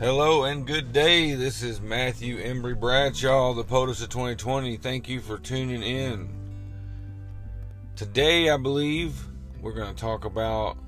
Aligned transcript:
Hello 0.00 0.44
and 0.44 0.66
good 0.66 0.94
day. 0.94 1.34
This 1.34 1.62
is 1.62 1.78
Matthew 1.78 2.42
Embry 2.42 2.74
Bradshaw, 2.74 3.52
the 3.52 3.62
POTUS 3.62 4.02
of 4.02 4.08
2020. 4.08 4.78
Thank 4.78 5.10
you 5.10 5.20
for 5.20 5.36
tuning 5.36 5.82
in. 5.82 6.30
Today, 7.96 8.48
I 8.48 8.56
believe 8.56 9.22
we're 9.60 9.74
going 9.74 9.94
to 9.94 10.00
talk 10.00 10.24
about 10.24 10.78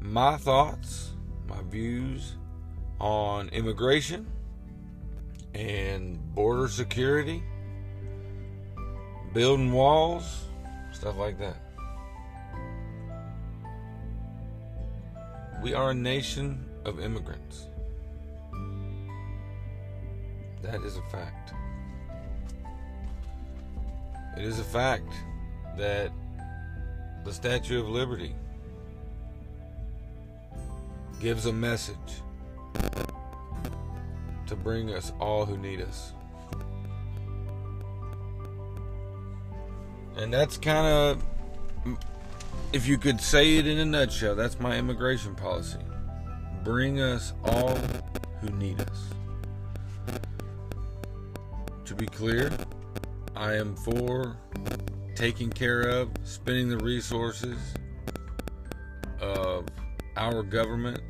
my 0.00 0.36
thoughts, 0.38 1.12
my 1.46 1.62
views 1.70 2.34
on 2.98 3.48
immigration 3.50 4.26
and 5.54 6.18
border 6.34 6.66
security, 6.66 7.44
building 9.34 9.70
walls, 9.70 10.46
stuff 10.90 11.16
like 11.16 11.38
that. 11.38 11.62
We 15.62 15.74
are 15.74 15.92
a 15.92 15.94
nation 15.94 16.68
of 16.84 16.98
immigrants. 16.98 17.67
That 20.62 20.82
is 20.82 20.96
a 20.96 21.02
fact. 21.02 21.54
It 24.36 24.44
is 24.44 24.58
a 24.58 24.64
fact 24.64 25.12
that 25.76 26.12
the 27.24 27.32
Statue 27.32 27.80
of 27.80 27.88
Liberty 27.88 28.34
gives 31.20 31.46
a 31.46 31.52
message 31.52 32.22
to 34.46 34.56
bring 34.56 34.94
us 34.94 35.12
all 35.20 35.44
who 35.44 35.56
need 35.58 35.80
us. 35.80 36.12
And 40.16 40.32
that's 40.32 40.56
kind 40.56 40.86
of, 40.86 41.98
if 42.72 42.86
you 42.86 42.98
could 42.98 43.20
say 43.20 43.56
it 43.56 43.66
in 43.66 43.78
a 43.78 43.84
nutshell, 43.84 44.34
that's 44.34 44.58
my 44.58 44.76
immigration 44.76 45.34
policy. 45.34 45.78
Bring 46.64 47.00
us 47.00 47.32
all 47.44 47.76
who 48.40 48.48
need 48.50 48.80
us. 48.80 49.17
Be 51.98 52.06
clear, 52.06 52.52
I 53.34 53.54
am 53.54 53.74
for 53.74 54.36
taking 55.16 55.50
care 55.50 55.80
of, 55.80 56.10
spending 56.22 56.68
the 56.68 56.78
resources 56.78 57.58
of 59.20 59.66
our 60.16 60.44
government 60.44 61.02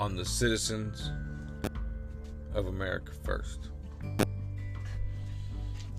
on 0.00 0.16
the 0.16 0.24
citizens 0.24 1.12
of 2.54 2.66
America 2.66 3.12
first. 3.22 3.70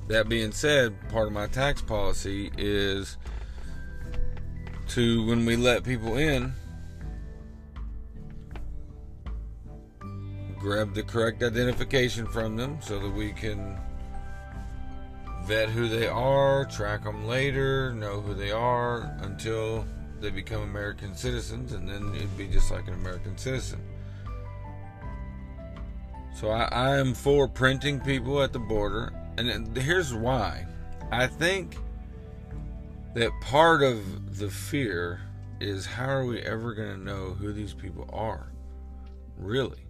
That 0.09 0.27
being 0.27 0.51
said, 0.51 0.93
part 1.07 1.27
of 1.27 1.33
my 1.33 1.47
tax 1.47 1.81
policy 1.81 2.51
is 2.57 3.15
to, 4.89 5.25
when 5.25 5.45
we 5.45 5.55
let 5.55 5.85
people 5.85 6.17
in, 6.17 6.51
grab 10.59 10.93
the 10.93 11.03
correct 11.03 11.43
identification 11.43 12.25
from 12.27 12.55
them 12.55 12.79
so 12.81 12.99
that 12.99 13.09
we 13.09 13.31
can 13.31 13.77
vet 15.45 15.69
who 15.69 15.87
they 15.87 16.07
are, 16.07 16.65
track 16.65 17.03
them 17.03 17.25
later, 17.25 17.93
know 17.93 18.19
who 18.19 18.33
they 18.33 18.51
are 18.51 19.15
until 19.21 19.85
they 20.19 20.29
become 20.29 20.61
American 20.61 21.15
citizens, 21.15 21.73
and 21.73 21.87
then 21.87 22.13
it'd 22.15 22.37
be 22.37 22.47
just 22.47 22.71
like 22.71 22.87
an 22.87 22.95
American 22.95 23.37
citizen. 23.37 23.79
So 26.35 26.49
I, 26.49 26.65
I 26.65 26.97
am 26.97 27.13
for 27.13 27.47
printing 27.47 27.99
people 27.99 28.41
at 28.41 28.51
the 28.53 28.59
border, 28.59 29.13
and 29.37 29.75
here's 29.77 30.13
why. 30.13 30.65
I 31.11 31.27
think 31.27 31.77
that 33.13 33.31
part 33.41 33.81
of 33.81 34.37
the 34.37 34.49
fear 34.49 35.21
is 35.59 35.85
how 35.85 36.09
are 36.09 36.25
we 36.25 36.41
ever 36.41 36.73
going 36.73 36.91
to 36.91 37.03
know 37.03 37.29
who 37.39 37.53
these 37.53 37.73
people 37.73 38.07
are? 38.11 38.51
Really? 39.37 39.86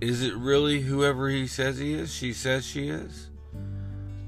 Is 0.00 0.22
it 0.22 0.36
really 0.36 0.80
whoever 0.82 1.28
he 1.28 1.48
says 1.48 1.78
he 1.78 1.92
is? 1.92 2.14
She 2.14 2.32
says 2.32 2.64
she 2.64 2.88
is? 2.88 3.30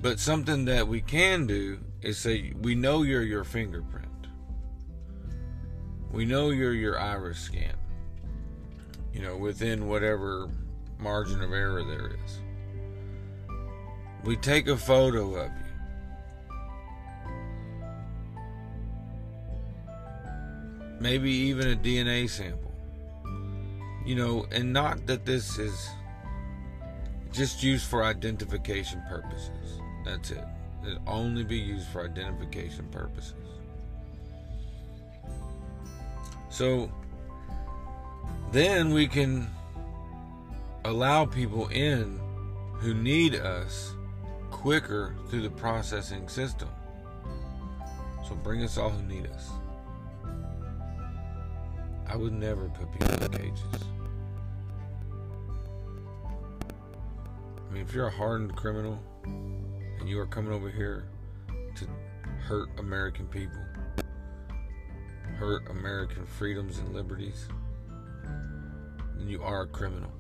But 0.03 0.19
something 0.19 0.65
that 0.65 0.89
we 0.89 1.01
can 1.01 1.47
do 1.47 1.79
is 2.03 2.19
say, 2.19 2.53
we 2.61 2.75
know 2.75 3.03
you're 3.03 3.23
your 3.23 3.45
fingerprint. 3.45 4.07
We 6.11 6.25
know 6.25 6.51
you're 6.51 6.75
your 6.75 6.99
iris 6.99 7.39
scan. 7.39 7.77
You 9.13 9.23
know, 9.23 9.37
within 9.37 9.87
whatever 9.87 10.49
margin 10.99 11.41
of 11.41 11.53
error 11.53 11.85
there 11.85 12.11
is. 12.25 12.41
We 14.25 14.37
take 14.37 14.67
a 14.67 14.77
photo 14.77 15.37
of 15.37 15.51
you. 15.51 15.57
Maybe 20.99 21.31
even 21.31 21.71
a 21.71 21.77
DNA 21.77 22.29
sample 22.29 22.70
you 24.05 24.15
know, 24.15 24.47
and 24.51 24.73
not 24.73 25.07
that 25.07 25.25
this 25.25 25.59
is 25.59 25.89
just 27.33 27.63
used 27.63 27.87
for 27.87 28.05
identification 28.05 29.03
purposes. 29.09 29.81
That's 30.05 30.31
it. 30.31 30.45
It 30.85 30.99
only 31.07 31.45
be 31.45 31.59
used 31.59 31.87
for 31.89 32.05
identification 32.05 32.87
purposes. 32.91 33.35
So 36.49 36.91
then 38.51 38.93
we 38.93 39.07
can 39.07 39.49
allow 40.85 41.25
people 41.25 41.69
in 41.69 42.19
who 42.75 42.95
need 42.95 43.35
us 43.35 43.95
quicker 44.51 45.15
through 45.29 45.43
the 45.43 45.51
processing 45.51 46.29
system. 46.29 46.69
So 48.27 48.35
bring 48.37 48.63
us 48.63 48.79
all 48.79 48.91
who 48.91 49.03
need 49.03 49.27
us. 49.27 49.51
I 52.11 52.17
would 52.17 52.33
never 52.33 52.69
put 52.71 52.91
people 52.91 53.09
in 53.09 53.31
cages. 53.31 53.85
I 57.57 57.73
mean, 57.73 57.83
if 57.83 57.95
you're 57.95 58.09
a 58.09 58.11
hardened 58.11 58.57
criminal 58.57 58.99
and 59.25 60.09
you 60.09 60.19
are 60.19 60.27
coming 60.27 60.53
over 60.53 60.69
here 60.69 61.05
to 61.77 61.87
hurt 62.41 62.69
American 62.79 63.29
people, 63.29 63.63
hurt 65.39 65.71
American 65.71 66.27
freedoms 66.27 66.79
and 66.79 66.93
liberties, 66.93 67.47
then 69.17 69.29
you 69.29 69.41
are 69.45 69.63
a 69.63 69.69
criminal. 69.69 70.11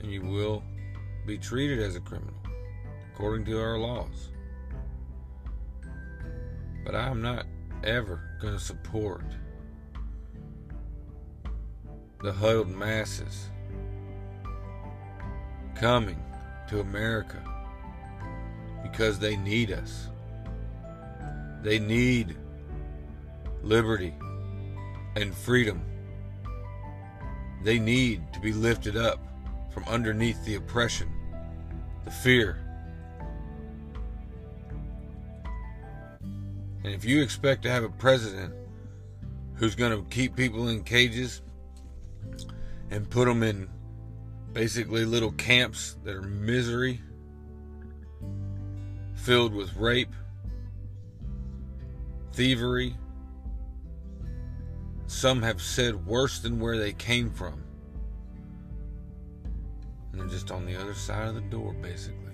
And 0.00 0.10
you 0.10 0.22
will 0.22 0.64
be 1.24 1.38
treated 1.38 1.78
as 1.78 1.94
a 1.94 2.00
criminal 2.00 2.34
according 3.14 3.46
to 3.46 3.60
our 3.60 3.78
laws. 3.78 4.32
But 6.84 6.96
I 6.96 7.08
am 7.08 7.22
not 7.22 7.46
ever 7.84 8.38
going 8.40 8.54
to 8.54 8.60
support 8.60 9.22
the 12.22 12.32
huddled 12.32 12.68
masses 12.68 13.48
coming 15.74 16.22
to 16.68 16.80
America 16.80 17.42
because 18.82 19.18
they 19.18 19.36
need 19.36 19.70
us. 19.70 20.08
They 21.62 21.78
need 21.78 22.36
liberty 23.62 24.14
and 25.16 25.34
freedom. 25.34 25.82
They 27.62 27.78
need 27.78 28.32
to 28.32 28.40
be 28.40 28.52
lifted 28.52 28.96
up 28.96 29.20
from 29.70 29.84
underneath 29.84 30.42
the 30.44 30.54
oppression, 30.54 31.12
the 32.04 32.10
fear. 32.10 32.58
And 36.84 36.94
if 36.94 37.04
you 37.04 37.20
expect 37.20 37.62
to 37.64 37.70
have 37.70 37.82
a 37.82 37.88
president 37.88 38.54
who's 39.54 39.74
going 39.74 39.90
to 39.92 40.08
keep 40.08 40.36
people 40.36 40.68
in 40.68 40.84
cages 40.84 41.42
and 42.90 43.08
put 43.08 43.26
them 43.26 43.42
in 43.42 43.68
basically 44.52 45.04
little 45.04 45.32
camps 45.32 45.96
that 46.04 46.14
are 46.14 46.22
misery, 46.22 47.00
filled 49.14 49.54
with 49.54 49.74
rape, 49.76 50.14
thievery. 52.32 52.96
Some 55.06 55.42
have 55.42 55.60
said 55.62 56.06
worse 56.06 56.40
than 56.40 56.58
where 56.58 56.78
they 56.78 56.92
came 56.92 57.30
from. 57.30 57.62
And 60.12 60.20
they're 60.20 60.28
just 60.28 60.50
on 60.50 60.64
the 60.64 60.76
other 60.76 60.94
side 60.94 61.28
of 61.28 61.34
the 61.34 61.40
door, 61.42 61.72
basically. 61.74 62.32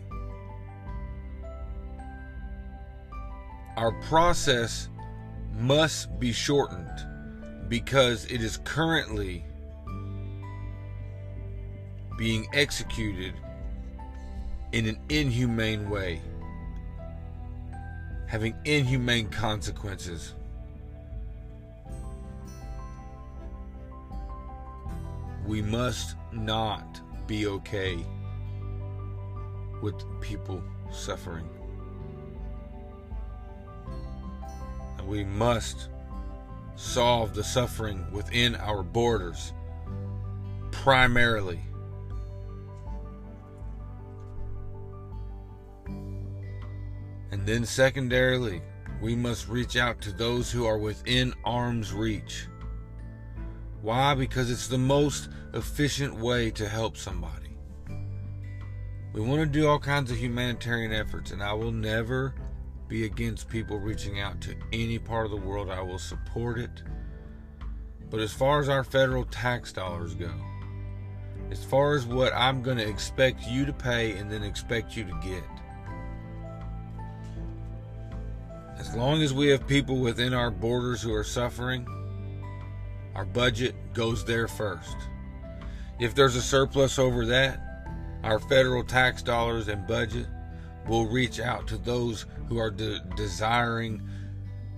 Our 3.76 3.92
process 4.02 4.88
must 5.54 6.18
be 6.20 6.32
shortened 6.32 7.06
because 7.68 8.26
it 8.26 8.42
is 8.42 8.58
currently 8.64 9.44
being 12.16 12.46
executed 12.52 13.34
in 14.72 14.86
an 14.86 14.98
inhumane 15.08 15.88
way, 15.90 16.20
having 18.26 18.54
inhumane 18.64 19.28
consequences. 19.28 20.34
We 25.46 25.60
must 25.60 26.16
not 26.32 27.00
be 27.26 27.46
okay 27.46 27.98
with 29.82 29.94
people 30.20 30.62
suffering. 30.90 31.48
And 34.98 35.06
we 35.06 35.24
must 35.24 35.88
solve 36.76 37.34
the 37.34 37.44
suffering 37.44 38.10
within 38.12 38.54
our 38.56 38.82
borders 38.82 39.52
primarily. 40.70 41.60
And 47.32 47.46
then, 47.46 47.64
secondarily, 47.64 48.62
we 49.00 49.16
must 49.16 49.48
reach 49.48 49.76
out 49.76 50.00
to 50.02 50.12
those 50.12 50.52
who 50.52 50.66
are 50.66 50.78
within 50.78 51.34
arm's 51.44 51.92
reach. 51.92 52.46
Why? 53.80 54.14
Because 54.14 54.50
it's 54.50 54.68
the 54.68 54.78
most 54.78 55.30
efficient 55.54 56.14
way 56.14 56.50
to 56.52 56.68
help 56.68 56.96
somebody. 56.96 57.56
We 59.12 59.20
want 59.20 59.40
to 59.40 59.46
do 59.46 59.66
all 59.66 59.78
kinds 59.78 60.10
of 60.10 60.18
humanitarian 60.18 60.92
efforts, 60.92 61.32
and 61.32 61.42
I 61.42 61.52
will 61.52 61.72
never 61.72 62.34
be 62.86 63.04
against 63.06 63.48
people 63.48 63.78
reaching 63.78 64.20
out 64.20 64.40
to 64.42 64.54
any 64.72 64.98
part 64.98 65.24
of 65.24 65.30
the 65.30 65.36
world. 65.38 65.70
I 65.70 65.80
will 65.80 65.98
support 65.98 66.58
it. 66.58 66.82
But 68.10 68.20
as 68.20 68.32
far 68.32 68.60
as 68.60 68.68
our 68.68 68.84
federal 68.84 69.24
tax 69.24 69.72
dollars 69.72 70.14
go, 70.14 70.32
as 71.50 71.64
far 71.64 71.94
as 71.94 72.06
what 72.06 72.32
I'm 72.34 72.62
going 72.62 72.76
to 72.76 72.88
expect 72.88 73.46
you 73.46 73.64
to 73.66 73.72
pay 73.72 74.12
and 74.12 74.30
then 74.30 74.42
expect 74.42 74.96
you 74.96 75.04
to 75.04 75.20
get, 75.22 75.42
as 78.92 78.98
long 78.98 79.22
as 79.22 79.32
we 79.32 79.48
have 79.48 79.66
people 79.66 79.96
within 79.96 80.34
our 80.34 80.50
borders 80.50 81.00
who 81.00 81.14
are 81.14 81.24
suffering, 81.24 81.86
our 83.14 83.24
budget 83.24 83.74
goes 83.94 84.22
there 84.22 84.46
first. 84.46 84.94
If 85.98 86.14
there's 86.14 86.36
a 86.36 86.42
surplus 86.42 86.98
over 86.98 87.24
that, 87.24 87.58
our 88.22 88.38
federal 88.38 88.84
tax 88.84 89.22
dollars 89.22 89.68
and 89.68 89.86
budget 89.86 90.26
will 90.86 91.06
reach 91.06 91.40
out 91.40 91.66
to 91.68 91.78
those 91.78 92.26
who 92.50 92.58
are 92.58 92.70
de- 92.70 93.00
desiring 93.16 94.06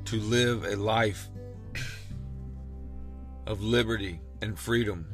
to 0.05 0.21
live 0.21 0.63
a 0.63 0.77
life 0.77 1.29
of 3.49 3.63
liberty 3.63 4.21
and 4.43 4.57
freedom 4.57 5.09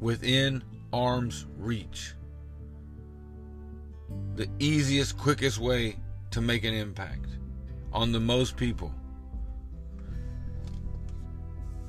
within 0.00 0.64
arm's 0.92 1.46
reach. 1.58 2.14
The 4.34 4.48
easiest, 4.58 5.16
quickest 5.16 5.60
way 5.60 5.98
to 6.34 6.40
make 6.40 6.64
an 6.64 6.74
impact 6.74 7.28
on 7.92 8.10
the 8.10 8.18
most 8.18 8.56
people. 8.56 8.92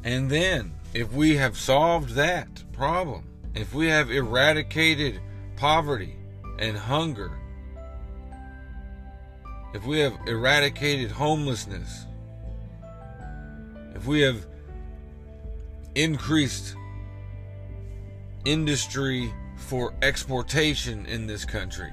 And 0.03 0.30
then, 0.30 0.75
if 0.94 1.12
we 1.12 1.36
have 1.38 1.57
solved 1.57 2.12
that 2.12 2.63
problem, 2.71 3.27
if 3.56 3.74
we 3.74 3.88
have 3.88 4.12
eradicated 4.12 5.19
poverty 5.56 6.15
and 6.59 6.77
hunger, 6.77 7.31
if 9.74 9.83
we 9.83 9.97
have 10.00 10.15
eradicated 10.27 11.09
homelessness, 11.09 12.06
if 13.95 14.06
we 14.06 14.21
have 14.21 14.45
increased 15.95 16.75
industry 18.45 19.33
for 19.57 19.91
exportation 20.03 21.07
in 21.07 21.25
this 21.25 21.45
country 21.45 21.91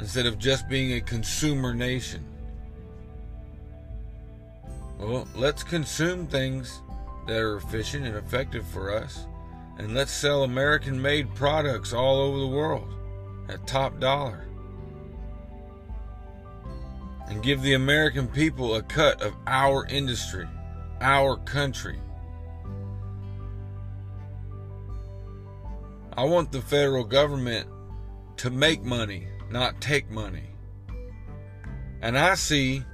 instead 0.00 0.24
of 0.24 0.38
just 0.38 0.66
being 0.68 0.94
a 0.94 1.00
consumer 1.00 1.74
nation. 1.74 2.24
Well, 4.98 5.28
let's 5.36 5.62
consume 5.62 6.26
things 6.26 6.80
that 7.26 7.38
are 7.38 7.58
efficient 7.58 8.06
and 8.06 8.16
effective 8.16 8.66
for 8.66 8.92
us, 8.92 9.26
and 9.78 9.94
let's 9.94 10.10
sell 10.10 10.42
American 10.42 11.00
made 11.00 11.34
products 11.34 11.92
all 11.92 12.18
over 12.18 12.38
the 12.38 12.46
world 12.46 12.94
at 13.48 13.66
top 13.66 14.00
dollar. 14.00 14.46
And 17.28 17.42
give 17.42 17.62
the 17.62 17.74
American 17.74 18.26
people 18.26 18.74
a 18.74 18.82
cut 18.82 19.22
of 19.22 19.34
our 19.46 19.86
industry, 19.86 20.48
our 21.00 21.36
country. 21.36 21.98
I 26.16 26.24
want 26.24 26.50
the 26.52 26.60
federal 26.60 27.04
government 27.04 27.68
to 28.38 28.50
make 28.50 28.82
money, 28.82 29.28
not 29.50 29.80
take 29.80 30.10
money. 30.10 30.50
And 32.02 32.16
I 32.16 32.34
see 32.34 32.84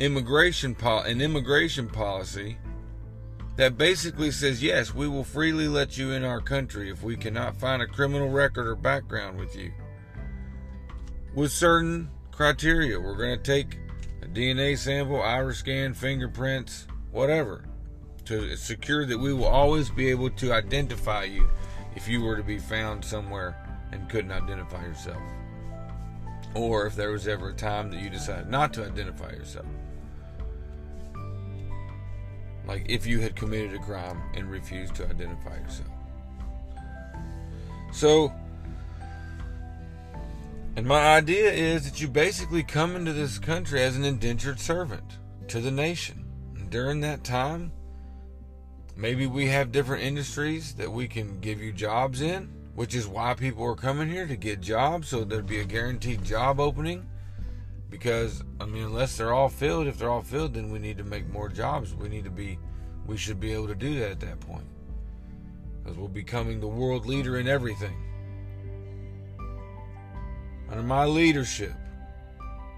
immigration 0.00 0.74
pol- 0.74 1.02
an 1.02 1.20
immigration 1.20 1.88
policy 1.88 2.58
that 3.56 3.76
basically 3.76 4.30
says 4.30 4.62
yes, 4.62 4.94
we 4.94 5.06
will 5.06 5.24
freely 5.24 5.68
let 5.68 5.98
you 5.98 6.12
in 6.12 6.24
our 6.24 6.40
country 6.40 6.90
if 6.90 7.02
we 7.02 7.16
cannot 7.16 7.56
find 7.56 7.82
a 7.82 7.86
criminal 7.86 8.30
record 8.30 8.66
or 8.66 8.74
background 8.74 9.38
with 9.38 9.54
you. 9.54 9.70
With 11.34 11.52
certain 11.52 12.10
criteria, 12.32 12.98
we're 12.98 13.16
going 13.16 13.36
to 13.38 13.42
take 13.42 13.78
a 14.22 14.26
DNA 14.26 14.78
sample, 14.78 15.20
iris 15.20 15.58
scan, 15.58 15.92
fingerprints, 15.92 16.86
whatever, 17.10 17.66
to 18.24 18.56
secure 18.56 19.04
that 19.04 19.18
we 19.18 19.34
will 19.34 19.44
always 19.44 19.90
be 19.90 20.08
able 20.08 20.30
to 20.30 20.52
identify 20.52 21.24
you 21.24 21.48
if 21.94 22.08
you 22.08 22.22
were 22.22 22.36
to 22.36 22.42
be 22.42 22.58
found 22.58 23.04
somewhere 23.04 23.56
and 23.92 24.08
couldn't 24.08 24.32
identify 24.32 24.82
yourself. 24.84 25.20
Or 26.54 26.86
if 26.86 26.96
there 26.96 27.10
was 27.10 27.28
ever 27.28 27.50
a 27.50 27.54
time 27.54 27.90
that 27.90 28.00
you 28.00 28.10
decided 28.10 28.48
not 28.48 28.72
to 28.74 28.84
identify 28.84 29.30
yourself. 29.30 29.66
Like 32.66 32.86
if 32.88 33.06
you 33.06 33.20
had 33.20 33.36
committed 33.36 33.74
a 33.74 33.78
crime 33.78 34.20
and 34.34 34.50
refused 34.50 34.94
to 34.96 35.08
identify 35.08 35.56
yourself. 35.56 35.88
So, 37.92 38.32
and 40.76 40.86
my 40.86 41.16
idea 41.16 41.50
is 41.50 41.84
that 41.90 42.00
you 42.00 42.08
basically 42.08 42.62
come 42.62 42.94
into 42.94 43.12
this 43.12 43.38
country 43.38 43.82
as 43.82 43.96
an 43.96 44.04
indentured 44.04 44.60
servant 44.60 45.18
to 45.48 45.60
the 45.60 45.70
nation. 45.70 46.24
And 46.56 46.70
during 46.70 47.00
that 47.00 47.24
time, 47.24 47.72
maybe 48.96 49.26
we 49.26 49.46
have 49.46 49.72
different 49.72 50.04
industries 50.04 50.74
that 50.74 50.92
we 50.92 51.08
can 51.08 51.40
give 51.40 51.60
you 51.60 51.72
jobs 51.72 52.20
in, 52.20 52.59
which 52.80 52.94
is 52.94 53.06
why 53.06 53.34
people 53.34 53.62
are 53.62 53.74
coming 53.74 54.08
here 54.08 54.26
to 54.26 54.36
get 54.36 54.58
jobs, 54.58 55.06
so 55.06 55.22
there'd 55.22 55.46
be 55.46 55.60
a 55.60 55.64
guaranteed 55.64 56.24
job 56.24 56.58
opening. 56.58 57.06
Because, 57.90 58.42
I 58.58 58.64
mean, 58.64 58.84
unless 58.84 59.18
they're 59.18 59.34
all 59.34 59.50
filled, 59.50 59.86
if 59.86 59.98
they're 59.98 60.08
all 60.08 60.22
filled, 60.22 60.54
then 60.54 60.70
we 60.70 60.78
need 60.78 60.96
to 60.96 61.04
make 61.04 61.28
more 61.28 61.50
jobs. 61.50 61.94
We 61.94 62.08
need 62.08 62.24
to 62.24 62.30
be, 62.30 62.58
we 63.04 63.18
should 63.18 63.38
be 63.38 63.52
able 63.52 63.66
to 63.66 63.74
do 63.74 63.98
that 63.98 64.12
at 64.12 64.20
that 64.20 64.40
point. 64.40 64.64
Because 65.82 65.98
we're 65.98 66.08
becoming 66.08 66.58
the 66.58 66.68
world 66.68 67.04
leader 67.04 67.36
in 67.36 67.48
everything. 67.48 67.94
Under 70.70 70.82
my 70.82 71.04
leadership, 71.04 71.74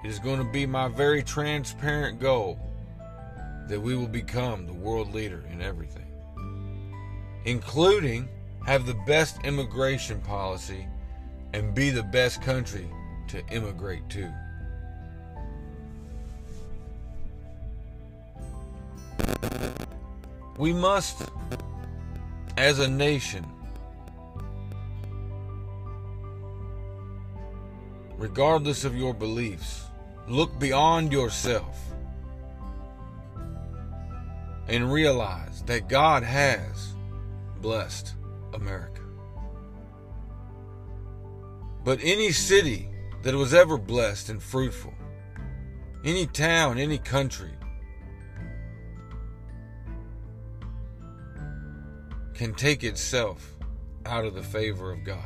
it 0.03 0.09
is 0.09 0.19
going 0.19 0.45
to 0.45 0.53
be 0.53 0.67
my 0.67 0.89
very 0.89 1.23
transparent 1.23 2.19
goal 2.19 2.59
that 3.69 3.81
we 3.81 3.95
will 3.95 4.09
become 4.09 4.67
the 4.67 4.75
world 4.75 5.15
leader 5.15 5.45
in 5.53 5.63
everything, 5.63 6.11
including 7.45 8.29
have 8.67 8.87
the 8.87 8.95
best 9.07 9.39
immigration 9.45 10.21
policy 10.21 10.87
and 11.53 11.75
be 11.75 11.91
the 11.91 12.03
best 12.03 12.41
country 12.43 12.89
to 13.29 13.47
immigrate 13.49 14.09
to. 14.11 14.33
We 20.59 20.73
must, 20.73 21.23
as 22.57 22.79
a 22.79 22.89
nation, 22.89 23.45
regardless 28.17 28.85
of 28.85 28.97
your 28.97 29.13
beliefs, 29.13 29.87
look 30.29 30.57
beyond 30.61 31.13
yourself 31.13 31.79
and 34.69 34.93
realize 34.93 35.63
that 35.63 35.89
God 35.89 36.23
has 36.23 36.95
blessed 37.61 38.15
America. 38.55 39.03
But 41.85 41.99
any 42.03 42.31
city 42.33 42.89
that 43.23 43.35
was 43.35 43.55
ever 43.55 43.79
blessed 43.79 44.29
and 44.29 44.43
fruitful, 44.43 44.95
any 46.05 46.27
town, 46.27 46.79
any 46.79 46.99
country, 46.99 47.53
can 52.35 52.55
take 52.55 52.83
itself 52.83 53.57
out 54.07 54.25
of 54.25 54.35
the 54.35 54.43
favor 54.43 54.93
of 54.93 55.05
God. 55.05 55.19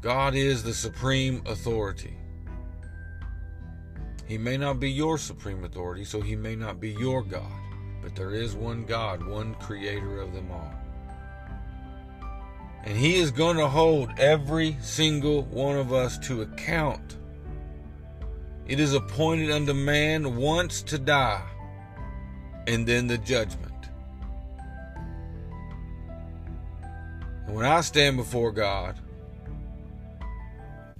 God 0.00 0.34
is 0.34 0.62
the 0.64 0.74
supreme 0.74 1.42
authority. 1.46 2.16
He 4.26 4.36
may 4.36 4.56
not 4.56 4.80
be 4.80 4.90
your 4.90 5.18
supreme 5.18 5.62
authority, 5.64 6.04
so 6.04 6.20
he 6.20 6.34
may 6.34 6.56
not 6.56 6.80
be 6.80 6.90
your 6.90 7.22
God, 7.22 7.61
but 8.02 8.16
there 8.16 8.34
is 8.34 8.56
one 8.56 8.84
God, 8.84 9.24
one 9.24 9.54
creator 9.54 10.20
of 10.20 10.34
them 10.34 10.50
all. 10.50 10.72
And 12.84 12.98
he 12.98 13.14
is 13.20 13.30
going 13.30 13.56
to 13.58 13.68
hold 13.68 14.10
every 14.18 14.76
single 14.80 15.44
one 15.44 15.78
of 15.78 15.92
us 15.92 16.18
to 16.26 16.42
account. 16.42 17.16
It 18.66 18.80
is 18.80 18.92
appointed 18.92 19.52
unto 19.52 19.72
man 19.72 20.36
once 20.36 20.82
to 20.82 20.98
die, 20.98 21.46
and 22.66 22.86
then 22.86 23.06
the 23.06 23.18
judgment. 23.18 23.72
And 27.46 27.54
when 27.54 27.66
I 27.66 27.82
stand 27.82 28.16
before 28.16 28.50
God, 28.50 28.98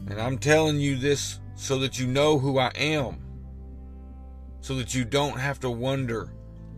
and 0.08 0.20
I'm 0.20 0.38
telling 0.38 0.78
you 0.78 0.96
this 0.96 1.40
so 1.56 1.78
that 1.80 1.98
you 1.98 2.06
know 2.06 2.38
who 2.38 2.58
I 2.58 2.70
am, 2.76 3.18
so 4.60 4.76
that 4.76 4.94
you 4.94 5.04
don't 5.04 5.38
have 5.38 5.58
to 5.60 5.70
wonder 5.70 6.30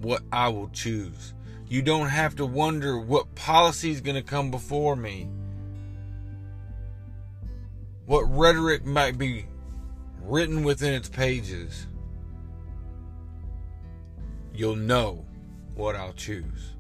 what 0.04 0.22
I 0.30 0.48
will 0.48 0.68
choose. 0.68 1.34
You 1.66 1.82
don't 1.82 2.08
have 2.08 2.36
to 2.36 2.46
wonder 2.46 2.98
what 2.98 3.34
policy 3.34 3.90
is 3.90 4.00
going 4.00 4.16
to 4.16 4.22
come 4.22 4.50
before 4.50 4.94
me. 4.94 5.28
What 8.06 8.22
rhetoric 8.30 8.84
might 8.84 9.16
be 9.16 9.46
written 10.20 10.62
within 10.62 10.92
its 10.92 11.08
pages. 11.08 11.86
You'll 14.54 14.76
know 14.76 15.24
what 15.74 15.96
I'll 15.96 16.12
choose. 16.12 16.74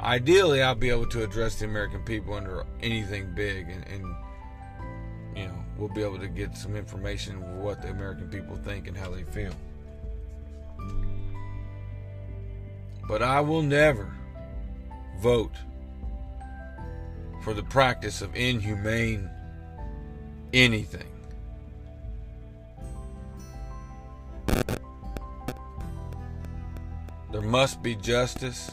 Ideally, 0.00 0.62
I'll 0.62 0.74
be 0.74 0.90
able 0.90 1.08
to 1.08 1.24
address 1.24 1.58
the 1.58 1.64
American 1.64 2.02
people 2.02 2.34
under 2.34 2.66
anything 2.82 3.34
big 3.34 3.70
and, 3.70 3.88
and 3.88 4.04
you 5.34 5.46
know, 5.46 5.64
we'll 5.78 5.88
be 5.88 6.02
able 6.02 6.18
to 6.18 6.28
get 6.28 6.56
some 6.56 6.76
information 6.76 7.36
of 7.36 7.42
what 7.56 7.80
the 7.80 7.88
American 7.88 8.28
people 8.28 8.54
think 8.56 8.86
and 8.86 8.96
how 8.96 9.10
they 9.10 9.24
feel. 9.24 9.54
But 13.06 13.22
I 13.22 13.40
will 13.40 13.62
never 13.62 14.12
vote 15.20 15.56
for 17.42 17.52
the 17.52 17.62
practice 17.62 18.22
of 18.22 18.34
inhumane 18.34 19.28
anything. 20.54 21.08
There 27.30 27.42
must 27.42 27.82
be 27.82 27.96
justice, 27.96 28.70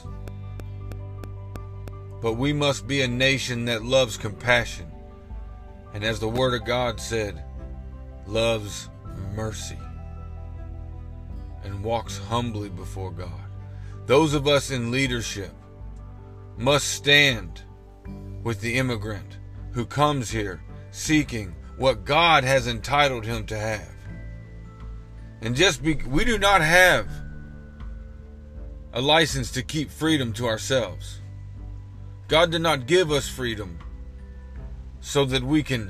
but 2.21 2.33
we 2.33 2.53
must 2.53 2.87
be 2.87 3.01
a 3.01 3.07
nation 3.07 3.65
that 3.65 3.83
loves 3.83 4.17
compassion. 4.17 4.85
And 5.93 6.05
as 6.05 6.19
the 6.19 6.29
Word 6.29 6.53
of 6.53 6.65
God 6.65 7.01
said, 7.01 7.43
loves 8.27 8.89
mercy 9.35 9.79
and 11.63 11.83
walks 11.83 12.17
humbly 12.17 12.69
before 12.69 13.11
God. 13.11 13.50
Those 14.11 14.33
of 14.33 14.45
us 14.45 14.71
in 14.71 14.91
leadership 14.91 15.53
must 16.57 16.89
stand 16.89 17.61
with 18.43 18.59
the 18.59 18.77
immigrant 18.77 19.37
who 19.71 19.85
comes 19.85 20.29
here 20.29 20.61
seeking 20.91 21.55
what 21.77 22.03
God 22.03 22.43
has 22.43 22.67
entitled 22.67 23.25
him 23.25 23.45
to 23.45 23.57
have. 23.57 23.95
And 25.41 25.55
just 25.55 25.81
be, 25.81 25.93
we 25.93 26.25
do 26.25 26.37
not 26.37 26.59
have 26.59 27.07
a 28.91 28.99
license 28.99 29.49
to 29.51 29.63
keep 29.63 29.89
freedom 29.89 30.33
to 30.33 30.45
ourselves. 30.45 31.21
God 32.27 32.51
did 32.51 32.61
not 32.61 32.87
give 32.87 33.13
us 33.13 33.29
freedom 33.29 33.79
so 34.99 35.23
that 35.23 35.41
we 35.41 35.63
can 35.63 35.89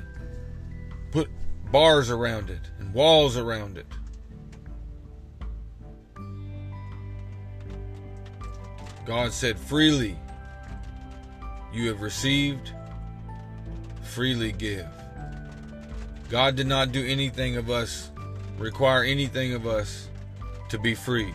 put 1.10 1.28
bars 1.72 2.08
around 2.08 2.50
it 2.50 2.70
and 2.78 2.94
walls 2.94 3.36
around 3.36 3.78
it. 3.78 3.86
God 9.04 9.32
said, 9.32 9.58
freely 9.58 10.16
you 11.72 11.88
have 11.88 12.02
received, 12.02 12.72
freely 14.02 14.52
give. 14.52 14.86
God 16.28 16.56
did 16.56 16.66
not 16.66 16.92
do 16.92 17.04
anything 17.06 17.56
of 17.56 17.70
us, 17.70 18.10
require 18.58 19.02
anything 19.02 19.54
of 19.54 19.66
us 19.66 20.08
to 20.68 20.78
be 20.78 20.94
free. 20.94 21.32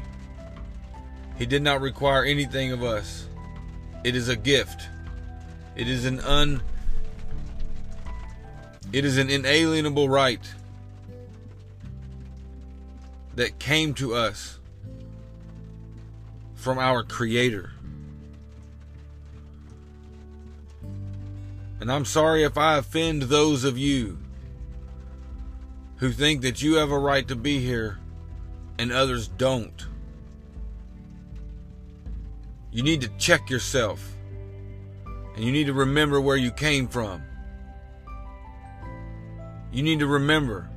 He 1.38 1.46
did 1.46 1.62
not 1.62 1.82
require 1.82 2.24
anything 2.24 2.72
of 2.72 2.84
us. 2.84 3.28
It 4.04 4.16
is 4.16 4.30
a 4.30 4.36
gift. 4.36 4.88
It 5.76 5.88
is 5.88 6.06
an 6.06 6.20
un 6.22 6.62
it 8.94 9.04
is 9.04 9.18
an 9.18 9.30
inalienable 9.30 10.08
right 10.08 10.42
that 13.36 13.60
came 13.60 13.94
to 13.96 14.16
us 14.16 14.60
from 16.58 16.80
our 16.80 17.04
creator. 17.04 17.72
And 21.80 21.92
I'm 21.92 22.04
sorry 22.04 22.44
if 22.44 22.58
I 22.58 22.78
offend 22.78 23.24
those 23.24 23.64
of 23.64 23.78
you 23.78 24.18
who 25.98 26.12
think 26.12 26.42
that 26.42 26.62
you 26.62 26.76
have 26.76 26.92
a 26.92 26.98
right 26.98 27.28
to 27.28 27.36
be 27.36 27.60
here 27.60 28.00
and 28.80 28.92
others 28.92 29.28
don't. 29.28 29.88
You 32.72 32.84
need 32.84 33.02
to 33.02 33.10
check 33.18 33.50
yourself. 33.50 34.16
And 35.36 35.46
you 35.46 35.52
need 35.52 35.68
to 35.68 35.74
remember 35.74 36.20
where 36.20 36.36
you 36.36 36.52
came 36.52 36.88
from. 36.88 37.22
You 39.72 39.84
need 39.84 40.00
to 40.00 40.08
remember 40.08 40.70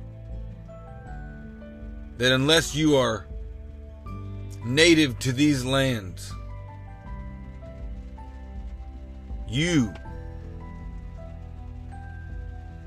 that 2.17 2.31
unless 2.31 2.75
you 2.75 2.95
are 2.97 3.25
native 4.63 5.17
to 5.19 5.31
these 5.31 5.65
lands, 5.65 6.33
you 9.47 9.93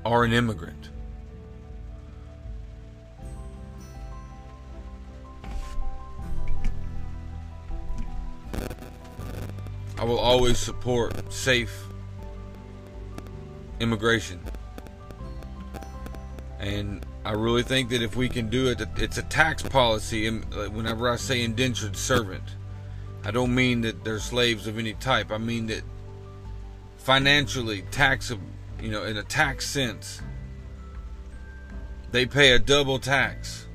are 0.05 0.23
an 0.23 0.33
immigrant. 0.33 0.89
I 9.97 10.03
will 10.03 10.19
always 10.19 10.57
support 10.57 11.31
safe 11.33 11.85
immigration. 13.79 14.39
And 16.59 17.05
I 17.25 17.31
really 17.31 17.63
think 17.63 17.89
that 17.89 18.03
if 18.03 18.15
we 18.15 18.29
can 18.29 18.49
do 18.49 18.67
it, 18.67 18.79
it's 18.97 19.17
a 19.17 19.23
tax 19.23 19.63
policy. 19.63 20.29
Whenever 20.29 21.09
I 21.09 21.15
say 21.15 21.41
indentured 21.41 21.97
servant, 21.97 22.43
I 23.23 23.31
don't 23.31 23.53
mean 23.53 23.81
that 23.81 24.03
they're 24.03 24.19
slaves 24.19 24.67
of 24.67 24.77
any 24.77 24.93
type. 24.93 25.31
I 25.31 25.39
mean 25.39 25.65
that 25.67 25.81
financially, 26.97 27.81
tax, 27.89 28.31
you 28.79 28.91
know, 28.91 29.03
in 29.03 29.17
a 29.17 29.23
tax 29.23 29.67
sense, 29.67 30.21
they 32.11 32.27
pay 32.27 32.51
a 32.51 32.59
double 32.59 32.99
tax 32.99 33.67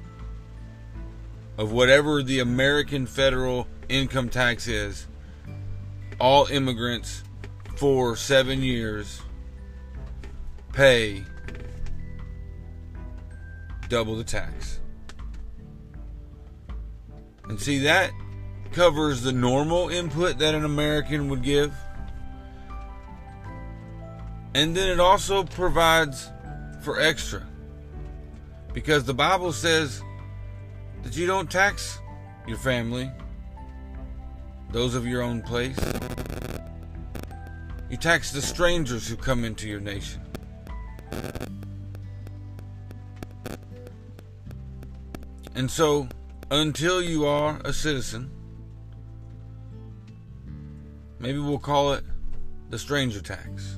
of 1.59 1.73
whatever 1.73 2.23
the 2.23 2.39
American 2.39 3.05
federal 3.05 3.67
income 3.89 4.29
tax 4.29 4.69
is 4.69 5.09
all 6.21 6.47
immigrants 6.47 7.25
for 7.75 8.15
seven 8.15 8.63
years 8.63 9.21
pay 10.73 11.25
double 13.91 14.17
the 14.17 14.25
tax. 14.25 14.81
And 17.45 17.61
see, 17.61 17.81
that 17.81 18.13
covers 18.73 19.23
the 19.23 19.33
normal 19.33 19.89
input 19.89 20.39
that 20.39 20.55
an 20.55 20.65
American 20.65 21.29
would 21.29 21.43
give. 21.43 21.75
And 24.55 24.75
then 24.77 24.89
it 24.89 25.01
also 25.01 25.45
provides 25.45 26.31
for 26.83 27.01
extra. 27.01 27.47
Because 28.73 29.05
the 29.05 29.15
Bible 29.15 29.53
says 29.53 30.01
that 31.03 31.17
you 31.17 31.27
don't 31.27 31.51
tax 31.51 31.99
your 32.47 32.59
family 32.59 33.11
those 34.71 34.95
of 34.95 35.05
your 35.05 35.23
own 35.23 35.43
place. 35.43 35.79
You 37.91 37.97
tax 37.97 38.31
the 38.31 38.41
strangers 38.41 39.09
who 39.09 39.17
come 39.17 39.45
into 39.45 39.69
your 39.69 39.81
nation. 39.81 40.23
And 45.61 45.71
so, 45.71 46.09
until 46.51 47.03
you 47.03 47.27
are 47.27 47.61
a 47.67 47.73
citizen, 47.75 48.31
maybe 51.19 51.39
we'll 51.39 51.59
call 51.59 51.93
it 51.93 52.03
the 52.71 52.79
stranger 52.79 53.21
tax. 53.21 53.77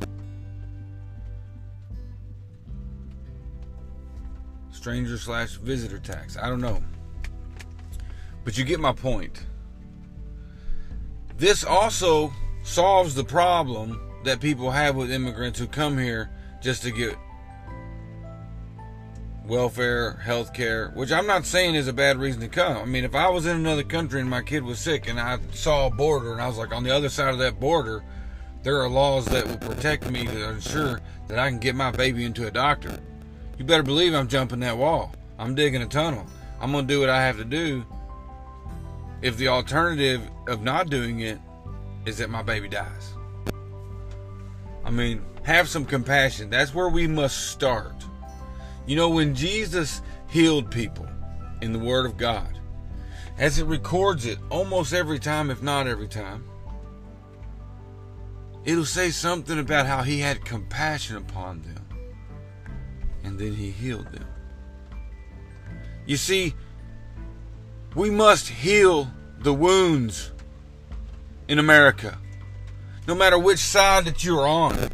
Stranger 4.70 5.18
slash 5.18 5.56
visitor 5.56 5.98
tax. 5.98 6.36
I 6.36 6.48
don't 6.48 6.60
know. 6.60 6.84
But 8.44 8.56
you 8.56 8.62
get 8.62 8.78
my 8.78 8.92
point. 8.92 9.44
This 11.36 11.64
also 11.64 12.32
solves 12.62 13.16
the 13.16 13.24
problem 13.24 14.00
that 14.22 14.38
people 14.38 14.70
have 14.70 14.94
with 14.94 15.10
immigrants 15.10 15.58
who 15.58 15.66
come 15.66 15.98
here 15.98 16.30
just 16.62 16.84
to 16.84 16.92
get 16.92 17.16
welfare, 19.46 20.14
health 20.14 20.54
care, 20.54 20.90
which 20.94 21.10
I'm 21.12 21.26
not 21.26 21.44
saying 21.44 21.74
is 21.74 21.88
a 21.88 21.92
bad 21.92 22.18
reason 22.18 22.40
to 22.42 22.48
come. 22.48 22.76
I 22.76 22.84
mean, 22.84 23.04
if 23.04 23.14
I 23.14 23.28
was 23.28 23.46
in 23.46 23.56
another 23.56 23.82
country 23.82 24.20
and 24.20 24.30
my 24.30 24.42
kid 24.42 24.62
was 24.62 24.78
sick 24.78 25.08
and 25.08 25.18
I 25.18 25.38
saw 25.52 25.86
a 25.86 25.90
border 25.90 26.32
and 26.32 26.40
I 26.40 26.46
was 26.46 26.58
like 26.58 26.74
on 26.74 26.84
the 26.84 26.90
other 26.90 27.08
side 27.08 27.32
of 27.32 27.38
that 27.38 27.58
border, 27.58 28.02
there 28.62 28.80
are 28.80 28.88
laws 28.88 29.26
that 29.26 29.46
will 29.46 29.58
protect 29.58 30.10
me 30.10 30.24
to 30.24 30.50
ensure 30.50 31.00
that 31.28 31.38
I 31.38 31.48
can 31.48 31.58
get 31.58 31.74
my 31.74 31.90
baby 31.90 32.24
into 32.24 32.46
a 32.46 32.50
doctor. 32.50 32.98
You 33.58 33.64
better 33.64 33.82
believe 33.82 34.14
I'm 34.14 34.28
jumping 34.28 34.60
that 34.60 34.76
wall. 34.76 35.12
I'm 35.38 35.54
digging 35.54 35.82
a 35.82 35.86
tunnel. 35.86 36.26
I'm 36.60 36.70
going 36.70 36.86
to 36.86 36.94
do 36.94 37.00
what 37.00 37.10
I 37.10 37.22
have 37.22 37.36
to 37.38 37.44
do 37.44 37.84
if 39.22 39.36
the 39.36 39.48
alternative 39.48 40.22
of 40.46 40.62
not 40.62 40.90
doing 40.90 41.20
it 41.20 41.38
is 42.06 42.18
that 42.18 42.30
my 42.30 42.42
baby 42.42 42.68
dies. 42.68 43.14
I 44.84 44.90
mean, 44.90 45.24
have 45.44 45.68
some 45.68 45.84
compassion. 45.84 46.50
That's 46.50 46.74
where 46.74 46.88
we 46.88 47.06
must 47.06 47.50
start. 47.50 47.94
You 48.86 48.96
know, 48.96 49.08
when 49.08 49.34
Jesus 49.34 50.02
healed 50.28 50.70
people 50.70 51.06
in 51.60 51.72
the 51.72 51.78
Word 51.78 52.06
of 52.06 52.16
God, 52.16 52.58
as 53.38 53.58
it 53.58 53.64
records 53.64 54.26
it 54.26 54.38
almost 54.50 54.92
every 54.92 55.18
time, 55.18 55.50
if 55.50 55.62
not 55.62 55.86
every 55.86 56.08
time, 56.08 56.44
it'll 58.64 58.84
say 58.84 59.10
something 59.10 59.58
about 59.58 59.86
how 59.86 60.02
he 60.02 60.20
had 60.20 60.44
compassion 60.44 61.16
upon 61.16 61.62
them 61.62 61.82
and 63.24 63.38
then 63.38 63.54
he 63.54 63.70
healed 63.70 64.10
them. 64.12 64.26
You 66.06 66.16
see, 66.16 66.54
we 67.94 68.10
must 68.10 68.48
heal 68.48 69.08
the 69.38 69.54
wounds 69.54 70.32
in 71.48 71.58
America, 71.58 72.18
no 73.06 73.14
matter 73.14 73.38
which 73.38 73.58
side 73.58 74.04
that 74.06 74.24
you're 74.24 74.46
on, 74.46 74.90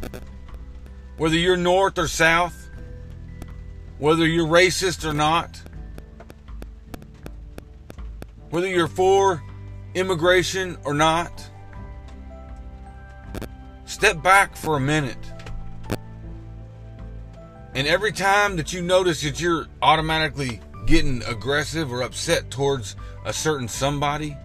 whether 1.17 1.35
you're 1.35 1.57
north 1.57 1.97
or 1.97 2.07
south, 2.07 2.68
whether 3.99 4.25
you're 4.25 4.47
racist 4.47 5.07
or 5.07 5.13
not, 5.13 5.61
whether 8.49 8.67
you're 8.67 8.87
for 8.87 9.43
immigration 9.93 10.77
or 10.83 10.93
not. 10.93 11.49
Step 13.85 14.23
back 14.23 14.55
for 14.55 14.77
a 14.77 14.79
minute. 14.79 15.17
And 17.75 17.87
every 17.87 18.11
time 18.11 18.55
that 18.55 18.73
you 18.73 18.81
notice 18.81 19.21
that 19.23 19.39
you're 19.39 19.67
automatically 19.81 20.59
getting 20.85 21.21
aggressive 21.23 21.91
or 21.91 22.01
upset 22.01 22.49
towards 22.49 22.95
a 23.25 23.33
certain 23.33 23.67
somebody, 23.67 24.35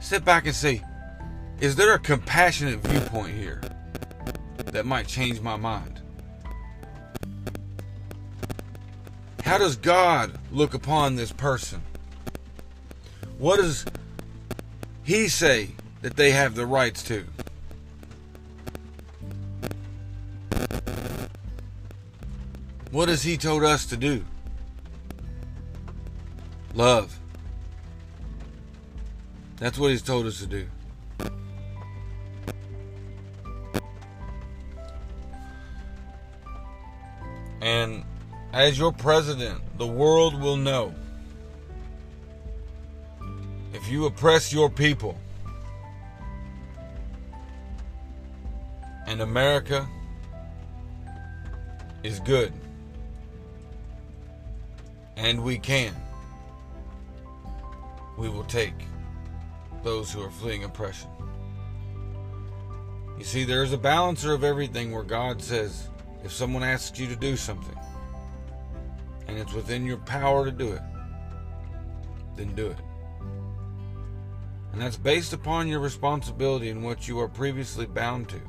step 0.00 0.24
back 0.24 0.46
and 0.46 0.54
say, 0.54 0.82
is 1.60 1.76
there 1.76 1.94
a 1.94 1.98
compassionate 1.98 2.80
viewpoint 2.80 3.34
here 3.36 3.60
that 4.66 4.86
might 4.86 5.06
change 5.06 5.40
my 5.40 5.56
mind? 5.56 5.95
How 9.46 9.58
does 9.58 9.76
God 9.76 10.36
look 10.50 10.74
upon 10.74 11.14
this 11.14 11.30
person? 11.30 11.80
What 13.38 13.58
does 13.58 13.84
He 15.04 15.28
say 15.28 15.70
that 16.02 16.16
they 16.16 16.32
have 16.32 16.56
the 16.56 16.66
rights 16.66 17.04
to? 17.04 17.24
What 22.90 23.08
has 23.08 23.22
He 23.22 23.36
told 23.36 23.62
us 23.62 23.86
to 23.86 23.96
do? 23.96 24.24
Love. 26.74 27.16
That's 29.58 29.78
what 29.78 29.92
He's 29.92 30.02
told 30.02 30.26
us 30.26 30.40
to 30.40 30.46
do. 30.48 30.66
As 38.66 38.76
your 38.76 38.90
president, 38.90 39.60
the 39.78 39.86
world 39.86 40.34
will 40.40 40.56
know 40.56 40.92
if 43.72 43.88
you 43.88 44.06
oppress 44.06 44.52
your 44.52 44.68
people 44.68 45.16
and 49.06 49.20
America 49.20 49.86
is 52.02 52.18
good 52.18 52.52
and 55.16 55.40
we 55.44 55.58
can, 55.58 55.94
we 58.18 58.28
will 58.28 58.44
take 58.44 58.74
those 59.84 60.10
who 60.10 60.20
are 60.20 60.30
fleeing 60.30 60.64
oppression. 60.64 61.08
You 63.16 63.24
see, 63.24 63.44
there 63.44 63.62
is 63.62 63.72
a 63.72 63.78
balancer 63.78 64.32
of 64.32 64.42
everything 64.42 64.90
where 64.90 65.04
God 65.04 65.40
says, 65.40 65.88
if 66.24 66.32
someone 66.32 66.64
asks 66.64 66.98
you 66.98 67.06
to 67.06 67.14
do 67.14 67.36
something 67.36 67.75
and 69.36 69.44
it's 69.44 69.52
within 69.52 69.84
your 69.84 69.98
power 69.98 70.46
to 70.46 70.50
do 70.50 70.72
it, 70.72 70.80
then 72.36 72.54
do 72.54 72.68
it. 72.68 72.78
And 74.72 74.80
that's 74.80 74.96
based 74.96 75.34
upon 75.34 75.68
your 75.68 75.80
responsibility 75.80 76.70
and 76.70 76.82
what 76.82 77.06
you 77.06 77.20
are 77.20 77.28
previously 77.28 77.84
bound 77.84 78.30
to. 78.30 78.40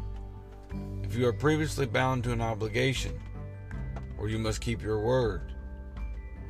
If 1.03 1.13
you 1.13 1.27
are 1.27 1.33
previously 1.33 1.87
bound 1.87 2.23
to 2.23 2.31
an 2.31 2.39
obligation, 2.39 3.19
or 4.17 4.29
you 4.29 4.39
must 4.39 4.61
keep 4.61 4.81
your 4.81 5.01
word, 5.01 5.51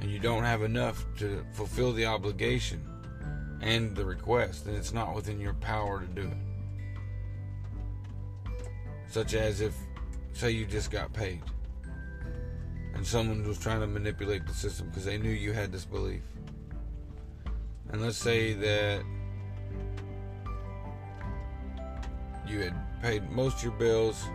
and 0.02 0.12
you 0.12 0.20
don't 0.20 0.44
have 0.44 0.62
enough 0.62 1.04
to 1.18 1.44
fulfill 1.54 1.92
the 1.92 2.06
obligation 2.06 2.88
and 3.62 3.96
the 3.96 4.06
request, 4.06 4.66
then 4.66 4.76
it's 4.76 4.94
not 4.94 5.16
within 5.16 5.42
your 5.42 5.56
power 5.56 6.00
to 6.00 6.06
do 6.06 6.28
it. 6.28 6.38
Such 9.08 9.34
as 9.34 9.62
if, 9.62 9.74
say, 10.34 10.52
you 10.52 10.68
just 10.68 10.92
got 10.92 11.12
paid 11.12 11.42
and 12.98 13.06
someone 13.06 13.48
was 13.48 13.60
trying 13.60 13.80
to 13.80 13.88
manipulate 13.88 14.46
the 14.48 14.54
system 14.54 14.88
because 14.88 15.06
they 15.06 15.20
knew 15.20 15.30
you 15.30 15.54
had 15.54 15.72
this 15.72 15.86
belief. 15.86 16.24
And 17.90 18.02
let's 18.02 18.18
say 18.18 18.54
that 18.54 19.04
you 22.48 22.60
had 22.60 22.74
paid 23.02 23.30
most 23.30 23.58
of 23.58 23.64
your 23.64 23.74
bills 23.74 24.26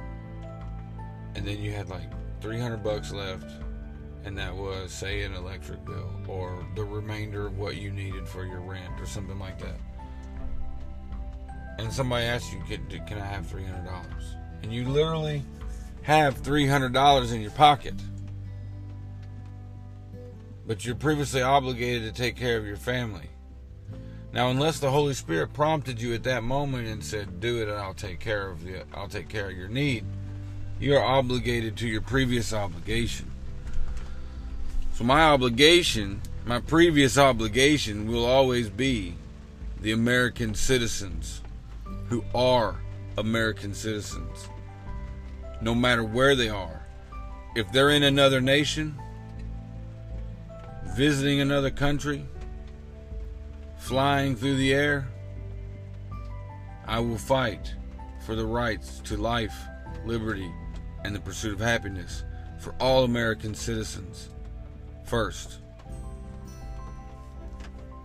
and 1.34 1.46
then 1.46 1.60
you 1.60 1.72
had 1.72 1.88
like 1.88 2.08
300 2.40 2.82
bucks 2.82 3.12
left 3.12 3.50
and 4.24 4.38
that 4.38 4.54
was 4.54 4.92
say 4.92 5.22
an 5.22 5.34
electric 5.34 5.84
bill 5.84 6.10
or 6.28 6.64
the 6.76 6.84
remainder 6.84 7.46
of 7.46 7.58
what 7.58 7.76
you 7.76 7.90
needed 7.90 8.28
for 8.28 8.44
your 8.44 8.60
rent 8.60 9.00
or 9.00 9.06
something 9.06 9.40
like 9.40 9.58
that. 9.58 9.80
And 11.78 11.92
somebody 11.92 12.26
asked 12.26 12.52
you 12.52 12.62
can, 12.68 12.86
can 13.06 13.18
i 13.18 13.26
have 13.26 13.44
$300 13.44 14.04
and 14.62 14.72
you 14.72 14.88
literally 14.88 15.42
have 16.02 16.40
$300 16.42 17.32
in 17.32 17.40
your 17.40 17.50
pocket 17.50 17.94
but 20.66 20.84
you're 20.84 20.94
previously 20.94 21.42
obligated 21.42 22.02
to 22.14 22.22
take 22.22 22.36
care 22.36 22.56
of 22.56 22.66
your 22.66 22.76
family 22.76 23.30
now, 24.32 24.48
unless 24.48 24.78
the 24.78 24.90
Holy 24.90 25.12
Spirit 25.12 25.52
prompted 25.52 26.00
you 26.00 26.14
at 26.14 26.22
that 26.22 26.42
moment 26.42 26.88
and 26.88 27.04
said, 27.04 27.38
"Do 27.38 27.60
it, 27.60 27.68
and 27.68 27.76
I'll 27.76 27.92
take 27.92 28.18
care 28.18 28.48
of 28.48 28.64
the, 28.64 28.84
I'll 28.94 29.08
take 29.08 29.28
care 29.28 29.50
of 29.50 29.56
your 29.56 29.68
need," 29.68 30.04
you 30.80 30.96
are 30.96 31.04
obligated 31.04 31.76
to 31.78 31.88
your 31.88 32.00
previous 32.00 32.52
obligation. 32.54 33.30
So 34.94 35.04
my 35.04 35.20
obligation, 35.20 36.22
my 36.46 36.60
previous 36.60 37.18
obligation, 37.18 38.06
will 38.06 38.24
always 38.24 38.70
be 38.70 39.16
the 39.82 39.92
American 39.92 40.54
citizens 40.54 41.42
who 42.08 42.24
are 42.34 42.76
American 43.18 43.74
citizens, 43.74 44.48
no 45.60 45.74
matter 45.74 46.02
where 46.02 46.34
they 46.34 46.48
are. 46.48 46.86
If 47.54 47.70
they're 47.70 47.90
in 47.90 48.02
another 48.02 48.40
nation, 48.40 48.98
visiting 50.94 51.40
another 51.40 51.70
country 51.70 52.26
flying 53.78 54.36
through 54.36 54.56
the 54.56 54.74
air, 54.74 55.08
I 56.86 57.00
will 57.00 57.18
fight 57.18 57.74
for 58.26 58.34
the 58.34 58.44
rights 58.44 59.00
to 59.04 59.16
life, 59.16 59.54
liberty, 60.04 60.52
and 61.04 61.14
the 61.14 61.20
pursuit 61.20 61.54
of 61.54 61.60
happiness 61.60 62.24
for 62.58 62.74
all 62.78 63.04
American 63.04 63.54
citizens 63.54 64.28
first. 65.04 65.58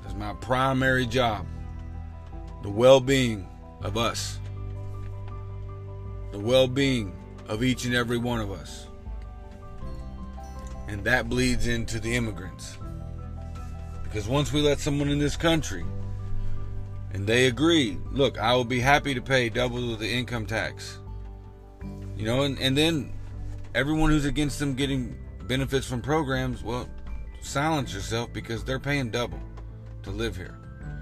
As 0.06 0.15
my 0.15 0.34
primary 0.41 1.06
job, 1.06 1.45
the 2.63 2.69
well 2.69 3.02
being 3.02 3.47
of 3.82 3.97
us, 3.97 4.39
the 6.32 6.39
well 6.39 6.67
being 6.67 7.13
of 7.47 7.63
each 7.63 7.86
and 7.86 7.93
every 7.93 8.17
one 8.17 8.39
of 8.39 8.52
us. 8.52 8.87
And 10.88 11.04
that 11.04 11.30
bleeds 11.30 11.67
into 11.67 12.00
the 12.00 12.15
immigrants. 12.15 12.78
Because 14.04 14.28
once 14.28 14.54
we 14.54 14.62
let 14.62 14.80
someone 14.80 15.10
in 15.10 15.19
this 15.19 15.36
country 15.36 15.86
and 17.13 17.28
they 17.28 17.47
agree, 17.47 17.97
look, 18.12 18.38
I 18.39 18.56
will 18.56 18.65
be 18.65 18.80
happy 18.80 19.13
to 19.13 19.21
pay 19.21 19.50
double 19.50 19.95
the 19.95 20.10
income 20.10 20.45
tax. 20.45 21.00
You 22.15 22.26
know, 22.26 22.43
and, 22.43 22.58
and 22.60 22.76
then 22.76 23.13
everyone 23.76 24.10
who's 24.10 24.26
against 24.26 24.60
them 24.60 24.76
getting 24.76 25.17
benefits 25.43 25.86
from 25.86 26.02
programs, 26.02 26.63
well, 26.63 26.89
silence 27.41 27.93
yourself 27.93 28.32
because 28.34 28.63
they're 28.63 28.80
paying 28.80 29.12
double 29.12 29.39
to 30.04 30.10
live 30.10 30.36
here. 30.36 30.58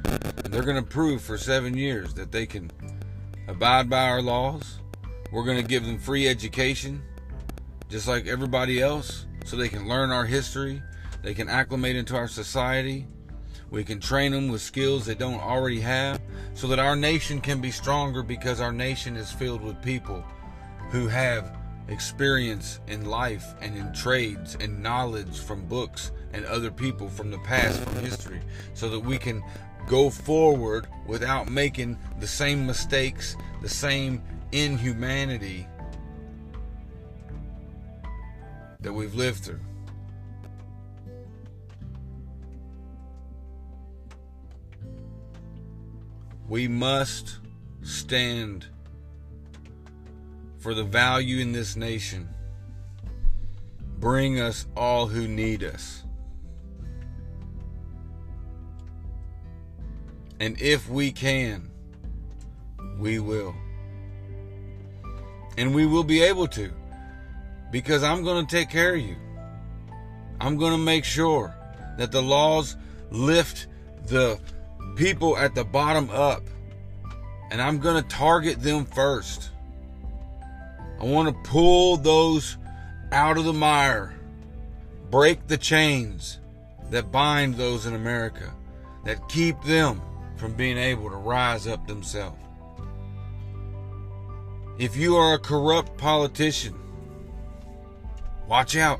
And 0.05 0.53
they're 0.53 0.63
going 0.63 0.83
to 0.83 0.89
prove 0.89 1.21
for 1.21 1.37
seven 1.37 1.77
years 1.77 2.13
that 2.15 2.31
they 2.31 2.45
can 2.45 2.71
abide 3.47 3.89
by 3.89 4.09
our 4.09 4.21
laws. 4.21 4.79
We're 5.31 5.45
going 5.45 5.61
to 5.61 5.67
give 5.67 5.85
them 5.85 5.97
free 5.97 6.27
education, 6.27 7.01
just 7.89 8.07
like 8.07 8.27
everybody 8.27 8.81
else, 8.81 9.25
so 9.45 9.55
they 9.55 9.69
can 9.69 9.87
learn 9.87 10.11
our 10.11 10.25
history 10.25 10.81
they 11.25 11.33
can 11.33 11.49
acclimate 11.49 11.95
into 11.95 12.15
our 12.15 12.27
society. 12.27 13.07
We 13.71 13.83
can 13.83 13.99
train 13.99 14.31
them 14.31 14.49
with 14.49 14.61
skills 14.61 15.07
they 15.07 15.15
don't 15.15 15.41
already 15.41 15.81
have 15.81 16.21
so 16.53 16.67
that 16.67 16.77
our 16.77 16.95
nation 16.95 17.41
can 17.41 17.59
be 17.61 17.71
stronger 17.71 18.21
because 18.21 18.61
our 18.61 18.71
nation 18.71 19.15
is 19.15 19.31
filled 19.31 19.63
with 19.63 19.81
people 19.81 20.23
who 20.91 21.07
have 21.07 21.57
experience 21.87 22.79
in 22.85 23.05
life 23.05 23.55
and 23.59 23.75
in 23.75 23.91
trades 23.91 24.55
and 24.59 24.83
knowledge 24.83 25.39
from 25.39 25.65
books 25.65 26.11
and 26.31 26.45
other 26.45 26.69
people 26.69 27.09
from 27.09 27.31
the 27.31 27.39
past, 27.39 27.81
from 27.81 27.95
history, 28.03 28.41
so 28.75 28.87
that 28.87 28.99
we 28.99 29.17
can 29.17 29.43
go 29.87 30.11
forward 30.11 30.85
without 31.07 31.49
making 31.49 31.97
the 32.19 32.27
same 32.27 32.67
mistakes, 32.67 33.35
the 33.63 33.69
same 33.69 34.21
inhumanity 34.51 35.67
that 38.85 38.93
we've 38.93 39.15
lived 39.15 39.43
through. 39.43 39.59
We 46.47 46.67
must 46.67 47.39
stand 47.81 48.67
for 50.59 50.75
the 50.75 50.83
value 50.83 51.39
in 51.39 51.51
this 51.51 51.75
nation. 51.75 52.29
Bring 53.97 54.39
us 54.39 54.67
all 54.77 55.07
who 55.07 55.27
need 55.27 55.63
us. 55.63 56.03
And 60.39 60.61
if 60.61 60.87
we 60.87 61.11
can, 61.11 61.71
we 62.99 63.17
will. 63.17 63.55
And 65.57 65.73
we 65.73 65.87
will 65.87 66.03
be 66.03 66.21
able 66.21 66.47
to 66.49 66.71
because 67.75 68.03
I'm 68.03 68.23
going 68.23 68.45
to 68.45 68.55
take 68.55 68.69
care 68.69 68.95
of 68.95 69.01
you. 69.01 69.17
I'm 70.39 70.55
going 70.55 70.71
to 70.71 70.77
make 70.77 71.03
sure 71.03 71.53
that 71.97 72.09
the 72.09 72.21
laws 72.21 72.77
lift 73.11 73.67
the 74.05 74.39
people 74.95 75.35
at 75.35 75.55
the 75.55 75.65
bottom 75.65 76.09
up. 76.09 76.43
And 77.51 77.61
I'm 77.61 77.79
going 77.79 78.01
to 78.01 78.07
target 78.07 78.63
them 78.63 78.85
first. 78.85 79.49
I 81.01 81.03
want 81.03 81.27
to 81.27 81.49
pull 81.49 81.97
those 81.97 82.57
out 83.11 83.37
of 83.37 83.43
the 83.43 83.51
mire, 83.51 84.15
break 85.11 85.45
the 85.47 85.57
chains 85.57 86.39
that 86.91 87.11
bind 87.11 87.55
those 87.55 87.87
in 87.87 87.93
America, 87.93 88.53
that 89.03 89.27
keep 89.27 89.61
them 89.63 90.01
from 90.37 90.53
being 90.53 90.77
able 90.77 91.09
to 91.09 91.17
rise 91.17 91.67
up 91.67 91.85
themselves. 91.87 92.41
If 94.79 94.95
you 94.95 95.17
are 95.17 95.33
a 95.33 95.39
corrupt 95.39 95.97
politician, 95.97 96.73
watch 98.47 98.75
out. 98.75 98.99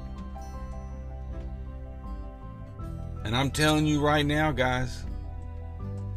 And 3.23 3.35
I'm 3.35 3.49
telling 3.49 3.85
you 3.87 4.01
right 4.01 4.25
now, 4.25 4.51
guys, 4.51 5.03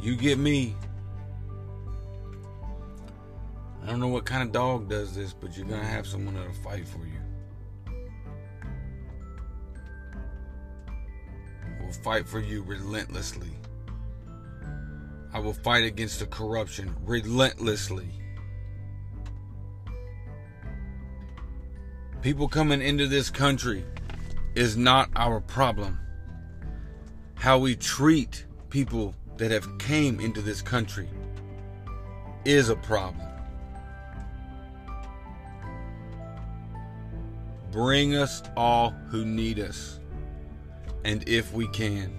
you 0.01 0.15
get 0.15 0.39
me. 0.39 0.75
I 3.83 3.87
don't 3.87 4.01
know 4.01 4.09
what 4.09 4.27
kind 4.27 4.43
of 4.43 4.53
dog 4.53 4.91
does 4.91 5.15
this, 5.15 5.33
but 5.33 5.57
you're 5.57 5.67
going 5.67 5.81
to 5.81 5.87
have 5.87 6.07
someone 6.07 6.35
that'll 6.35 6.53
fight 6.53 6.87
for 6.87 7.07
you. 7.07 7.15
Will 11.81 11.93
fight 12.05 12.29
for 12.29 12.41
you 12.41 12.63
relentlessly. 12.63 13.49
I 15.33 15.39
will 15.41 15.55
fight 15.55 15.85
against 15.85 16.21
the 16.21 16.27
corruption 16.27 16.95
relentlessly. 17.05 18.18
People 22.21 22.49
coming 22.49 22.83
into 22.83 23.07
this 23.07 23.31
country 23.31 23.85
is 24.57 24.77
not 24.77 25.09
our 25.15 25.41
problem. 25.41 26.01
How 27.37 27.59
we 27.59 27.77
treat 27.77 28.45
people 28.71 29.15
that 29.37 29.53
have 29.53 29.79
came 29.79 30.19
into 30.19 30.43
this 30.43 30.61
country 30.61 31.09
is 32.45 32.71
a 32.71 32.77
problem. 32.77 33.25
Bring 37.71 38.17
us 38.17 38.43
all 38.57 38.91
who 39.11 39.25
need 39.25 39.61
us. 39.61 40.01
And 41.05 41.27
if 41.29 41.53
we 41.53 41.69
can, 41.69 42.19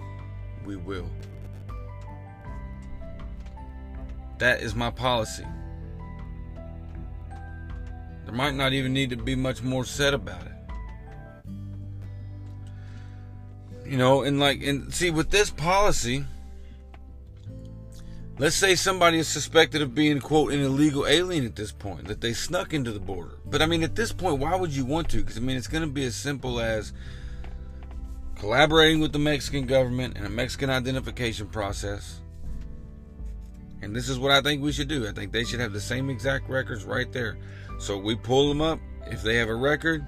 we 0.64 0.76
will. 0.76 1.10
That 4.38 4.62
is 4.62 4.74
my 4.74 4.90
policy. 4.90 5.44
There 8.30 8.36
might 8.36 8.54
not 8.54 8.72
even 8.72 8.92
need 8.92 9.10
to 9.10 9.16
be 9.16 9.34
much 9.34 9.60
more 9.60 9.84
said 9.84 10.14
about 10.14 10.42
it. 10.46 10.52
You 13.84 13.98
know, 13.98 14.22
and 14.22 14.38
like, 14.38 14.62
and 14.62 14.94
see, 14.94 15.10
with 15.10 15.30
this 15.30 15.50
policy, 15.50 16.24
let's 18.38 18.54
say 18.54 18.76
somebody 18.76 19.18
is 19.18 19.26
suspected 19.26 19.82
of 19.82 19.96
being, 19.96 20.20
quote, 20.20 20.52
an 20.52 20.60
illegal 20.60 21.08
alien 21.08 21.44
at 21.44 21.56
this 21.56 21.72
point, 21.72 22.06
that 22.06 22.20
they 22.20 22.32
snuck 22.32 22.72
into 22.72 22.92
the 22.92 23.00
border. 23.00 23.38
But 23.46 23.62
I 23.62 23.66
mean, 23.66 23.82
at 23.82 23.96
this 23.96 24.12
point, 24.12 24.38
why 24.38 24.54
would 24.54 24.70
you 24.70 24.84
want 24.84 25.08
to? 25.08 25.16
Because 25.16 25.36
I 25.36 25.40
mean, 25.40 25.56
it's 25.56 25.66
going 25.66 25.82
to 25.82 25.90
be 25.90 26.04
as 26.04 26.14
simple 26.14 26.60
as 26.60 26.92
collaborating 28.36 29.00
with 29.00 29.12
the 29.12 29.18
Mexican 29.18 29.66
government 29.66 30.16
and 30.16 30.24
a 30.24 30.30
Mexican 30.30 30.70
identification 30.70 31.48
process. 31.48 32.20
And 33.82 33.96
this 33.96 34.08
is 34.08 34.20
what 34.20 34.30
I 34.30 34.40
think 34.40 34.62
we 34.62 34.70
should 34.70 34.86
do. 34.86 35.08
I 35.08 35.10
think 35.10 35.32
they 35.32 35.42
should 35.42 35.58
have 35.58 35.72
the 35.72 35.80
same 35.80 36.10
exact 36.10 36.48
records 36.48 36.84
right 36.84 37.10
there. 37.12 37.36
So 37.80 37.96
we 37.96 38.14
pull 38.14 38.46
them 38.50 38.60
up. 38.60 38.78
If 39.06 39.22
they 39.22 39.36
have 39.36 39.48
a 39.48 39.54
record, 39.54 40.06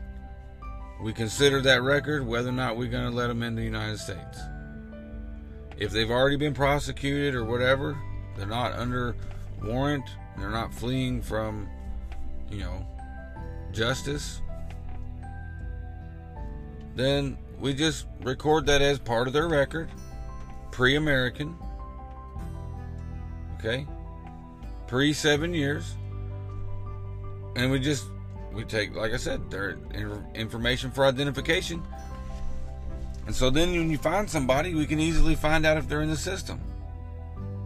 we 1.01 1.15
consider 1.15 1.63
that 1.63 1.81
record 1.83 2.25
whether 2.25 2.51
or 2.51 2.53
not 2.53 2.77
we're 2.77 2.91
going 2.91 3.11
to 3.11 3.17
let 3.17 3.29
them 3.29 3.43
in 3.43 3.55
the 3.55 3.63
United 3.63 3.99
States. 3.99 4.39
If 5.79 5.91
they've 5.91 6.11
already 6.11 6.37
been 6.37 6.53
prosecuted 6.53 7.35
or 7.35 7.45
whatever, 7.45 7.99
they're 8.37 8.47
not 8.47 8.73
under 8.73 9.17
warrant, 9.65 10.05
they're 10.37 10.51
not 10.51 10.75
fleeing 10.75 11.23
from, 11.23 11.67
you 12.51 12.59
know, 12.59 12.87
justice, 13.73 14.43
then 16.95 17.39
we 17.59 17.73
just 17.73 18.07
record 18.21 18.67
that 18.67 18.83
as 18.83 18.99
part 18.99 19.27
of 19.27 19.33
their 19.33 19.49
record, 19.49 19.89
pre 20.73 20.97
American, 20.97 21.57
okay, 23.59 23.87
pre 24.87 25.15
seven 25.15 25.55
years 25.55 25.97
and 27.57 27.71
we 27.71 27.79
just 27.79 28.07
we 28.53 28.65
take 28.65 28.95
like 28.95 29.13
i 29.13 29.17
said 29.17 29.51
their 29.51 29.77
information 30.35 30.91
for 30.91 31.05
identification. 31.05 31.83
And 33.25 33.35
so 33.35 33.51
then 33.51 33.71
when 33.71 33.89
you 33.89 33.99
find 33.99 34.29
somebody 34.29 34.75
we 34.75 34.85
can 34.85 34.99
easily 34.99 35.37
find 35.37 35.65
out 35.65 35.77
if 35.77 35.89
they're 35.89 36.03
in 36.03 36.11
the 36.11 36.17
system 36.17 36.61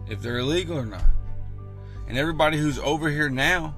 if 0.09 0.21
they're 0.21 0.37
illegal 0.37 0.77
or 0.77 0.85
not. 0.85 1.03
And 2.07 2.17
everybody 2.17 2.57
who's 2.57 2.79
over 2.79 3.09
here 3.09 3.29
now 3.29 3.75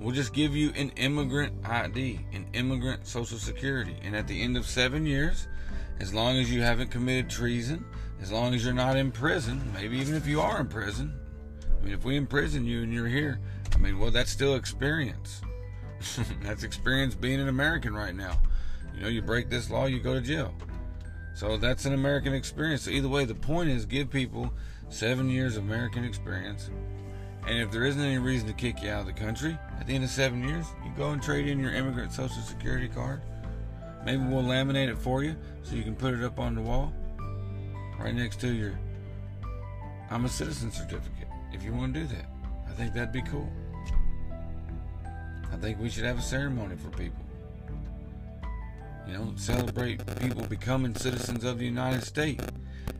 will 0.00 0.10
just 0.12 0.32
give 0.32 0.56
you 0.56 0.72
an 0.74 0.90
immigrant 0.96 1.52
id 1.64 2.20
an 2.32 2.46
immigrant 2.54 3.06
social 3.06 3.38
security. 3.38 3.96
And 4.02 4.16
at 4.16 4.26
the 4.26 4.42
end 4.42 4.56
of 4.56 4.66
seven 4.66 5.06
years 5.06 5.46
as 6.00 6.12
long 6.12 6.36
as 6.36 6.50
you 6.50 6.62
haven't 6.62 6.90
committed 6.90 7.30
treason 7.30 7.84
as 8.20 8.32
long 8.32 8.54
as 8.54 8.64
you're 8.64 8.74
not 8.74 8.96
in 8.96 9.10
prison 9.10 9.72
maybe 9.74 9.98
even 9.98 10.14
if 10.14 10.26
you 10.26 10.40
are 10.40 10.60
in 10.60 10.66
prison 10.66 11.12
i 11.78 11.84
mean 11.84 11.94
if 11.94 12.04
we 12.04 12.16
imprison 12.16 12.64
you 12.64 12.82
and 12.82 12.92
you're 12.92 13.06
here 13.06 13.38
I 13.74 13.78
mean, 13.78 13.98
well, 13.98 14.10
that's 14.10 14.30
still 14.30 14.54
experience. 14.54 15.42
that's 16.42 16.62
experience 16.62 17.14
being 17.14 17.40
an 17.40 17.48
American 17.48 17.94
right 17.94 18.14
now. 18.14 18.40
You 18.94 19.02
know, 19.02 19.08
you 19.08 19.22
break 19.22 19.50
this 19.50 19.70
law, 19.70 19.86
you 19.86 20.00
go 20.00 20.14
to 20.14 20.20
jail. 20.20 20.54
So 21.34 21.56
that's 21.56 21.84
an 21.84 21.94
American 21.94 22.32
experience. 22.32 22.82
So 22.82 22.90
either 22.90 23.08
way, 23.08 23.24
the 23.24 23.34
point 23.34 23.68
is 23.68 23.86
give 23.86 24.10
people 24.10 24.52
seven 24.88 25.28
years 25.28 25.56
of 25.56 25.64
American 25.64 26.04
experience. 26.04 26.70
And 27.46 27.58
if 27.58 27.70
there 27.70 27.84
isn't 27.84 28.00
any 28.00 28.18
reason 28.18 28.46
to 28.48 28.54
kick 28.54 28.82
you 28.82 28.90
out 28.90 29.00
of 29.00 29.06
the 29.06 29.12
country, 29.12 29.58
at 29.78 29.86
the 29.86 29.94
end 29.94 30.04
of 30.04 30.10
seven 30.10 30.46
years, 30.46 30.66
you 30.84 30.92
go 30.96 31.10
and 31.10 31.22
trade 31.22 31.48
in 31.48 31.58
your 31.58 31.74
immigrant 31.74 32.12
social 32.12 32.42
security 32.42 32.88
card. 32.88 33.20
Maybe 34.04 34.22
we'll 34.22 34.44
laminate 34.44 34.88
it 34.88 34.98
for 34.98 35.22
you 35.22 35.36
so 35.62 35.74
you 35.74 35.82
can 35.82 35.96
put 35.96 36.14
it 36.14 36.22
up 36.22 36.38
on 36.38 36.54
the 36.54 36.60
wall 36.60 36.92
right 37.98 38.14
next 38.14 38.40
to 38.40 38.52
your 38.52 38.78
I'm 40.10 40.24
a 40.24 40.28
citizen 40.28 40.70
certificate 40.70 41.28
if 41.52 41.62
you 41.62 41.72
want 41.72 41.94
to 41.94 42.00
do 42.00 42.06
that. 42.08 42.26
I 42.68 42.72
think 42.72 42.92
that'd 42.92 43.12
be 43.12 43.22
cool. 43.22 43.50
I 45.54 45.56
think 45.58 45.78
we 45.78 45.88
should 45.88 46.04
have 46.04 46.18
a 46.18 46.22
ceremony 46.22 46.74
for 46.74 46.88
people. 46.98 47.24
You 49.06 49.12
know, 49.12 49.32
celebrate 49.36 50.04
people 50.18 50.42
becoming 50.46 50.96
citizens 50.96 51.44
of 51.44 51.58
the 51.58 51.64
United 51.64 52.02
States. 52.02 52.44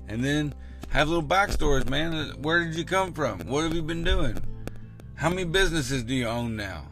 And 0.07 0.25
then 0.25 0.55
have 0.90 1.09
little 1.09 1.25
backstories, 1.25 1.90
man. 1.90 2.14
Uh, 2.14 2.33
where 2.35 2.64
did 2.64 2.77
you 2.77 2.85
come 2.85 3.12
from? 3.12 3.40
What 3.40 3.64
have 3.64 3.75
you 3.75 3.83
been 3.83 4.05
doing? 4.05 4.38
How 5.17 5.31
many 5.31 5.43
businesses 5.45 6.05
do 6.05 6.14
you 6.14 6.29
own 6.29 6.55
now? 6.55 6.85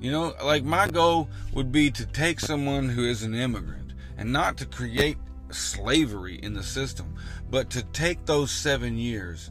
You 0.00 0.12
know, 0.12 0.34
like 0.44 0.64
my 0.64 0.86
goal 0.86 1.30
would 1.54 1.72
be 1.72 1.90
to 1.92 2.04
take 2.04 2.38
someone 2.38 2.90
who 2.90 3.04
is 3.04 3.22
an 3.22 3.34
immigrant 3.34 3.94
and 4.18 4.30
not 4.30 4.58
to 4.58 4.66
create 4.66 5.16
slavery 5.50 6.38
in 6.42 6.52
the 6.52 6.62
system, 6.62 7.14
but 7.48 7.70
to 7.70 7.82
take 7.84 8.26
those 8.26 8.50
seven 8.50 8.98
years 8.98 9.50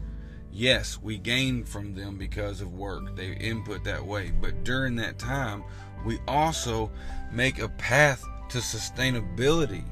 yes, 0.54 1.00
we 1.02 1.18
gain 1.18 1.66
from 1.66 1.96
them 1.96 2.18
because 2.18 2.62
of 2.62 2.74
work. 2.74 3.16
They 3.16 3.34
input 3.34 3.84
that 3.86 4.06
way. 4.06 4.32
But 4.40 4.64
during 4.64 4.96
that 4.98 5.18
time, 5.18 5.64
we 6.06 6.20
also 6.28 6.92
make 7.32 7.60
a 7.60 7.70
path 7.70 8.24
to 8.50 8.60
sustainability 8.60 9.84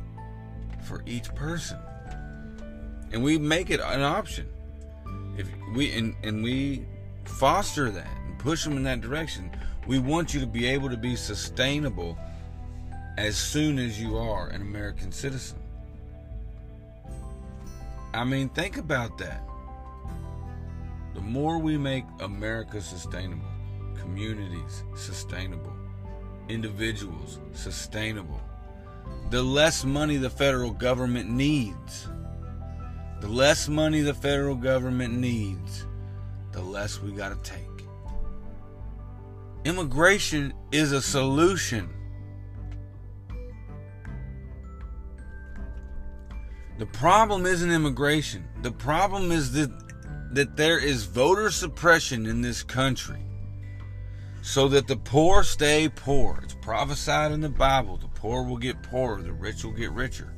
for 0.84 1.04
each 1.06 1.34
person. 1.36 1.80
And 3.12 3.24
we 3.24 3.38
make 3.38 3.70
it 3.70 3.80
an 3.82 4.02
option. 4.02 4.48
If 5.38 5.48
we 5.76 5.92
and, 5.94 6.16
and 6.24 6.44
we 6.44 6.86
foster 7.26 7.90
that 7.90 8.18
and 8.26 8.38
push 8.38 8.64
them 8.64 8.78
in 8.78 8.84
that 8.84 9.02
direction, 9.02 9.52
we 9.88 10.00
want 10.00 10.34
you 10.34 10.40
to 10.40 10.48
be 10.48 10.68
able 10.68 10.90
to 10.90 10.98
be 10.98 11.16
sustainable 11.16 12.18
as 13.18 13.36
soon 13.38 13.80
as 13.80 14.00
you 14.00 14.18
are 14.18 14.48
an 14.50 14.62
American 14.62 15.12
citizen. 15.12 15.58
I 18.14 18.24
mean, 18.24 18.50
think 18.50 18.78
about 18.78 19.18
that. 19.20 19.42
The 21.14 21.22
more 21.22 21.60
we 21.60 21.78
make 21.78 22.06
America 22.20 22.82
sustainable, 22.82 23.48
communities 23.96 24.84
sustainable, 24.96 25.74
individuals 26.50 27.40
sustainable, 27.54 28.42
the 29.30 29.42
less 29.42 29.86
money 29.86 30.18
the 30.18 30.30
federal 30.30 30.72
government 30.72 31.30
needs. 31.30 32.08
The 33.22 33.28
less 33.28 33.70
money 33.70 34.02
the 34.02 34.16
federal 34.16 34.56
government 34.56 35.14
needs, 35.14 35.86
the 36.52 36.62
less 36.62 37.00
we 37.00 37.12
got 37.12 37.30
to 37.30 37.52
take. 37.52 37.68
Immigration 39.64 40.54
is 40.72 40.92
a 40.92 41.02
solution. 41.02 41.88
The 46.80 46.88
problem 46.88 47.46
isn't 47.46 47.70
immigration. 47.70 48.48
The 48.64 48.72
problem 48.72 49.32
is 49.32 49.52
that, 49.52 49.70
that 50.32 50.56
there 50.56 50.80
is 50.80 51.04
voter 51.04 51.52
suppression 51.52 52.26
in 52.26 52.42
this 52.42 52.64
country 52.64 53.20
so 54.42 54.68
that 54.70 54.88
the 54.88 54.96
poor 54.96 55.44
stay 55.44 55.90
poor. 55.90 56.40
It's 56.44 56.56
prophesied 56.56 57.32
in 57.32 57.42
the 57.42 57.50
Bible 57.50 57.98
the 57.98 58.08
poor 58.08 58.44
will 58.44 58.58
get 58.58 58.82
poorer, 58.82 59.22
the 59.22 59.34
rich 59.34 59.64
will 59.64 59.74
get 59.74 59.92
richer. 59.92 60.34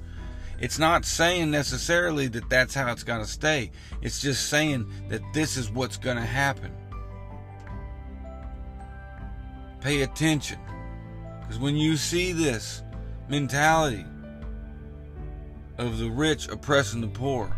It's 0.60 0.80
not 0.80 1.06
saying 1.06 1.52
necessarily 1.52 2.28
that 2.30 2.50
that's 2.50 2.74
how 2.74 2.92
it's 2.92 3.04
going 3.04 3.22
to 3.22 3.30
stay. 3.30 3.72
It's 4.02 4.22
just 4.22 4.50
saying 4.50 4.90
that 5.10 5.22
this 5.34 5.58
is 5.58 5.70
what's 5.70 5.98
going 5.98 6.18
to 6.18 6.24
happen. 6.24 6.72
Pay 9.82 10.04
attention. 10.04 10.60
Because 11.42 11.60
when 11.60 11.76
you 11.76 11.98
see 11.98 12.32
this 12.32 12.84
mentality 13.28 14.06
of 15.78 15.98
the 15.98 16.10
rich 16.10 16.48
oppressing 16.48 17.02
the 17.02 17.08
poor 17.08 17.58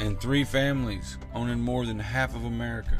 and 0.00 0.18
three 0.18 0.44
families 0.44 1.18
owning 1.34 1.60
more 1.60 1.84
than 1.84 1.98
half 1.98 2.34
of 2.34 2.46
America, 2.46 2.98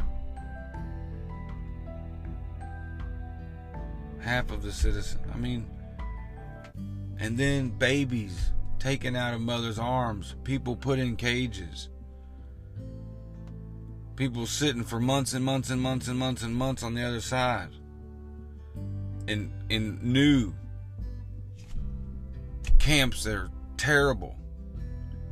half 4.20 4.50
of 4.50 4.62
the 4.62 4.70
citizens, 4.70 5.24
I 5.32 5.38
mean, 5.38 5.66
and 7.18 7.38
then 7.38 7.70
babies 7.70 8.52
taken 8.78 9.16
out 9.16 9.32
of 9.32 9.40
mother's 9.40 9.78
arms, 9.78 10.36
people 10.44 10.76
put 10.76 10.98
in 10.98 11.16
cages, 11.16 11.88
people 14.14 14.44
sitting 14.44 14.84
for 14.84 15.00
months 15.00 15.32
and 15.32 15.42
months 15.42 15.70
and 15.70 15.80
months 15.80 16.06
and 16.06 16.18
months 16.18 16.42
and 16.42 16.54
months 16.54 16.82
on 16.82 16.92
the 16.92 17.02
other 17.02 17.22
side, 17.22 17.70
in 19.26 19.50
in 19.70 19.98
new 20.02 20.52
camps 22.78 23.24
that 23.24 23.34
are 23.34 23.50
terrible 23.78 24.36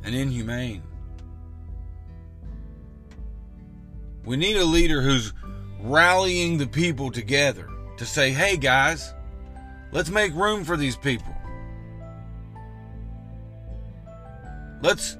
and 0.03 0.15
inhumane. 0.15 0.81
We 4.25 4.37
need 4.37 4.57
a 4.57 4.65
leader 4.65 5.01
who's 5.01 5.33
rallying 5.81 6.57
the 6.57 6.67
people 6.67 7.11
together 7.11 7.69
to 7.97 8.05
say, 8.05 8.31
hey 8.31 8.57
guys, 8.57 9.13
let's 9.91 10.09
make 10.09 10.33
room 10.33 10.63
for 10.63 10.77
these 10.77 10.95
people. 10.95 11.33
Let's 14.81 15.17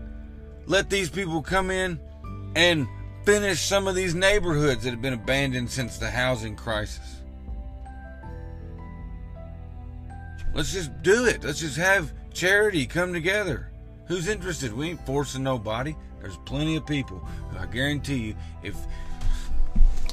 let 0.65 0.89
these 0.89 1.09
people 1.09 1.41
come 1.41 1.71
in 1.71 1.99
and 2.55 2.87
finish 3.25 3.61
some 3.61 3.87
of 3.87 3.95
these 3.95 4.15
neighborhoods 4.15 4.83
that 4.83 4.91
have 4.91 5.01
been 5.01 5.13
abandoned 5.13 5.69
since 5.69 5.97
the 5.97 6.09
housing 6.09 6.55
crisis. 6.55 7.17
Let's 10.53 10.73
just 10.73 11.01
do 11.03 11.25
it. 11.25 11.43
Let's 11.43 11.59
just 11.59 11.77
have 11.77 12.13
charity 12.33 12.85
come 12.85 13.13
together. 13.13 13.71
Who's 14.07 14.27
interested? 14.27 14.73
We 14.73 14.89
ain't 14.89 15.05
forcing 15.05 15.43
nobody. 15.43 15.95
There's 16.21 16.37
plenty 16.37 16.75
of 16.75 16.85
people. 16.85 17.25
I 17.57 17.65
guarantee 17.65 18.17
you, 18.17 18.35
if 18.63 18.75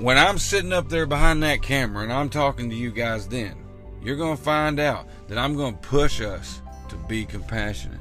when 0.01 0.19
I'm 0.19 0.39
sitting 0.39 0.73
up 0.73 0.89
there 0.89 1.07
behind 1.07 1.43
that 1.43 1.63
camera 1.63 2.03
and 2.03 2.13
I'm 2.13 2.29
talking 2.29 2.71
to 2.71 2.77
you 2.77 2.91
guys 2.91 3.29
then, 3.29 3.57
you're 4.03 4.17
going 4.17 4.37
to 4.37 4.43
find 4.43 4.79
out 4.79 5.09
that 5.29 5.39
I'm 5.39 5.57
going 5.57 5.75
to 5.75 5.81
push 5.81 6.21
us 6.21 6.61
to 6.89 6.97
be 7.09 7.25
compassionate. 7.25 8.01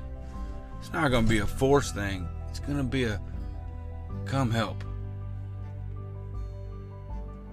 It's 0.79 0.91
not 0.93 1.09
going 1.09 1.23
to 1.23 1.29
be 1.29 1.39
a 1.39 1.47
force 1.47 1.91
thing. 1.91 2.27
It's 2.49 2.59
going 2.59 2.77
to 2.77 2.83
be 2.83 3.05
a 3.05 3.19
come 4.25 4.51
help. 4.51 4.83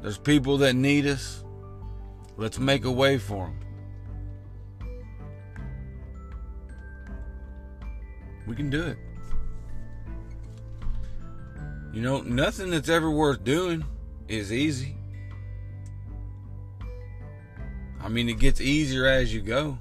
There's 0.03 0.19
people 0.19 0.59
that 0.59 0.75
need 0.75 1.07
us. 1.07 1.45
Let's 2.37 2.59
make 2.59 2.85
a 2.85 2.91
way 2.91 3.19
for 3.19 3.47
them. 3.47 3.59
We 8.47 8.57
can 8.57 8.69
do 8.69 8.83
it. 8.83 8.99
You 11.93 12.01
know, 12.01 12.23
nothing 12.23 12.71
that's 12.71 12.89
ever 12.89 13.11
worth 13.11 13.45
doing 13.45 13.85
is 14.27 14.51
easy. 14.51 14.97
I 18.01 18.09
mean, 18.09 18.31
it 18.31 18.39
gets 18.39 18.61
easier 18.61 19.07
as 19.07 19.33
you 19.33 19.43
go 19.43 19.79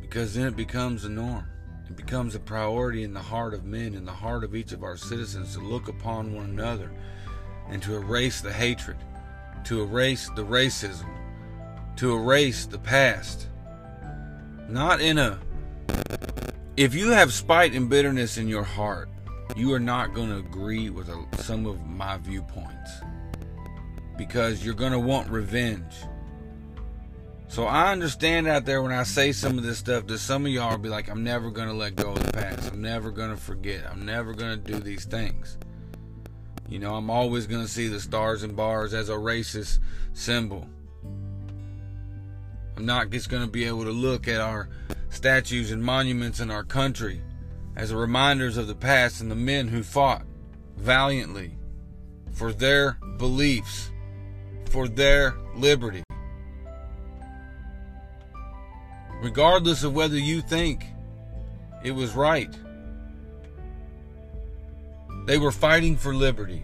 because 0.00 0.34
then 0.34 0.46
it 0.46 0.56
becomes 0.56 1.02
the 1.02 1.08
norm. 1.08 1.46
It 1.88 1.96
becomes 1.96 2.34
a 2.34 2.40
priority 2.40 3.02
in 3.02 3.12
the 3.12 3.20
heart 3.20 3.52
of 3.52 3.64
men, 3.64 3.94
in 3.94 4.04
the 4.04 4.12
heart 4.12 4.44
of 4.44 4.54
each 4.54 4.72
of 4.72 4.84
our 4.84 4.96
citizens 4.96 5.54
to 5.54 5.60
look 5.60 5.88
upon 5.88 6.34
one 6.34 6.46
another 6.46 6.90
and 7.68 7.82
to 7.82 7.96
erase 7.96 8.40
the 8.40 8.52
hatred, 8.52 8.96
to 9.64 9.82
erase 9.82 10.30
the 10.36 10.44
racism, 10.44 11.08
to 11.96 12.14
erase 12.14 12.64
the 12.64 12.78
past. 12.78 13.48
Not 14.68 15.00
in 15.00 15.18
a. 15.18 15.38
If 16.76 16.94
you 16.94 17.10
have 17.10 17.32
spite 17.32 17.74
and 17.74 17.90
bitterness 17.90 18.38
in 18.38 18.48
your 18.48 18.62
heart, 18.62 19.08
you 19.56 19.72
are 19.72 19.80
not 19.80 20.14
going 20.14 20.28
to 20.28 20.38
agree 20.38 20.90
with 20.90 21.08
a, 21.08 21.24
some 21.42 21.66
of 21.66 21.84
my 21.86 22.16
viewpoints 22.18 22.90
because 24.16 24.64
you're 24.64 24.74
going 24.74 24.92
to 24.92 24.98
want 24.98 25.28
revenge. 25.30 25.94
So 27.48 27.64
I 27.64 27.92
understand 27.92 28.46
out 28.46 28.66
there 28.66 28.82
when 28.82 28.92
I 28.92 29.04
say 29.04 29.32
some 29.32 29.56
of 29.56 29.64
this 29.64 29.78
stuff 29.78 30.06
that 30.06 30.18
some 30.18 30.44
of 30.44 30.52
y'all 30.52 30.72
will 30.72 30.78
be 30.78 30.90
like, 30.90 31.08
I'm 31.08 31.24
never 31.24 31.50
going 31.50 31.68
to 31.68 31.74
let 31.74 31.96
go 31.96 32.12
of 32.12 32.22
the 32.22 32.32
past. 32.32 32.70
I'm 32.70 32.82
never 32.82 33.10
going 33.10 33.30
to 33.30 33.36
forget. 33.36 33.84
I'm 33.90 34.04
never 34.04 34.34
going 34.34 34.62
to 34.62 34.72
do 34.72 34.78
these 34.80 35.06
things. 35.06 35.56
You 36.68 36.78
know, 36.78 36.94
I'm 36.94 37.08
always 37.08 37.46
going 37.46 37.62
to 37.62 37.68
see 37.68 37.88
the 37.88 38.00
stars 38.00 38.42
and 38.42 38.54
bars 38.54 38.92
as 38.92 39.08
a 39.08 39.14
racist 39.14 39.78
symbol. 40.12 40.68
I'm 42.76 42.84
not 42.84 43.08
just 43.08 43.30
going 43.30 43.42
to 43.42 43.50
be 43.50 43.64
able 43.64 43.84
to 43.84 43.90
look 43.90 44.28
at 44.28 44.42
our 44.42 44.68
statues 45.08 45.70
and 45.70 45.82
monuments 45.82 46.40
in 46.40 46.50
our 46.50 46.64
country 46.64 47.22
as 47.78 47.94
reminders 47.94 48.58
of 48.58 48.66
the 48.66 48.74
past 48.74 49.22
and 49.22 49.30
the 49.30 49.34
men 49.34 49.68
who 49.68 49.82
fought 49.82 50.26
valiantly 50.76 51.52
for 52.32 52.52
their 52.52 52.98
beliefs, 53.16 53.90
for 54.66 54.86
their 54.86 55.34
liberty. 55.54 56.02
regardless 59.20 59.82
of 59.82 59.94
whether 59.94 60.16
you 60.16 60.40
think 60.40 60.86
it 61.82 61.92
was 61.92 62.14
right. 62.14 62.54
They 65.26 65.38
were 65.38 65.52
fighting 65.52 65.96
for 65.96 66.14
liberty. 66.14 66.62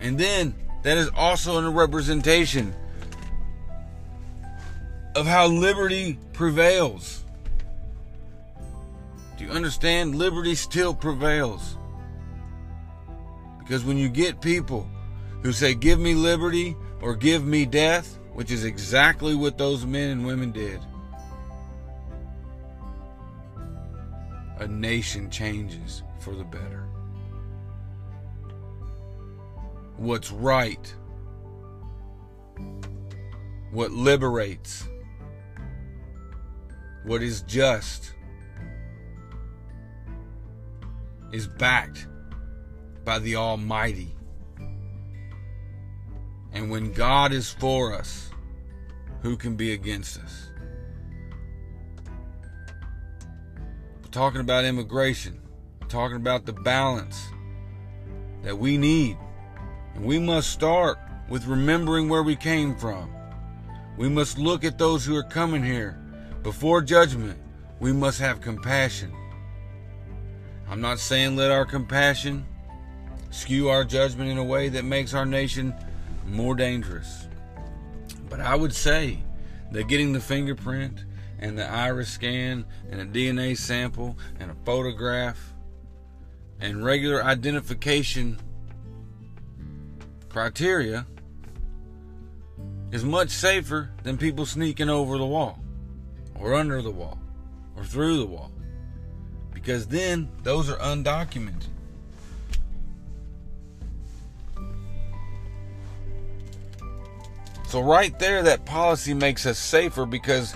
And 0.00 0.18
then 0.18 0.54
that 0.82 0.98
is 0.98 1.08
also 1.16 1.64
a 1.64 1.70
representation 1.70 2.74
of 5.14 5.26
how 5.26 5.46
liberty 5.46 6.18
prevails. 6.32 7.24
Do 9.36 9.44
you 9.44 9.50
understand? 9.50 10.14
Liberty 10.14 10.54
still 10.54 10.94
prevails. 10.94 11.76
Because 13.58 13.84
when 13.84 13.98
you 13.98 14.08
get 14.08 14.40
people 14.40 14.88
who 15.42 15.52
say, 15.52 15.74
Give 15.74 15.98
me 15.98 16.14
liberty 16.14 16.76
or 17.02 17.14
give 17.14 17.44
me 17.44 17.66
death, 17.66 18.18
which 18.32 18.50
is 18.50 18.64
exactly 18.64 19.34
what 19.34 19.58
those 19.58 19.84
men 19.84 20.10
and 20.10 20.26
women 20.26 20.52
did. 20.52 20.80
A 24.58 24.66
nation 24.66 25.30
changes 25.30 26.02
for 26.18 26.34
the 26.34 26.44
better. 26.44 26.88
What's 29.96 30.30
right, 30.30 30.94
what 33.70 33.90
liberates, 33.92 34.88
what 37.04 37.22
is 37.22 37.42
just, 37.42 38.12
is 41.32 41.46
backed 41.46 42.06
by 43.04 43.18
the 43.18 43.36
Almighty. 43.36 44.14
And 46.52 46.70
when 46.70 46.92
God 46.92 47.32
is 47.32 47.50
for 47.50 47.92
us, 47.92 48.30
who 49.22 49.36
can 49.36 49.56
be 49.56 49.72
against 49.72 50.18
us? 50.18 50.50
We're 54.02 54.10
talking 54.10 54.40
about 54.40 54.64
immigration, 54.64 55.40
We're 55.80 55.88
talking 55.88 56.16
about 56.16 56.46
the 56.46 56.52
balance 56.52 57.28
that 58.42 58.56
we 58.56 58.78
need. 58.78 59.18
And 59.94 60.04
we 60.04 60.18
must 60.18 60.50
start 60.50 60.98
with 61.28 61.46
remembering 61.46 62.08
where 62.08 62.22
we 62.22 62.36
came 62.36 62.76
from. 62.76 63.10
We 63.96 64.08
must 64.08 64.38
look 64.38 64.64
at 64.64 64.78
those 64.78 65.04
who 65.04 65.16
are 65.16 65.22
coming 65.22 65.62
here. 65.62 65.98
Before 66.42 66.80
judgment, 66.80 67.38
we 67.80 67.92
must 67.92 68.20
have 68.20 68.40
compassion. 68.40 69.12
I'm 70.68 70.80
not 70.80 70.98
saying 70.98 71.36
let 71.36 71.50
our 71.50 71.64
compassion 71.64 72.44
skew 73.30 73.68
our 73.68 73.84
judgment 73.84 74.30
in 74.30 74.38
a 74.38 74.44
way 74.44 74.68
that 74.70 74.84
makes 74.84 75.14
our 75.14 75.26
nation 75.26 75.74
more 76.26 76.54
dangerous. 76.54 77.28
But 78.28 78.40
I 78.40 78.54
would 78.56 78.74
say 78.74 79.22
that 79.70 79.88
getting 79.88 80.12
the 80.12 80.20
fingerprint 80.20 81.04
and 81.38 81.56
the 81.56 81.68
iris 81.68 82.08
scan 82.08 82.64
and 82.90 83.00
a 83.00 83.06
DNA 83.06 83.56
sample 83.56 84.16
and 84.40 84.50
a 84.50 84.54
photograph 84.64 85.54
and 86.60 86.84
regular 86.84 87.22
identification 87.22 88.38
criteria 90.28 91.06
is 92.90 93.04
much 93.04 93.30
safer 93.30 93.90
than 94.02 94.16
people 94.16 94.46
sneaking 94.46 94.88
over 94.88 95.18
the 95.18 95.26
wall 95.26 95.58
or 96.34 96.54
under 96.54 96.80
the 96.80 96.90
wall 96.90 97.18
or 97.76 97.84
through 97.84 98.16
the 98.18 98.26
wall 98.26 98.50
because 99.66 99.88
then 99.88 100.28
those 100.44 100.70
are 100.70 100.76
undocumented. 100.76 101.66
So, 107.66 107.80
right 107.80 108.16
there, 108.20 108.44
that 108.44 108.64
policy 108.64 109.12
makes 109.12 109.44
us 109.44 109.58
safer 109.58 110.06
because 110.06 110.54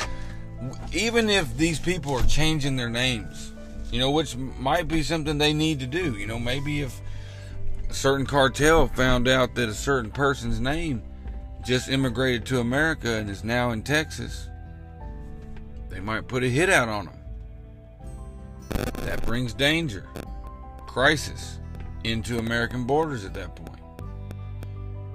even 0.92 1.28
if 1.28 1.56
these 1.56 1.80
people 1.80 2.14
are 2.14 2.22
changing 2.22 2.76
their 2.76 2.88
names, 2.88 3.52
you 3.90 3.98
know, 3.98 4.12
which 4.12 4.36
might 4.36 4.86
be 4.86 5.02
something 5.02 5.38
they 5.38 5.52
need 5.52 5.80
to 5.80 5.88
do, 5.88 6.14
you 6.14 6.28
know, 6.28 6.38
maybe 6.38 6.82
if 6.82 7.00
a 7.88 7.94
certain 7.94 8.26
cartel 8.26 8.86
found 8.86 9.26
out 9.26 9.56
that 9.56 9.68
a 9.68 9.74
certain 9.74 10.12
person's 10.12 10.60
name 10.60 11.02
just 11.64 11.88
immigrated 11.88 12.46
to 12.46 12.60
America 12.60 13.16
and 13.16 13.28
is 13.28 13.42
now 13.42 13.72
in 13.72 13.82
Texas, 13.82 14.48
they 15.88 15.98
might 15.98 16.28
put 16.28 16.44
a 16.44 16.48
hit 16.48 16.70
out 16.70 16.88
on 16.88 17.06
them. 17.06 17.19
Brings 19.30 19.54
danger, 19.54 20.08
crisis 20.88 21.60
into 22.02 22.40
American 22.40 22.82
borders 22.82 23.24
at 23.24 23.32
that 23.34 23.54
point. 23.54 23.80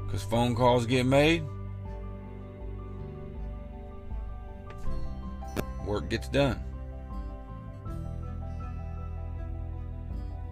Because 0.05 0.23
phone 0.23 0.55
calls 0.55 0.85
get 0.85 1.05
made, 1.05 1.43
work 5.85 6.09
gets 6.09 6.29
done. 6.29 6.63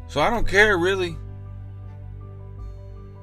So 0.09 0.19
I 0.19 0.29
don't 0.29 0.45
care 0.45 0.77
really 0.77 1.15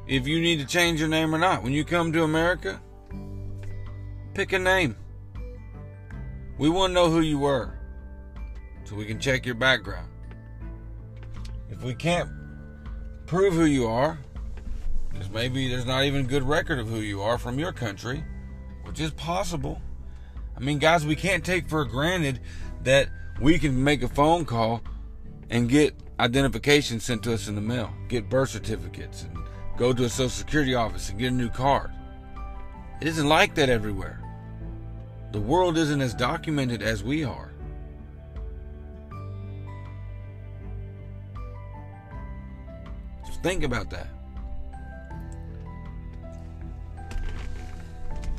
if 0.09 0.27
you 0.27 0.41
need 0.41 0.59
to 0.61 0.67
change 0.67 1.01
your 1.01 1.11
name 1.11 1.35
or 1.35 1.39
not. 1.39 1.63
When 1.63 1.75
you 1.75 1.85
come 1.85 2.15
to 2.15 2.23
America, 2.23 2.81
pick 4.33 4.55
a 4.55 4.59
name. 4.59 4.97
We 6.57 6.71
want 6.71 6.93
to 6.93 6.95
know 6.95 7.11
who 7.11 7.21
you 7.21 7.39
were 7.39 7.79
so 8.85 8.97
we 8.97 9.05
can 9.05 9.21
check 9.21 9.45
your 9.45 9.55
background. 9.55 10.10
If 11.71 11.83
we 11.83 11.95
can't 11.95 12.29
prove 13.27 13.55
who 13.55 13.65
you 13.65 13.87
are, 13.87 14.19
because 15.11 15.31
maybe 15.31 15.69
there's 15.69 15.87
not 15.87 16.05
even 16.05 16.23
a 16.23 16.29
good 16.29 16.43
record 16.43 16.79
of 16.79 16.89
who 16.89 17.01
you 17.01 17.23
are 17.23 17.39
from 17.39 17.59
your 17.59 17.73
country, 17.73 18.25
which 18.85 19.01
is 19.01 19.11
possible. 19.13 19.81
I 20.57 20.61
mean, 20.61 20.79
guys, 20.79 21.07
we 21.07 21.17
can't 21.17 21.45
take 21.45 21.69
for 21.69 21.85
granted 21.85 22.41
that 22.83 23.09
we 23.41 23.59
can 23.59 23.83
make 23.83 24.03
a 24.03 24.09
phone 24.09 24.45
call 24.45 24.83
and 25.49 25.69
get 25.69 25.95
identification 26.19 27.01
sent 27.01 27.23
to 27.25 27.33
us 27.33 27.49
in 27.49 27.55
the 27.55 27.61
mail, 27.61 27.93
get 28.09 28.29
birth 28.29 28.51
certificates, 28.51 29.23
and 29.23 29.37
go 29.77 29.93
to 29.93 30.05
a 30.05 30.09
social 30.09 30.29
security 30.29 30.75
office 30.75 31.09
and 31.09 31.19
get 31.19 31.33
a 31.33 31.35
new 31.35 31.49
card. 31.49 31.91
It 33.01 33.09
isn't 33.09 33.29
like 33.29 33.55
that 33.55 33.71
everywhere. 33.71 34.21
The 35.33 35.41
world 35.41 35.79
isn't 35.79 36.03
as 36.03 36.13
documented 36.13 36.83
as 36.83 37.03
we 37.03 37.25
are. 37.25 37.50
Think 43.43 43.65
about 43.65 43.91
that. 43.91 44.09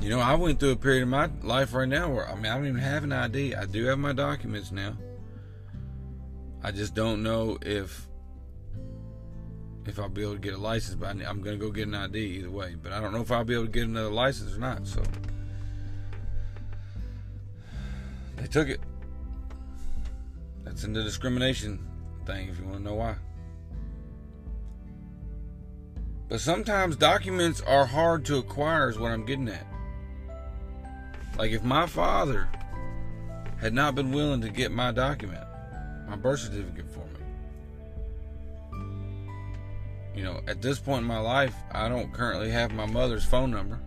You 0.02 0.10
know, 0.10 0.20
I 0.20 0.34
went 0.34 0.60
through 0.60 0.72
a 0.72 0.76
period 0.76 1.04
of 1.04 1.10
my 1.10 1.30
life 1.44 1.74
right 1.74 1.88
now 1.88 2.10
where 2.10 2.28
I 2.28 2.34
mean 2.36 2.48
I 2.48 2.56
don't 2.56 2.66
even 2.66 2.80
have 2.80 3.04
an 3.04 3.12
ID. 3.12 3.54
I 3.54 3.66
do 3.66 3.86
have 3.86 4.00
my 4.00 4.14
documents 4.14 4.72
now. 4.72 4.98
I 6.64 6.72
just 6.72 6.96
don't 6.96 7.22
know 7.22 7.58
if 7.62 8.08
if 9.86 10.00
I'll 10.00 10.10
be 10.10 10.22
able 10.22 10.34
to 10.34 10.40
get 10.40 10.54
a 10.54 10.58
license, 10.58 10.96
but 10.96 11.10
I'm 11.10 11.42
going 11.42 11.58
to 11.60 11.64
go 11.64 11.72
get 11.72 11.88
an 11.88 11.96
ID 11.96 12.18
either 12.18 12.50
way. 12.50 12.76
But 12.82 12.94
I 12.94 13.00
don't 13.00 13.14
know 13.14 13.22
if 13.22 13.32
I'll 13.32 13.44
be 13.44 13.54
able 13.54 13.66
to 13.66 13.72
get 13.72 13.84
another 13.84 14.12
license 14.12 14.56
or 14.56 14.60
not. 14.60 14.88
So 14.88 15.04
they 18.38 18.48
took 18.48 18.70
it. 18.70 18.80
That's 20.64 20.84
in 20.84 20.94
the 20.94 21.04
discrimination 21.04 21.80
thing. 22.26 22.50
If 22.50 22.60
you 22.60 22.66
want 22.66 22.78
to 22.78 22.84
know 22.84 22.96
why. 22.96 23.16
But 26.32 26.40
sometimes 26.40 26.96
documents 26.96 27.60
are 27.60 27.86
hard 27.86 28.24
to 28.28 28.38
acquire, 28.38 28.90
is 28.90 28.98
what 28.98 29.12
I'm 29.12 29.26
getting 29.26 29.50
at. 29.50 29.68
Like 31.38 31.52
if 31.52 31.62
my 31.62 31.86
father 31.86 32.48
had 33.60 33.74
not 33.74 33.96
been 33.96 34.14
willing 34.14 34.40
to 34.40 34.48
get 34.48 34.72
my 34.72 34.94
document, 34.94 35.44
my 36.08 36.16
birth 36.16 36.40
certificate 36.40 36.86
for 36.90 37.00
me, 37.00 37.20
you 40.16 40.24
know, 40.24 40.40
at 40.48 40.62
this 40.62 40.80
point 40.80 41.02
in 41.02 41.08
my 41.08 41.20
life, 41.20 41.54
I 41.70 41.90
don't 41.90 42.14
currently 42.14 42.50
have 42.50 42.72
my 42.72 42.86
mother's 42.86 43.26
phone 43.26 43.52
number. 43.52 43.78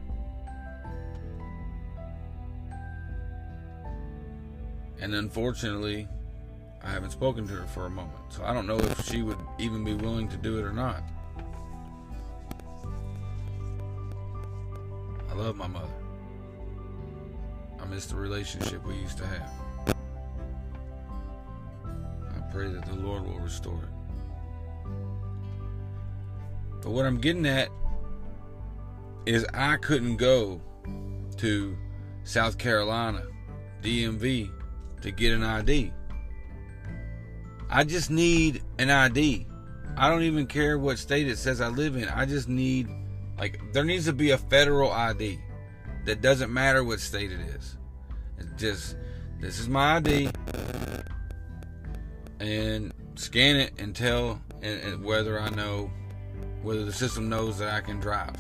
And 5.01 5.15
unfortunately, 5.15 6.07
I 6.83 6.91
haven't 6.91 7.13
spoken 7.13 7.49
to 7.49 7.55
her 7.55 7.67
for 7.69 7.87
a 7.87 7.91
moment. 7.91 8.21
So 8.29 8.45
I 8.45 8.53
don't 8.53 8.67
know 8.67 8.77
if 8.77 9.07
she 9.07 9.23
would 9.23 9.39
even 9.59 9.83
be 9.83 9.95
willing 9.95 10.29
to 10.29 10.37
do 10.37 10.59
it 10.59 10.63
or 10.63 10.75
not. 10.75 11.03
I 15.35 15.37
love 15.37 15.57
my 15.57 15.67
mother. 15.67 15.89
I 17.81 17.87
miss 17.87 18.07
the 18.07 18.15
relationship 18.15 18.87
we 18.87 18.95
used 18.95 19.19
to 19.19 19.27
have. 19.27 19.51
I 22.29 22.41
pray 22.53 22.69
that 22.69 22.87
the 22.87 22.95
Lord 22.95 23.27
will 23.27 23.41
restore 23.41 23.81
it. 23.83 23.89
But 26.83 26.93
what 26.93 27.05
I'm 27.05 27.19
getting 27.19 27.47
at 27.47 27.69
is 29.27 29.45
I 29.53 29.77
couldn't 29.79 30.19
go 30.19 30.61
to 31.39 31.77
South 32.23 32.57
Carolina, 32.57 33.25
DMV, 33.83 34.53
to 35.03 35.11
get 35.11 35.33
an 35.33 35.43
ID. 35.43 35.93
I 37.69 37.83
just 37.83 38.09
need 38.09 38.63
an 38.79 38.91
ID. 38.91 39.49
I 39.97 40.09
don't 40.09 40.23
even 40.23 40.47
care 40.47 40.79
what 40.79 40.99
state 40.99 41.27
it 41.27 41.39
says 41.39 41.61
I 41.61 41.69
live 41.69 41.97
in. 41.97 42.09
I 42.09 42.25
just 42.25 42.49
need 42.49 42.89
like 43.39 43.61
there 43.73 43.85
needs 43.85 44.05
to 44.07 44.13
be 44.13 44.31
a 44.31 44.39
federal 44.39 44.91
ID 44.91 45.39
that 46.05 46.21
doesn't 46.21 46.53
matter 46.53 46.85
what 46.85 47.01
state 47.01 47.33
it 47.33 47.41
is. 47.41 47.77
It's 48.39 48.61
just 48.61 48.97
this 49.41 49.59
is 49.59 49.69
my 49.69 49.97
ID, 49.97 50.31
and 52.41 52.93
scan 53.17 53.57
it 53.57 53.73
and 53.79 53.95
tell 53.95 54.41
and, 54.63 54.81
and 54.81 55.05
whether 55.05 55.41
I 55.41 55.51
know 55.51 55.91
whether 56.63 56.85
the 56.85 56.93
system 56.93 57.29
knows 57.29 57.59
that 57.59 57.73
I 57.73 57.81
can 57.81 58.01
drive, 58.01 58.35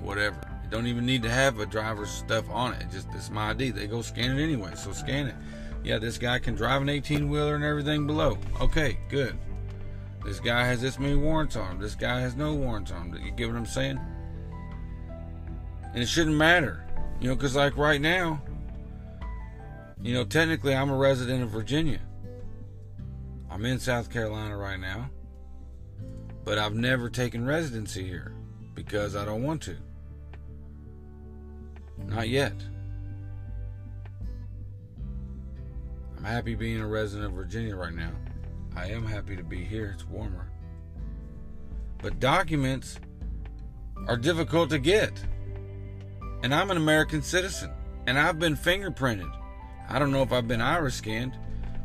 whatever. 0.00 0.40
Don't 0.70 0.86
even 0.86 1.06
need 1.06 1.22
to 1.22 1.30
have 1.30 1.60
a 1.60 1.66
driver's 1.66 2.10
stuff 2.10 2.48
on 2.50 2.72
it. 2.74 2.82
it 2.82 2.90
just 2.90 3.08
it's 3.14 3.30
my 3.30 3.50
ID. 3.50 3.70
They 3.70 3.86
go 3.86 4.02
scan 4.02 4.36
it 4.36 4.42
anyway, 4.42 4.72
so 4.74 4.92
scan 4.92 5.28
it. 5.28 5.34
Yeah, 5.84 5.98
this 5.98 6.18
guy 6.18 6.40
can 6.40 6.56
drive 6.56 6.82
an 6.82 6.88
18 6.88 7.28
wheeler 7.28 7.54
and 7.54 7.62
everything 7.62 8.06
below. 8.06 8.38
Okay, 8.60 8.98
good. 9.08 9.38
This 10.24 10.40
guy 10.40 10.64
has 10.64 10.80
this 10.80 10.98
many 10.98 11.14
warrants 11.14 11.54
on 11.54 11.72
him. 11.72 11.78
This 11.78 11.94
guy 11.94 12.18
has 12.20 12.34
no 12.34 12.54
warrants 12.54 12.90
on 12.90 13.14
him. 13.14 13.24
You 13.24 13.30
get 13.30 13.46
what 13.46 13.56
I'm 13.56 13.66
saying? 13.66 14.00
And 15.96 16.02
it 16.02 16.08
shouldn't 16.08 16.36
matter, 16.36 16.84
you 17.22 17.28
know, 17.28 17.34
because 17.34 17.56
like 17.56 17.78
right 17.78 18.02
now, 18.02 18.42
you 19.98 20.12
know, 20.12 20.24
technically 20.24 20.74
I'm 20.74 20.90
a 20.90 20.96
resident 20.96 21.42
of 21.42 21.48
Virginia. 21.48 22.00
I'm 23.50 23.64
in 23.64 23.78
South 23.78 24.10
Carolina 24.10 24.58
right 24.58 24.78
now, 24.78 25.08
but 26.44 26.58
I've 26.58 26.74
never 26.74 27.08
taken 27.08 27.46
residency 27.46 28.06
here 28.06 28.34
because 28.74 29.16
I 29.16 29.24
don't 29.24 29.42
want 29.42 29.62
to. 29.62 29.76
Not 32.04 32.28
yet. 32.28 32.52
I'm 36.18 36.24
happy 36.24 36.54
being 36.54 36.82
a 36.82 36.86
resident 36.86 37.28
of 37.28 37.32
Virginia 37.32 37.74
right 37.74 37.94
now. 37.94 38.12
I 38.76 38.90
am 38.90 39.06
happy 39.06 39.34
to 39.34 39.42
be 39.42 39.64
here, 39.64 39.92
it's 39.94 40.06
warmer. 40.06 40.50
But 42.02 42.20
documents 42.20 43.00
are 44.06 44.18
difficult 44.18 44.68
to 44.68 44.78
get 44.78 45.24
and 46.46 46.54
I'm 46.54 46.70
an 46.70 46.76
American 46.76 47.22
citizen, 47.22 47.72
and 48.06 48.16
I've 48.16 48.38
been 48.38 48.56
fingerprinted. 48.56 49.28
I 49.88 49.98
don't 49.98 50.12
know 50.12 50.22
if 50.22 50.30
I've 50.32 50.46
been 50.46 50.60
iris 50.60 50.94
scanned, 50.94 51.36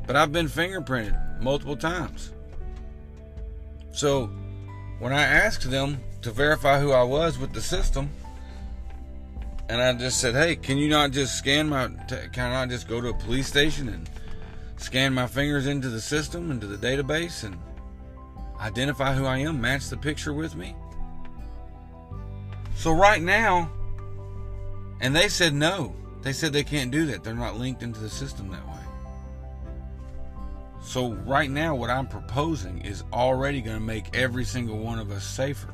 but 0.06 0.16
I've 0.16 0.32
been 0.32 0.46
fingerprinted 0.46 1.42
multiple 1.42 1.76
times. 1.76 2.32
So 3.92 4.28
when 5.00 5.14
I 5.14 5.24
asked 5.24 5.72
them 5.72 5.98
to 6.22 6.30
verify 6.30 6.80
who 6.80 6.92
I 6.92 7.02
was 7.02 7.40
with 7.40 7.54
the 7.54 7.62
system, 7.62 8.12
and 9.68 9.82
I 9.82 9.94
just 9.94 10.20
said, 10.20 10.36
"Hey, 10.36 10.58
can 10.58 10.78
you 10.78 10.90
not 10.90 11.10
just 11.10 11.40
scan 11.40 11.68
my? 11.68 11.88
Can 12.32 12.52
I 12.52 12.52
not 12.52 12.70
just 12.70 12.88
go 12.88 13.02
to 13.02 13.08
a 13.08 13.16
police 13.16 13.48
station 13.48 13.90
and 13.90 14.08
scan 14.78 15.12
my 15.12 15.26
fingers 15.26 15.66
into 15.66 15.90
the 15.90 16.02
system, 16.02 16.52
into 16.52 16.68
the 16.68 16.78
database, 16.78 17.44
and 17.44 17.58
identify 18.60 19.16
who 19.16 19.26
I 19.26 19.40
am, 19.40 19.60
match 19.60 19.90
the 19.90 19.98
picture 19.98 20.34
with 20.34 20.56
me?" 20.56 20.76
So 22.76 22.92
right 22.92 23.24
now, 23.24 23.72
and 25.02 25.16
they 25.16 25.28
said 25.28 25.54
no. 25.54 25.96
They 26.22 26.34
said 26.34 26.54
they 26.54 26.64
can't 26.64 26.92
do 26.92 27.08
that. 27.08 27.24
They're 27.24 27.34
not 27.34 27.58
linked 27.58 27.82
into 27.82 28.00
the 28.00 28.10
system 28.10 28.50
that 28.52 28.66
way. 28.68 28.76
So, 30.84 31.14
right 31.14 31.50
now, 31.50 31.76
what 31.76 31.90
I'm 31.90 32.08
proposing 32.08 32.82
is 32.82 33.04
already 33.12 33.62
going 33.62 33.78
to 33.78 33.84
make 33.84 34.16
every 34.16 34.46
single 34.46 34.78
one 34.78 35.00
of 35.00 35.12
us 35.12 35.24
safer. 35.24 35.74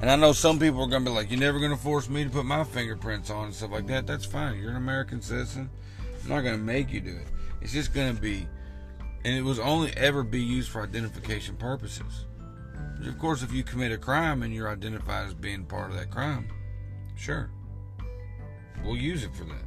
And 0.00 0.10
I 0.10 0.16
know 0.16 0.32
some 0.32 0.58
people 0.58 0.82
are 0.82 0.88
going 0.88 1.04
to 1.04 1.10
be 1.10 1.14
like, 1.14 1.30
You're 1.30 1.40
never 1.40 1.58
going 1.58 1.70
to 1.70 1.76
force 1.76 2.08
me 2.08 2.24
to 2.24 2.30
put 2.30 2.44
my 2.44 2.64
fingerprints 2.64 3.30
on 3.30 3.46
and 3.46 3.54
stuff 3.54 3.70
like 3.70 3.86
that. 3.86 4.06
That's 4.06 4.24
fine. 4.24 4.58
You're 4.58 4.70
an 4.70 4.76
American 4.76 5.20
citizen. 5.22 5.70
I'm 6.22 6.28
not 6.28 6.40
going 6.40 6.56
to 6.56 6.62
make 6.62 6.92
you 6.92 7.00
do 7.00 7.16
it. 7.16 7.26
It's 7.60 7.72
just 7.72 7.94
going 7.94 8.14
to 8.14 8.20
be, 8.20 8.46
and 9.24 9.34
it 9.34 9.42
was 9.42 9.58
only 9.58 9.92
ever 9.96 10.22
be 10.22 10.42
used 10.42 10.70
for 10.70 10.82
identification 10.82 11.56
purposes. 11.56 12.26
Of 13.06 13.18
course, 13.18 13.42
if 13.42 13.52
you 13.52 13.62
commit 13.62 13.92
a 13.92 13.98
crime 13.98 14.42
and 14.42 14.54
you're 14.54 14.70
identified 14.70 15.26
as 15.26 15.34
being 15.34 15.64
part 15.64 15.90
of 15.90 15.96
that 15.96 16.10
crime, 16.10 16.48
sure, 17.16 17.50
we'll 18.84 18.96
use 18.96 19.24
it 19.24 19.34
for 19.34 19.44
that. 19.44 19.64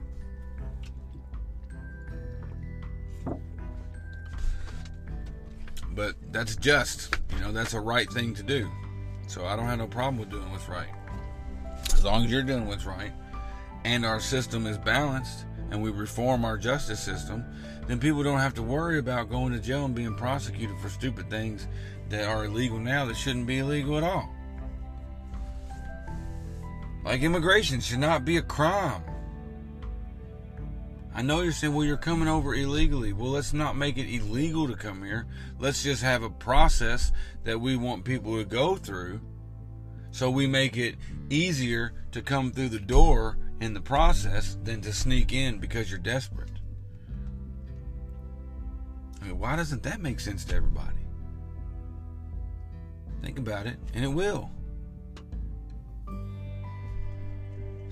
But 5.92 6.16
that's 6.32 6.56
just, 6.56 7.18
you 7.34 7.42
know, 7.42 7.52
that's 7.52 7.74
a 7.74 7.80
right 7.80 8.08
thing 8.12 8.36
to 8.36 8.44
do. 8.44 8.70
So 9.28 9.46
I 9.46 9.56
don't 9.56 9.66
have 9.66 9.80
no 9.80 9.88
problem 9.88 10.18
with 10.20 10.30
doing 10.30 10.50
what's 10.52 10.70
right. 10.70 10.94
As 11.94 12.04
long 12.04 12.24
as 12.24 12.32
you're 12.32 12.44
doing 12.44 12.68
what's 12.68 12.86
right 12.86 13.12
and 13.84 14.06
our 14.06 14.20
system 14.20 14.68
is 14.68 14.78
balanced 14.78 15.46
and 15.72 15.82
we 15.82 15.90
reform 15.90 16.46
our 16.46 16.58
justice 16.58 17.00
system, 17.00 17.44
then 17.88 18.00
people 18.00 18.22
don't 18.22 18.40
have 18.40 18.54
to 18.54 18.64
worry 18.64 19.00
about 19.00 19.30
going 19.30 19.54
to 19.54 19.60
jail 19.60 19.86
and 19.86 19.96
being 19.96 20.14
prosecuted 20.14 20.78
for 20.80 20.90
stupid 20.90 21.30
things 21.30 21.68
that 22.10 22.28
are 22.28 22.46
illegal 22.46 22.80
now 22.80 23.06
that 23.06 23.18
shouldn't 23.18 23.48
be 23.48 23.58
illegal 23.58 23.98
at 23.98 24.04
all. 24.04 24.30
Like 27.08 27.22
immigration 27.22 27.80
should 27.80 28.00
not 28.00 28.26
be 28.26 28.36
a 28.36 28.42
crime. 28.42 29.02
I 31.16 31.22
know 31.22 31.40
you're 31.40 31.54
saying, 31.54 31.74
well, 31.74 31.86
you're 31.86 31.96
coming 31.96 32.28
over 32.28 32.54
illegally. 32.54 33.14
Well, 33.14 33.32
let's 33.32 33.54
not 33.54 33.78
make 33.78 33.98
it 33.98 34.14
illegal 34.14 34.68
to 34.68 34.76
come 34.76 35.06
here. 35.06 35.26
Let's 35.58 35.84
just 35.84 36.04
have 36.04 36.22
a 36.22 36.30
process 36.30 37.14
that 37.46 37.62
we 37.62 37.78
want 37.78 38.04
people 38.04 38.38
to 38.38 38.44
go 38.44 38.76
through 38.76 39.22
so 40.12 40.30
we 40.30 40.48
make 40.48 40.76
it 40.76 40.96
easier 41.30 41.94
to 42.12 42.22
come 42.22 42.52
through 42.52 42.70
the 42.70 42.80
door 42.80 43.38
in 43.62 43.74
the 43.74 43.80
process 43.80 44.58
than 44.66 44.82
to 44.82 44.92
sneak 44.92 45.32
in 45.32 45.60
because 45.60 45.90
you're 45.90 46.00
desperate. 46.00 46.52
I 49.22 49.28
mean, 49.28 49.40
why 49.40 49.56
doesn't 49.56 49.84
that 49.84 50.02
make 50.02 50.20
sense 50.20 50.44
to 50.44 50.56
everybody? 50.58 51.08
Think 53.22 53.40
about 53.40 53.66
it, 53.66 53.78
and 53.94 54.04
it 54.04 54.10
will. 54.10 54.52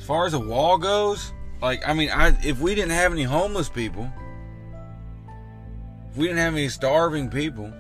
As 0.06 0.08
far 0.08 0.28
as 0.28 0.36
a 0.36 0.40
wall 0.40 0.78
goes, 0.78 1.34
like 1.64 1.82
I 1.88 1.96
mean, 1.96 2.12
I 2.12 2.38
if 2.46 2.60
we 2.60 2.76
didn't 2.76 2.92
have 2.92 3.12
any 3.12 3.24
homeless 3.24 3.70
people, 3.70 4.08
if 6.12 6.16
we 6.16 6.28
didn't 6.28 6.38
have 6.38 6.54
any 6.54 6.70
starving 6.70 7.32
people, 7.32 7.74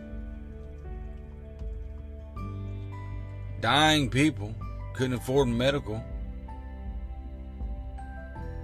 dying 3.62 4.10
people, 4.10 4.56
couldn't 4.96 5.14
afford 5.14 5.50
medical, 5.50 6.04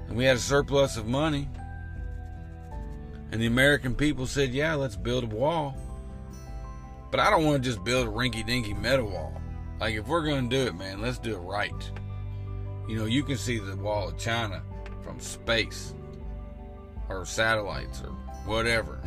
and 0.07 0.17
we 0.17 0.23
had 0.25 0.37
a 0.37 0.39
surplus 0.39 0.97
of 0.97 1.05
money, 1.05 1.47
and 3.31 3.39
the 3.39 3.45
American 3.45 3.93
people 3.93 4.25
said, 4.25 4.53
"Yeah, 4.53 4.73
let's 4.73 4.95
build 4.95 5.25
a 5.25 5.27
wall." 5.27 5.77
But 7.11 7.19
I 7.19 7.29
don't 7.29 7.45
want 7.45 7.61
to 7.63 7.69
just 7.69 7.83
build 7.83 8.07
a 8.07 8.11
rinky 8.11 8.43
dinky 8.43 8.73
metal 8.73 9.05
wall. 9.05 9.39
Like, 9.79 9.93
if 9.93 10.07
we're 10.07 10.25
to 10.25 10.41
do 10.49 10.65
it, 10.65 10.73
man, 10.73 10.99
let's 10.99 11.19
do 11.19 11.35
it 11.35 11.41
right. 11.41 11.91
You 12.91 12.97
know, 12.97 13.05
you 13.05 13.23
can 13.23 13.37
see 13.37 13.57
the 13.57 13.77
wall 13.77 14.09
of 14.09 14.17
China 14.17 14.61
from 15.01 15.17
space 15.21 15.93
or 17.07 17.25
satellites 17.25 18.01
or 18.01 18.09
whatever. 18.43 18.99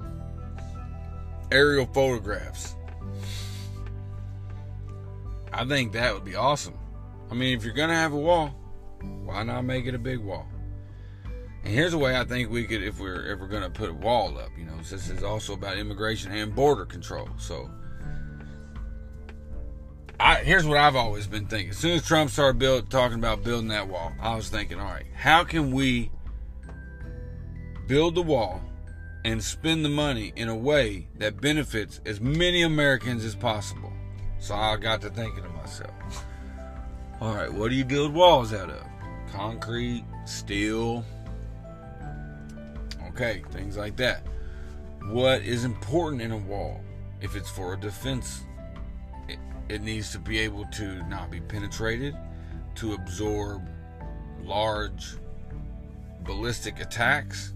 Aerial 1.50 1.86
photographs. 1.86 2.76
I 5.50 5.64
think 5.64 5.92
that 5.92 6.12
would 6.12 6.26
be 6.26 6.34
awesome. 6.34 6.78
I 7.30 7.34
mean, 7.34 7.56
if 7.56 7.64
you're 7.64 7.72
going 7.72 7.88
to 7.88 7.94
have 7.94 8.12
a 8.12 8.18
wall, 8.18 8.48
why 9.24 9.42
not 9.42 9.62
make 9.62 9.86
it 9.86 9.94
a 9.94 9.98
big 9.98 10.18
wall? 10.18 10.46
And 11.64 11.72
here's 11.72 11.94
a 11.94 11.98
way 11.98 12.18
I 12.18 12.24
think 12.24 12.50
we 12.50 12.64
could, 12.64 12.82
if 12.82 13.00
we're 13.00 13.28
ever 13.28 13.46
going 13.46 13.62
to 13.62 13.70
put 13.70 13.88
a 13.88 13.94
wall 13.94 14.36
up, 14.36 14.50
you 14.58 14.66
know, 14.66 14.76
this 14.76 15.08
is 15.08 15.22
also 15.22 15.54
about 15.54 15.78
immigration 15.78 16.32
and 16.32 16.54
border 16.54 16.84
control. 16.84 17.30
So, 17.38 17.70
I, 20.20 20.36
here's 20.44 20.66
what 20.66 20.78
I've 20.78 20.96
always 20.96 21.26
been 21.26 21.46
thinking. 21.46 21.70
As 21.70 21.78
soon 21.78 21.92
as 21.92 22.06
Trump 22.06 22.30
started 22.30 22.58
build, 22.58 22.90
talking 22.90 23.18
about 23.18 23.42
building 23.42 23.68
that 23.68 23.88
wall, 23.88 24.12
I 24.20 24.36
was 24.36 24.48
thinking, 24.48 24.78
all 24.78 24.86
right, 24.86 25.06
how 25.14 25.44
can 25.44 25.72
we 25.72 26.10
build 27.86 28.14
the 28.14 28.22
wall 28.22 28.62
and 29.24 29.42
spend 29.42 29.84
the 29.84 29.88
money 29.88 30.32
in 30.36 30.48
a 30.48 30.56
way 30.56 31.08
that 31.18 31.40
benefits 31.40 32.00
as 32.06 32.20
many 32.20 32.62
Americans 32.62 33.24
as 33.24 33.34
possible? 33.34 33.92
So 34.38 34.54
I 34.54 34.76
got 34.76 35.00
to 35.02 35.10
thinking 35.10 35.42
to 35.42 35.48
myself, 35.50 36.24
all 37.20 37.34
right, 37.34 37.52
what 37.52 37.70
do 37.70 37.76
you 37.76 37.84
build 37.84 38.14
walls 38.14 38.52
out 38.52 38.70
of? 38.70 38.84
Concrete, 39.32 40.04
steel, 40.26 41.04
Okay, 43.20 43.42
things 43.50 43.76
like 43.76 43.96
that. 43.96 44.22
What 45.08 45.42
is 45.42 45.64
important 45.64 46.22
in 46.22 46.32
a 46.32 46.38
wall? 46.38 46.80
If 47.20 47.36
it's 47.36 47.50
for 47.50 47.74
a 47.74 47.76
defense, 47.76 48.44
it, 49.74 49.82
needs 49.82 50.12
to 50.12 50.18
be 50.18 50.38
able 50.38 50.64
to 50.66 51.02
not 51.08 51.30
be 51.30 51.40
penetrated, 51.40 52.16
to 52.76 52.94
absorb 52.94 53.68
large 54.42 55.16
ballistic 56.24 56.80
attacks. 56.80 57.54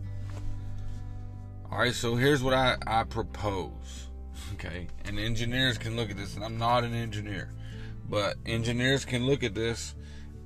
All 1.71 1.79
right, 1.79 1.95
so 1.95 2.17
here's 2.17 2.43
what 2.43 2.55
I, 2.55 2.77
I 2.87 3.05
propose. 3.05 4.09
Okay, 4.55 4.87
and 5.05 5.19
engineers 5.19 5.79
can 5.79 5.97
look 5.97 6.11
at 6.11 6.17
this, 6.17 6.35
and 6.37 6.45
I'm 6.45 6.59
not 6.59 6.85
an 6.85 6.95
engineer, 6.95 7.53
but 8.09 8.37
engineers 8.47 9.05
can 9.05 9.27
look 9.27 9.43
at 9.43 9.55
this 9.55 9.95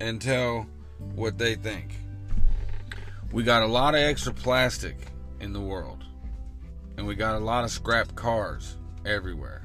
and 0.01 0.21
tell 0.21 0.66
what 1.14 1.39
they 1.39 1.55
think. 1.55 1.97
We 3.33 3.43
got 3.43 3.62
a 3.62 3.66
lot 3.66 3.95
of 3.95 4.01
extra 4.01 4.33
plastic 4.33 4.97
in 5.41 5.53
the 5.53 5.61
world. 5.61 6.05
And 6.97 7.07
we 7.07 7.14
got 7.14 7.37
a 7.37 7.39
lot 7.39 7.64
of 7.64 7.71
scrap 7.71 8.14
cars 8.14 8.77
everywhere. 9.05 9.62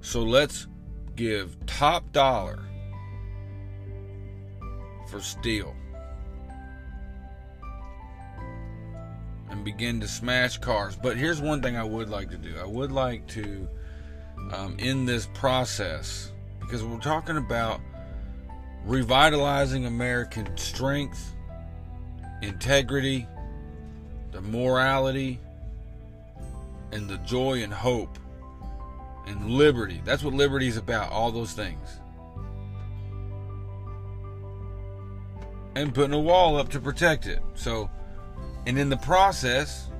So 0.00 0.22
let's 0.22 0.66
give 1.16 1.56
top 1.66 2.12
dollar 2.12 2.60
for 5.08 5.20
steel. 5.20 5.74
And 9.50 9.64
begin 9.64 10.00
to 10.00 10.08
smash 10.08 10.58
cars. 10.58 10.96
But 10.96 11.16
here's 11.16 11.40
one 11.40 11.62
thing 11.62 11.76
I 11.76 11.84
would 11.84 12.10
like 12.10 12.30
to 12.30 12.36
do 12.36 12.56
I 12.58 12.66
would 12.66 12.92
like 12.92 13.26
to, 13.28 13.68
um, 14.52 14.76
in 14.78 15.06
this 15.06 15.26
process, 15.34 16.32
because 16.60 16.84
we're 16.84 16.98
talking 16.98 17.36
about 17.36 17.80
revitalizing 18.84 19.86
American 19.86 20.56
strength 20.56 21.32
integrity, 22.42 23.26
the 24.32 24.40
morality, 24.40 25.40
and 26.92 27.08
the 27.08 27.18
joy 27.18 27.62
and 27.62 27.72
hope 27.72 28.18
and 29.26 29.50
liberty. 29.50 30.00
That's 30.04 30.22
what 30.22 30.34
liberty 30.34 30.68
is 30.68 30.76
about, 30.76 31.10
all 31.10 31.30
those 31.30 31.52
things. 31.52 32.00
And 35.74 35.94
putting 35.94 36.14
a 36.14 36.20
wall 36.20 36.56
up 36.56 36.70
to 36.70 36.80
protect 36.80 37.26
it. 37.26 37.42
So, 37.54 37.90
and 38.66 38.78
in 38.78 38.88
the 38.88 38.96
process, 38.96 39.90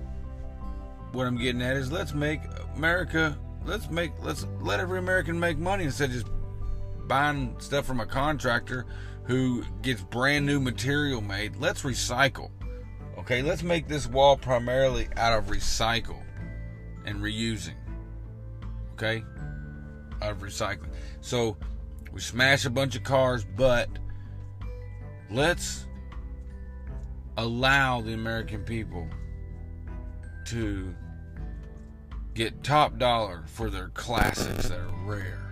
what 1.12 1.26
I'm 1.26 1.36
getting 1.36 1.62
at 1.62 1.76
is 1.76 1.92
let's 1.92 2.14
make 2.14 2.40
America, 2.76 3.36
let's 3.64 3.90
make, 3.90 4.12
let's 4.22 4.46
let 4.60 4.80
every 4.80 4.98
American 4.98 5.38
make 5.38 5.58
money 5.58 5.84
instead 5.84 6.10
of 6.10 6.14
just 6.14 6.26
buying 7.06 7.54
stuff 7.58 7.84
from 7.86 8.00
a 8.00 8.06
contractor 8.06 8.86
who 9.24 9.64
gets 9.82 10.00
brand 10.02 10.46
new 10.46 10.60
material 10.60 11.20
made. 11.20 11.56
Let's 11.56 11.82
recycle. 11.82 12.50
Okay, 13.18 13.42
let's 13.42 13.62
make 13.62 13.88
this 13.88 14.06
wall 14.06 14.36
primarily 14.36 15.08
out 15.16 15.36
of 15.36 15.46
recycle 15.46 16.22
and 17.04 17.20
reusing. 17.20 17.74
Okay? 18.96 19.24
Of 20.22 20.38
recycling. 20.38 20.88
So 21.20 21.56
we 22.12 22.20
smash 22.20 22.64
a 22.64 22.70
bunch 22.70 22.96
of 22.96 23.04
cars, 23.04 23.46
but 23.56 23.90
let's 25.30 25.86
allow 27.36 28.00
the 28.00 28.14
American 28.14 28.62
people 28.64 29.06
to 30.46 30.94
get 32.32 32.62
top 32.62 32.98
dollar 32.98 33.44
for 33.46 33.68
their 33.68 33.88
classics 33.88 34.68
that 34.68 34.78
are 34.78 35.04
rare. 35.04 35.50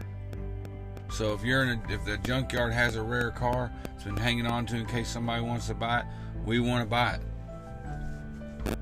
So 1.10 1.34
if 1.34 1.44
you're 1.44 1.64
in 1.64 1.80
a, 1.80 1.92
if 1.92 2.04
the 2.04 2.16
junkyard 2.18 2.72
has 2.72 2.96
a 2.96 3.02
rare 3.02 3.30
car, 3.30 3.70
it's 3.94 4.04
been 4.04 4.16
hanging 4.16 4.46
on 4.46 4.64
to 4.66 4.76
in 4.76 4.86
case 4.86 5.08
somebody 5.08 5.42
wants 5.42 5.66
to 5.66 5.74
buy 5.74 6.00
it, 6.00 6.06
we 6.46 6.60
want 6.60 6.82
to 6.82 6.88
buy 6.88 7.18
it. 7.18 8.76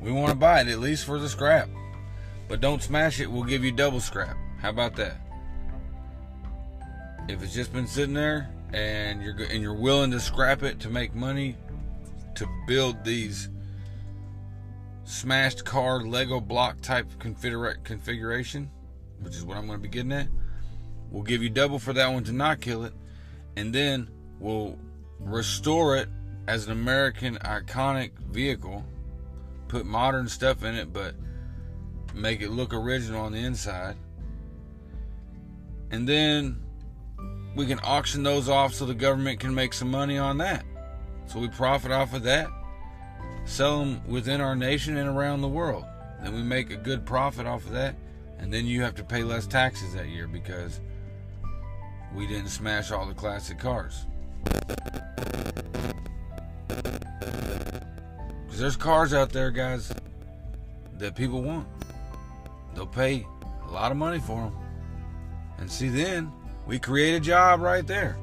We 0.00 0.12
want 0.12 0.30
to 0.30 0.36
buy 0.36 0.62
it 0.62 0.68
at 0.68 0.78
least 0.78 1.04
for 1.04 1.18
the 1.18 1.28
scrap. 1.28 1.68
But 2.48 2.60
don't 2.60 2.82
smash 2.82 3.20
it, 3.20 3.30
we'll 3.30 3.44
give 3.44 3.64
you 3.64 3.72
double 3.72 4.00
scrap. 4.00 4.36
How 4.60 4.70
about 4.70 4.96
that? 4.96 5.20
If 7.28 7.42
it's 7.42 7.54
just 7.54 7.72
been 7.72 7.86
sitting 7.86 8.14
there 8.14 8.48
and 8.72 9.22
you're 9.22 9.36
and 9.36 9.62
you're 9.62 9.74
willing 9.74 10.10
to 10.12 10.20
scrap 10.20 10.62
it 10.62 10.80
to 10.80 10.88
make 10.88 11.14
money 11.14 11.56
to 12.34 12.48
build 12.66 13.04
these 13.04 13.50
smashed 15.04 15.64
car 15.64 16.00
Lego 16.00 16.40
block 16.40 16.80
type 16.80 17.06
configuration, 17.18 18.70
which 19.20 19.34
is 19.34 19.44
what 19.44 19.56
I'm 19.56 19.66
going 19.66 19.78
to 19.78 19.82
be 19.82 19.88
getting 19.88 20.12
at. 20.12 20.28
We'll 21.10 21.22
give 21.22 21.42
you 21.42 21.50
double 21.50 21.78
for 21.78 21.92
that 21.92 22.12
one 22.12 22.24
to 22.24 22.32
not 22.32 22.60
kill 22.60 22.84
it, 22.84 22.92
and 23.56 23.74
then 23.74 24.10
we'll 24.38 24.78
restore 25.18 25.96
it 25.96 26.08
as 26.46 26.66
an 26.66 26.72
American 26.72 27.36
iconic 27.38 28.12
vehicle, 28.30 28.84
put 29.68 29.84
modern 29.84 30.28
stuff 30.28 30.64
in 30.64 30.74
it, 30.74 30.92
but 30.92 31.14
make 32.14 32.40
it 32.42 32.50
look 32.50 32.72
original 32.74 33.20
on 33.20 33.32
the 33.32 33.38
inside. 33.38 33.96
And 35.90 36.08
then 36.08 36.62
we 37.54 37.66
can 37.66 37.80
auction 37.82 38.22
those 38.22 38.48
off 38.48 38.74
so 38.74 38.84
the 38.86 38.94
government 38.94 39.40
can 39.40 39.54
make 39.54 39.72
some 39.72 39.90
money 39.90 40.18
on 40.18 40.38
that. 40.38 40.64
So 41.26 41.38
we 41.38 41.48
profit 41.48 41.90
off 41.90 42.14
of 42.14 42.22
that, 42.22 42.48
sell 43.44 43.80
them 43.80 44.00
within 44.06 44.40
our 44.40 44.56
nation 44.56 44.96
and 44.96 45.08
around 45.08 45.40
the 45.40 45.48
world. 45.48 45.84
Then 46.22 46.34
we 46.34 46.42
make 46.42 46.70
a 46.70 46.76
good 46.76 47.04
profit 47.04 47.46
off 47.46 47.66
of 47.66 47.72
that, 47.72 47.94
and 48.38 48.52
then 48.52 48.66
you 48.66 48.82
have 48.82 48.94
to 48.96 49.04
pay 49.04 49.22
less 49.22 49.46
taxes 49.46 49.94
that 49.94 50.08
year 50.08 50.26
because 50.26 50.80
we 52.14 52.26
didn't 52.26 52.48
smash 52.48 52.90
all 52.90 53.06
the 53.06 53.14
classic 53.14 53.58
cars. 53.58 54.06
Because 58.46 58.58
there's 58.58 58.76
cars 58.76 59.12
out 59.12 59.30
there, 59.30 59.50
guys, 59.50 59.92
that 60.98 61.14
people 61.14 61.42
want. 61.42 61.66
They'll 62.78 62.86
pay 62.86 63.26
a 63.66 63.72
lot 63.72 63.90
of 63.90 63.98
money 63.98 64.20
for 64.20 64.36
them. 64.36 64.56
And 65.58 65.68
see, 65.68 65.88
then 65.88 66.30
we 66.64 66.78
create 66.78 67.16
a 67.16 67.18
job 67.18 67.60
right 67.60 67.84
there. 67.84 68.16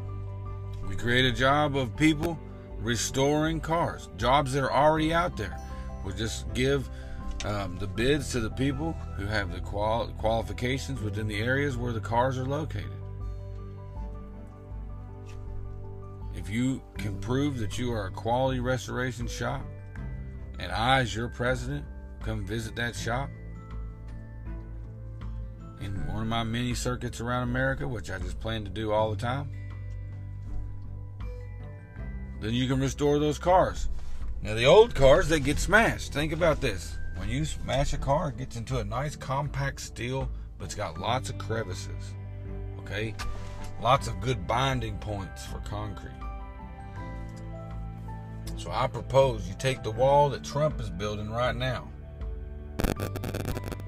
We 0.87 0.95
create 0.95 1.25
a 1.25 1.31
job 1.33 1.75
of 1.75 1.93
people 1.97 2.39
restoring 2.77 3.59
cars, 3.59 4.07
jobs 4.15 4.53
that 4.53 4.63
are 4.63 4.71
already 4.71 5.13
out 5.13 5.35
there. 5.35 5.59
We 6.05 6.13
just 6.13 6.53
give 6.53 6.89
um, 7.43 7.75
the 7.79 7.87
bids 7.87 8.31
to 8.31 8.39
the 8.39 8.49
people 8.49 8.93
who 9.17 9.25
have 9.25 9.51
the 9.51 9.59
qual- 9.59 10.07
qualifications 10.17 11.01
within 11.01 11.27
the 11.27 11.41
areas 11.41 11.75
where 11.75 11.91
the 11.91 11.99
cars 11.99 12.37
are 12.37 12.45
located. 12.45 12.85
If 16.33 16.49
you 16.49 16.81
can 16.97 17.19
prove 17.19 17.59
that 17.59 17.77
you 17.77 17.91
are 17.91 18.05
a 18.05 18.11
quality 18.11 18.61
restoration 18.61 19.27
shop, 19.27 19.65
and 20.59 20.71
I, 20.71 21.01
as 21.01 21.13
your 21.13 21.27
president, 21.27 21.83
come 22.23 22.45
visit 22.45 22.77
that 22.77 22.95
shop 22.95 23.29
of 26.25 26.29
my 26.29 26.43
mini 26.43 26.73
circuits 26.73 27.21
around 27.21 27.43
America, 27.43 27.87
which 27.87 28.09
I 28.09 28.17
just 28.17 28.39
plan 28.39 28.63
to 28.63 28.69
do 28.69 28.91
all 28.91 29.11
the 29.11 29.15
time, 29.15 29.49
then 32.41 32.53
you 32.53 32.67
can 32.67 32.79
restore 32.79 33.19
those 33.19 33.37
cars. 33.37 33.89
Now, 34.41 34.55
the 34.55 34.65
old 34.65 34.95
cars, 34.95 35.29
they 35.29 35.39
get 35.39 35.59
smashed. 35.59 36.13
Think 36.13 36.33
about 36.33 36.61
this. 36.61 36.97
When 37.17 37.29
you 37.29 37.45
smash 37.45 37.93
a 37.93 37.97
car, 37.97 38.29
it 38.29 38.37
gets 38.37 38.55
into 38.55 38.79
a 38.79 38.83
nice 38.83 39.15
compact 39.15 39.81
steel, 39.81 40.29
but 40.57 40.65
it's 40.65 40.75
got 40.75 40.99
lots 40.99 41.29
of 41.29 41.37
crevices. 41.37 42.13
Okay? 42.79 43.13
Lots 43.81 44.07
of 44.07 44.19
good 44.19 44.47
binding 44.47 44.97
points 44.97 45.45
for 45.45 45.59
concrete. 45.59 46.11
So 48.57 48.71
I 48.71 48.87
propose 48.87 49.47
you 49.47 49.55
take 49.59 49.83
the 49.83 49.91
wall 49.91 50.29
that 50.29 50.43
Trump 50.43 50.79
is 50.79 50.89
building 50.89 51.29
right 51.29 51.55
now 51.55 51.87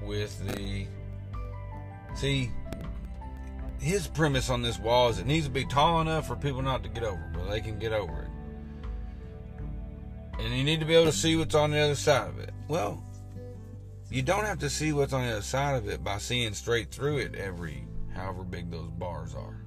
with 0.04 0.38
the. 0.46 0.86
See, 2.14 2.50
his 3.80 4.08
premise 4.08 4.50
on 4.50 4.62
this 4.62 4.78
wall 4.78 5.08
is 5.08 5.18
it 5.18 5.26
needs 5.26 5.46
to 5.46 5.52
be 5.52 5.64
tall 5.64 6.00
enough 6.00 6.26
for 6.26 6.36
people 6.36 6.62
not 6.62 6.82
to 6.82 6.88
get 6.88 7.04
over, 7.04 7.30
but 7.32 7.48
they 7.48 7.60
can 7.60 7.78
get 7.78 7.92
over 7.92 8.22
it. 8.22 8.28
And 10.40 10.54
you 10.54 10.64
need 10.64 10.80
to 10.80 10.86
be 10.86 10.94
able 10.94 11.06
to 11.06 11.16
see 11.16 11.36
what's 11.36 11.54
on 11.54 11.70
the 11.70 11.78
other 11.78 11.94
side 11.94 12.28
of 12.28 12.38
it. 12.38 12.52
Well, 12.68 13.02
you 14.10 14.22
don't 14.22 14.44
have 14.44 14.58
to 14.60 14.70
see 14.70 14.92
what's 14.92 15.12
on 15.12 15.26
the 15.26 15.32
other 15.32 15.42
side 15.42 15.76
of 15.76 15.88
it 15.88 16.02
by 16.02 16.18
seeing 16.18 16.54
straight 16.54 16.90
through 16.90 17.18
it 17.18 17.34
every 17.34 17.86
however 18.14 18.42
big 18.42 18.70
those 18.70 18.90
bars 18.90 19.34
are. 19.34 19.64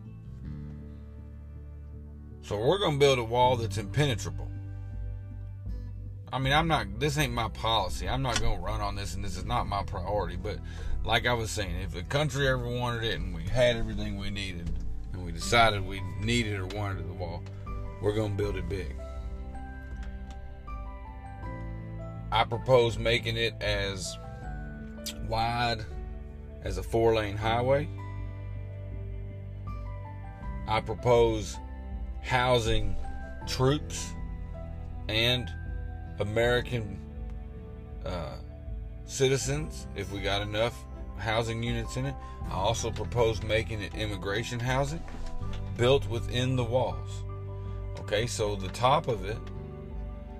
So 2.41 2.57
we're 2.57 2.79
going 2.79 2.93
to 2.93 2.99
build 2.99 3.19
a 3.19 3.23
wall 3.23 3.55
that's 3.55 3.77
impenetrable. 3.77 4.47
I 6.33 6.39
mean, 6.39 6.53
I'm 6.53 6.67
not, 6.67 6.99
this 6.99 7.17
ain't 7.17 7.33
my 7.33 7.49
policy. 7.49 8.07
I'm 8.07 8.21
not 8.21 8.39
going 8.39 8.57
to 8.57 8.63
run 8.63 8.81
on 8.81 8.95
this, 8.95 9.15
and 9.15 9.23
this 9.23 9.37
is 9.37 9.45
not 9.45 9.67
my 9.67 9.83
priority. 9.83 10.37
But 10.37 10.57
like 11.03 11.25
I 11.25 11.33
was 11.33 11.49
saying, 11.49 11.75
if 11.81 11.91
the 11.91 12.03
country 12.03 12.47
ever 12.47 12.67
wanted 12.67 13.03
it 13.03 13.19
and 13.19 13.33
we 13.33 13.43
had 13.43 13.75
everything 13.75 14.17
we 14.17 14.29
needed, 14.29 14.69
and 15.13 15.25
we 15.25 15.31
decided 15.31 15.85
we 15.85 16.01
needed 16.19 16.59
or 16.59 16.67
wanted 16.67 17.07
the 17.07 17.13
wall, 17.13 17.43
we're 18.01 18.13
going 18.13 18.37
to 18.37 18.43
build 18.43 18.55
it 18.55 18.69
big. 18.69 18.95
I 22.31 22.43
propose 22.45 22.97
making 22.97 23.35
it 23.35 23.55
as 23.61 24.17
wide 25.27 25.83
as 26.63 26.77
a 26.77 26.83
four 26.83 27.15
lane 27.15 27.35
highway. 27.35 27.89
I 30.67 30.79
propose 30.79 31.57
housing 32.21 32.95
troops 33.47 34.13
and 35.09 35.49
American 36.19 36.99
uh, 38.05 38.37
citizens 39.05 39.87
if 39.95 40.11
we 40.11 40.21
got 40.21 40.41
enough 40.41 40.85
housing 41.21 41.63
units 41.63 41.95
in 41.95 42.05
it. 42.05 42.15
I 42.49 42.55
also 42.55 42.91
propose 42.91 43.41
making 43.43 43.81
it 43.81 43.95
immigration 43.95 44.59
housing 44.59 45.01
built 45.77 46.07
within 46.09 46.55
the 46.55 46.63
walls. 46.63 47.23
Okay, 47.99 48.27
so 48.27 48.55
the 48.55 48.69
top 48.69 49.07
of 49.07 49.25
it. 49.25 49.37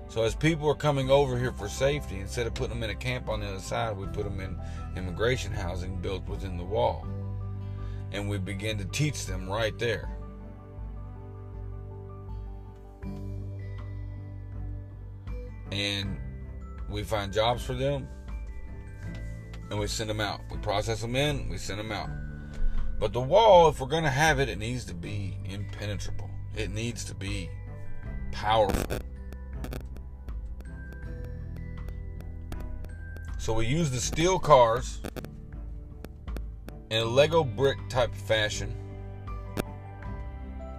So 0.08 0.24
as 0.24 0.34
people 0.34 0.68
are 0.68 0.74
coming 0.74 1.10
over 1.10 1.38
here 1.38 1.52
for 1.52 1.68
safety, 1.68 2.20
instead 2.20 2.46
of 2.46 2.52
putting 2.52 2.74
them 2.74 2.82
in 2.82 2.90
a 2.90 2.94
camp 2.94 3.28
on 3.30 3.40
the 3.40 3.48
other 3.48 3.60
side, 3.60 3.96
we 3.96 4.06
put 4.08 4.24
them 4.24 4.40
in 4.40 4.58
immigration 4.96 5.52
housing 5.52 5.96
built 5.96 6.28
within 6.28 6.58
the 6.58 6.64
wall. 6.64 7.06
And 8.10 8.28
we 8.28 8.36
begin 8.36 8.76
to 8.76 8.84
teach 8.84 9.24
them 9.24 9.48
right 9.48 9.78
there. 9.78 10.10
and 15.72 16.18
we 16.90 17.02
find 17.02 17.32
jobs 17.32 17.64
for 17.64 17.72
them 17.72 18.06
and 19.72 19.80
we 19.80 19.86
send 19.86 20.10
them 20.10 20.20
out. 20.20 20.42
We 20.50 20.58
process 20.58 21.00
them 21.00 21.16
in, 21.16 21.48
we 21.48 21.56
send 21.56 21.78
them 21.78 21.90
out. 21.90 22.10
But 23.00 23.14
the 23.14 23.22
wall, 23.22 23.70
if 23.70 23.80
we're 23.80 23.86
going 23.86 24.04
to 24.04 24.10
have 24.10 24.38
it, 24.38 24.50
it 24.50 24.58
needs 24.58 24.84
to 24.84 24.94
be 24.94 25.38
impenetrable. 25.46 26.28
It 26.54 26.70
needs 26.70 27.04
to 27.04 27.14
be 27.14 27.48
powerful. 28.32 28.98
So 33.38 33.54
we 33.54 33.64
use 33.64 33.90
the 33.90 33.98
steel 33.98 34.38
cars 34.38 35.00
in 36.90 36.98
a 36.98 37.04
Lego 37.06 37.42
brick 37.42 37.78
type 37.88 38.14
fashion. 38.14 38.76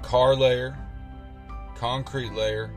Car 0.03 0.35
layer, 0.35 0.77
concrete 1.75 2.31
layer, 2.31 2.71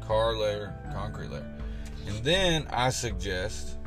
car 0.00 0.36
layer, 0.36 0.72
concrete 0.92 1.30
layer. 1.30 1.58
And 2.06 2.22
then 2.22 2.68
I 2.70 2.90
suggest 2.90 3.78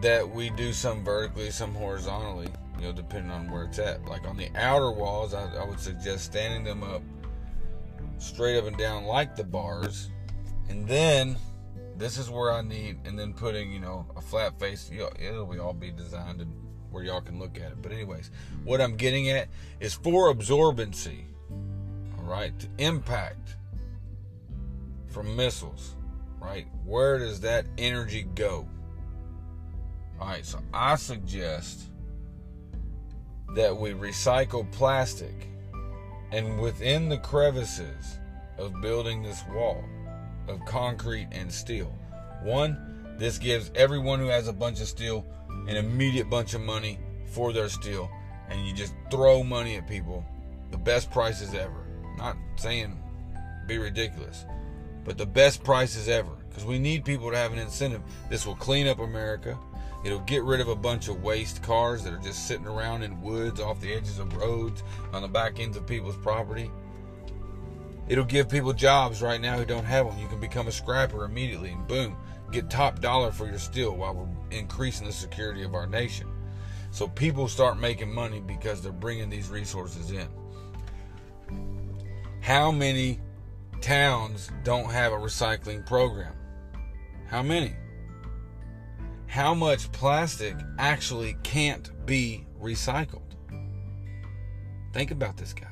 that 0.00 0.28
we 0.28 0.50
do 0.50 0.72
some 0.72 1.04
vertically, 1.04 1.50
some 1.50 1.74
horizontally, 1.74 2.48
you 2.78 2.84
know, 2.84 2.92
depending 2.92 3.30
on 3.30 3.50
where 3.50 3.64
it's 3.64 3.78
at. 3.78 4.04
Like 4.04 4.26
on 4.26 4.36
the 4.36 4.48
outer 4.54 4.90
walls, 4.90 5.34
I, 5.34 5.52
I 5.56 5.64
would 5.64 5.80
suggest 5.80 6.24
standing 6.24 6.64
them 6.64 6.82
up 6.82 7.02
straight 8.18 8.58
up 8.58 8.66
and 8.66 8.76
down 8.76 9.04
like 9.04 9.36
the 9.36 9.44
bars. 9.44 10.10
And 10.68 10.86
then 10.86 11.36
this 11.96 12.18
is 12.18 12.30
where 12.30 12.52
I 12.52 12.62
need, 12.62 12.98
and 13.04 13.18
then 13.18 13.32
putting, 13.32 13.72
you 13.72 13.80
know, 13.80 14.06
a 14.16 14.20
flat 14.20 14.58
face. 14.60 14.90
It'll 14.92 15.46
be 15.46 15.58
all 15.58 15.72
be 15.72 15.90
designed 15.90 16.40
and 16.40 16.52
where 16.90 17.02
y'all 17.02 17.20
can 17.20 17.38
look 17.38 17.56
at 17.56 17.72
it. 17.72 17.82
But 17.82 17.92
anyways, 17.92 18.30
what 18.64 18.80
I'm 18.80 18.96
getting 18.96 19.28
at 19.30 19.48
is 19.80 19.94
for 19.94 20.32
absorbency. 20.32 21.24
All 22.18 22.24
right, 22.24 22.56
to 22.60 22.68
impact 22.78 23.56
from 25.08 25.34
missiles, 25.34 25.96
right? 26.40 26.66
Where 26.84 27.18
does 27.18 27.40
that 27.40 27.66
energy 27.76 28.22
go? 28.34 28.68
All 30.20 30.28
right, 30.28 30.44
so 30.44 30.60
I 30.74 30.96
suggest 30.96 31.82
that 33.54 33.76
we 33.76 33.92
recycle 33.92 34.70
plastic 34.72 35.48
and 36.32 36.60
within 36.60 37.08
the 37.08 37.18
crevices 37.18 38.18
of 38.58 38.80
building 38.80 39.22
this 39.22 39.42
wall 39.52 39.82
of 40.48 40.64
concrete 40.64 41.28
and 41.32 41.52
steel. 41.52 41.92
One, 42.42 43.16
this 43.16 43.38
gives 43.38 43.70
everyone 43.74 44.18
who 44.18 44.26
has 44.26 44.48
a 44.48 44.52
bunch 44.52 44.80
of 44.80 44.88
steel 44.88 45.24
an 45.66 45.76
immediate 45.76 46.30
bunch 46.30 46.54
of 46.54 46.60
money 46.60 46.98
for 47.26 47.52
their 47.52 47.68
steel, 47.68 48.10
and 48.48 48.66
you 48.66 48.72
just 48.72 48.94
throw 49.10 49.42
money 49.42 49.76
at 49.76 49.86
people. 49.86 50.24
The 50.70 50.78
best 50.78 51.10
prices 51.10 51.54
ever. 51.54 51.86
Not 52.16 52.36
saying 52.56 52.98
be 53.66 53.78
ridiculous 53.78 54.46
but 55.08 55.16
the 55.16 55.24
best 55.24 55.64
prices 55.64 56.06
ever 56.06 56.32
because 56.50 56.66
we 56.66 56.78
need 56.78 57.02
people 57.02 57.30
to 57.30 57.36
have 57.36 57.54
an 57.54 57.58
incentive. 57.58 58.02
This 58.28 58.44
will 58.44 58.54
clean 58.56 58.86
up 58.86 58.98
America. 58.98 59.58
It'll 60.04 60.20
get 60.20 60.44
rid 60.44 60.60
of 60.60 60.68
a 60.68 60.76
bunch 60.76 61.08
of 61.08 61.22
waste 61.22 61.62
cars 61.62 62.04
that 62.04 62.12
are 62.12 62.18
just 62.18 62.46
sitting 62.46 62.66
around 62.66 63.02
in 63.02 63.22
woods 63.22 63.58
off 63.58 63.80
the 63.80 63.94
edges 63.94 64.18
of 64.18 64.36
roads 64.36 64.82
on 65.14 65.22
the 65.22 65.28
back 65.28 65.60
ends 65.60 65.78
of 65.78 65.86
people's 65.86 66.18
property. 66.18 66.70
It'll 68.06 68.22
give 68.22 68.50
people 68.50 68.74
jobs 68.74 69.22
right 69.22 69.40
now 69.40 69.56
who 69.56 69.64
don't 69.64 69.86
have 69.86 70.04
them. 70.06 70.18
You 70.18 70.28
can 70.28 70.40
become 70.40 70.68
a 70.68 70.72
scrapper 70.72 71.24
immediately 71.24 71.70
and 71.70 71.86
boom, 71.86 72.14
get 72.52 72.68
top 72.68 73.00
dollar 73.00 73.32
for 73.32 73.46
your 73.46 73.58
steel 73.58 73.96
while 73.96 74.12
we're 74.12 74.58
increasing 74.58 75.06
the 75.06 75.12
security 75.14 75.62
of 75.62 75.74
our 75.74 75.86
nation. 75.86 76.28
So 76.90 77.08
people 77.08 77.48
start 77.48 77.80
making 77.80 78.12
money 78.12 78.40
because 78.40 78.82
they're 78.82 78.92
bringing 78.92 79.30
these 79.30 79.48
resources 79.48 80.10
in. 80.10 80.28
How 82.42 82.70
many 82.70 83.20
towns 83.80 84.50
don't 84.64 84.90
have 84.90 85.12
a 85.12 85.16
recycling 85.16 85.84
program? 85.86 86.34
How 87.26 87.42
many? 87.42 87.74
How 89.26 89.52
much 89.52 89.92
plastic 89.92 90.56
actually 90.78 91.36
can't 91.42 91.90
be 92.06 92.46
recycled? 92.60 93.22
Think 94.92 95.10
about 95.10 95.36
this, 95.36 95.52
guys. 95.52 95.68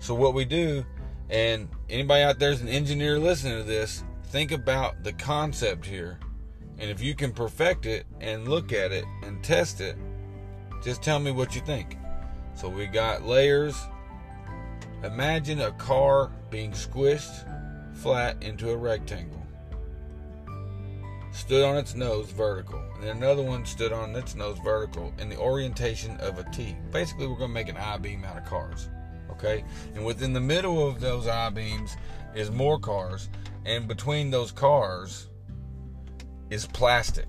So, 0.00 0.14
what 0.14 0.34
we 0.34 0.44
do, 0.44 0.84
and 1.30 1.68
anybody 1.88 2.22
out 2.22 2.38
there 2.38 2.50
is 2.50 2.60
an 2.60 2.68
engineer 2.68 3.18
listening 3.18 3.58
to 3.58 3.64
this, 3.64 4.02
think 4.24 4.50
about 4.50 5.04
the 5.04 5.12
concept 5.12 5.86
here. 5.86 6.18
And 6.78 6.90
if 6.90 7.00
you 7.00 7.14
can 7.14 7.32
perfect 7.32 7.86
it 7.86 8.06
and 8.20 8.48
look 8.48 8.72
at 8.72 8.92
it 8.92 9.04
and 9.22 9.42
test 9.42 9.80
it, 9.80 9.96
just 10.82 11.02
tell 11.02 11.18
me 11.18 11.30
what 11.30 11.54
you 11.54 11.60
think. 11.62 11.96
So, 12.54 12.68
we 12.68 12.86
got 12.86 13.22
layers. 13.22 13.76
Imagine 15.06 15.60
a 15.60 15.72
car 15.72 16.30
being 16.50 16.72
squished 16.72 17.46
flat 17.94 18.42
into 18.42 18.70
a 18.70 18.76
rectangle 18.76 19.46
stood 21.36 21.64
on 21.64 21.76
its 21.76 21.94
nose 21.94 22.30
vertical, 22.30 22.82
and 22.94 23.04
then 23.04 23.18
another 23.18 23.42
one 23.42 23.64
stood 23.66 23.92
on 23.92 24.16
its 24.16 24.34
nose 24.34 24.58
vertical 24.64 25.12
in 25.18 25.28
the 25.28 25.36
orientation 25.36 26.16
of 26.16 26.38
a 26.38 26.44
T. 26.50 26.74
Basically, 26.90 27.26
we're 27.26 27.36
going 27.36 27.50
to 27.50 27.54
make 27.54 27.68
an 27.68 27.76
I 27.76 27.98
beam 27.98 28.24
out 28.24 28.38
of 28.38 28.46
cars. 28.46 28.88
Okay? 29.30 29.62
And 29.94 30.04
within 30.04 30.32
the 30.32 30.40
middle 30.40 30.88
of 30.88 30.98
those 30.98 31.26
I 31.28 31.50
beams 31.50 31.94
is 32.34 32.50
more 32.50 32.78
cars, 32.78 33.28
and 33.66 33.86
between 33.86 34.30
those 34.30 34.50
cars 34.50 35.28
is 36.48 36.66
plastic 36.66 37.28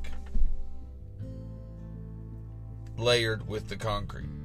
layered 2.98 3.48
with 3.48 3.68
the 3.68 3.76
concrete. 3.76 4.37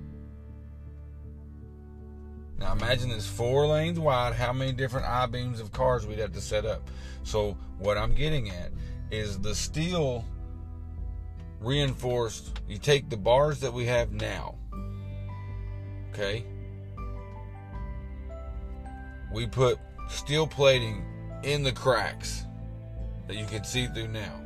Now 2.63 2.73
imagine 2.73 3.09
this 3.09 3.27
four 3.27 3.67
lanes 3.67 3.99
wide, 3.99 4.35
how 4.35 4.53
many 4.53 4.71
different 4.71 5.07
I 5.07 5.27
beams 5.27 5.59
of 5.59 5.73
cars 5.73 6.07
we'd 6.07 6.21
have 6.21 6.33
to 6.35 6.41
set 6.41 6.65
up. 6.65 6.89
So 7.25 7.57
what 7.79 7.99
I'm 7.99 8.15
getting 8.15 8.51
at 8.51 8.71
is 9.11 9.41
the 9.41 9.53
steel 9.53 10.25
reinforced. 11.61 12.61
You 12.69 12.79
take 12.79 13.11
the 13.11 13.17
bars 13.17 13.59
that 13.61 13.73
we 13.73 13.87
have 13.87 14.13
now, 14.13 14.55
okay? 16.13 16.45
We 19.33 19.49
put 19.49 19.81
steel 20.09 20.47
plating 20.47 21.05
in 21.43 21.65
the 21.65 21.73
cracks 21.73 22.45
that 23.27 23.35
you 23.35 23.45
can 23.47 23.65
see 23.65 23.89
through 23.89 24.09
now. 24.09 24.41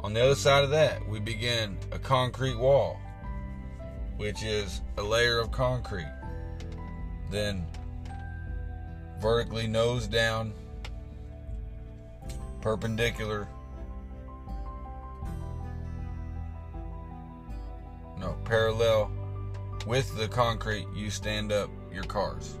On 0.00 0.12
the 0.12 0.22
other 0.22 0.34
side 0.34 0.62
of 0.62 0.70
that, 0.70 1.08
we 1.08 1.20
begin 1.20 1.78
a 1.90 1.98
concrete 1.98 2.58
wall, 2.58 2.98
which 4.22 4.44
is 4.44 4.82
a 4.98 5.02
layer 5.02 5.40
of 5.40 5.50
concrete. 5.50 6.06
Then 7.28 7.66
vertically 9.20 9.66
nose 9.66 10.06
down 10.06 10.52
perpendicular. 12.60 13.48
No, 18.16 18.36
parallel 18.44 19.10
with 19.88 20.16
the 20.16 20.28
concrete, 20.28 20.86
you 20.94 21.10
stand 21.10 21.50
up 21.50 21.68
your 21.92 22.04
cars, 22.04 22.56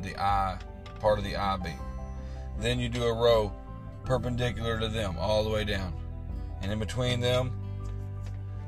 the 0.00 0.18
I 0.18 0.58
part 1.00 1.18
of 1.18 1.24
the 1.24 1.36
I 1.36 1.58
beam. 1.58 1.74
Then 2.58 2.78
you 2.78 2.88
do 2.88 3.04
a 3.04 3.12
row 3.12 3.52
perpendicular 4.06 4.80
to 4.80 4.88
them 4.88 5.16
all 5.18 5.44
the 5.44 5.50
way 5.50 5.64
down. 5.64 5.92
And 6.62 6.72
in 6.72 6.78
between 6.78 7.20
them, 7.20 7.63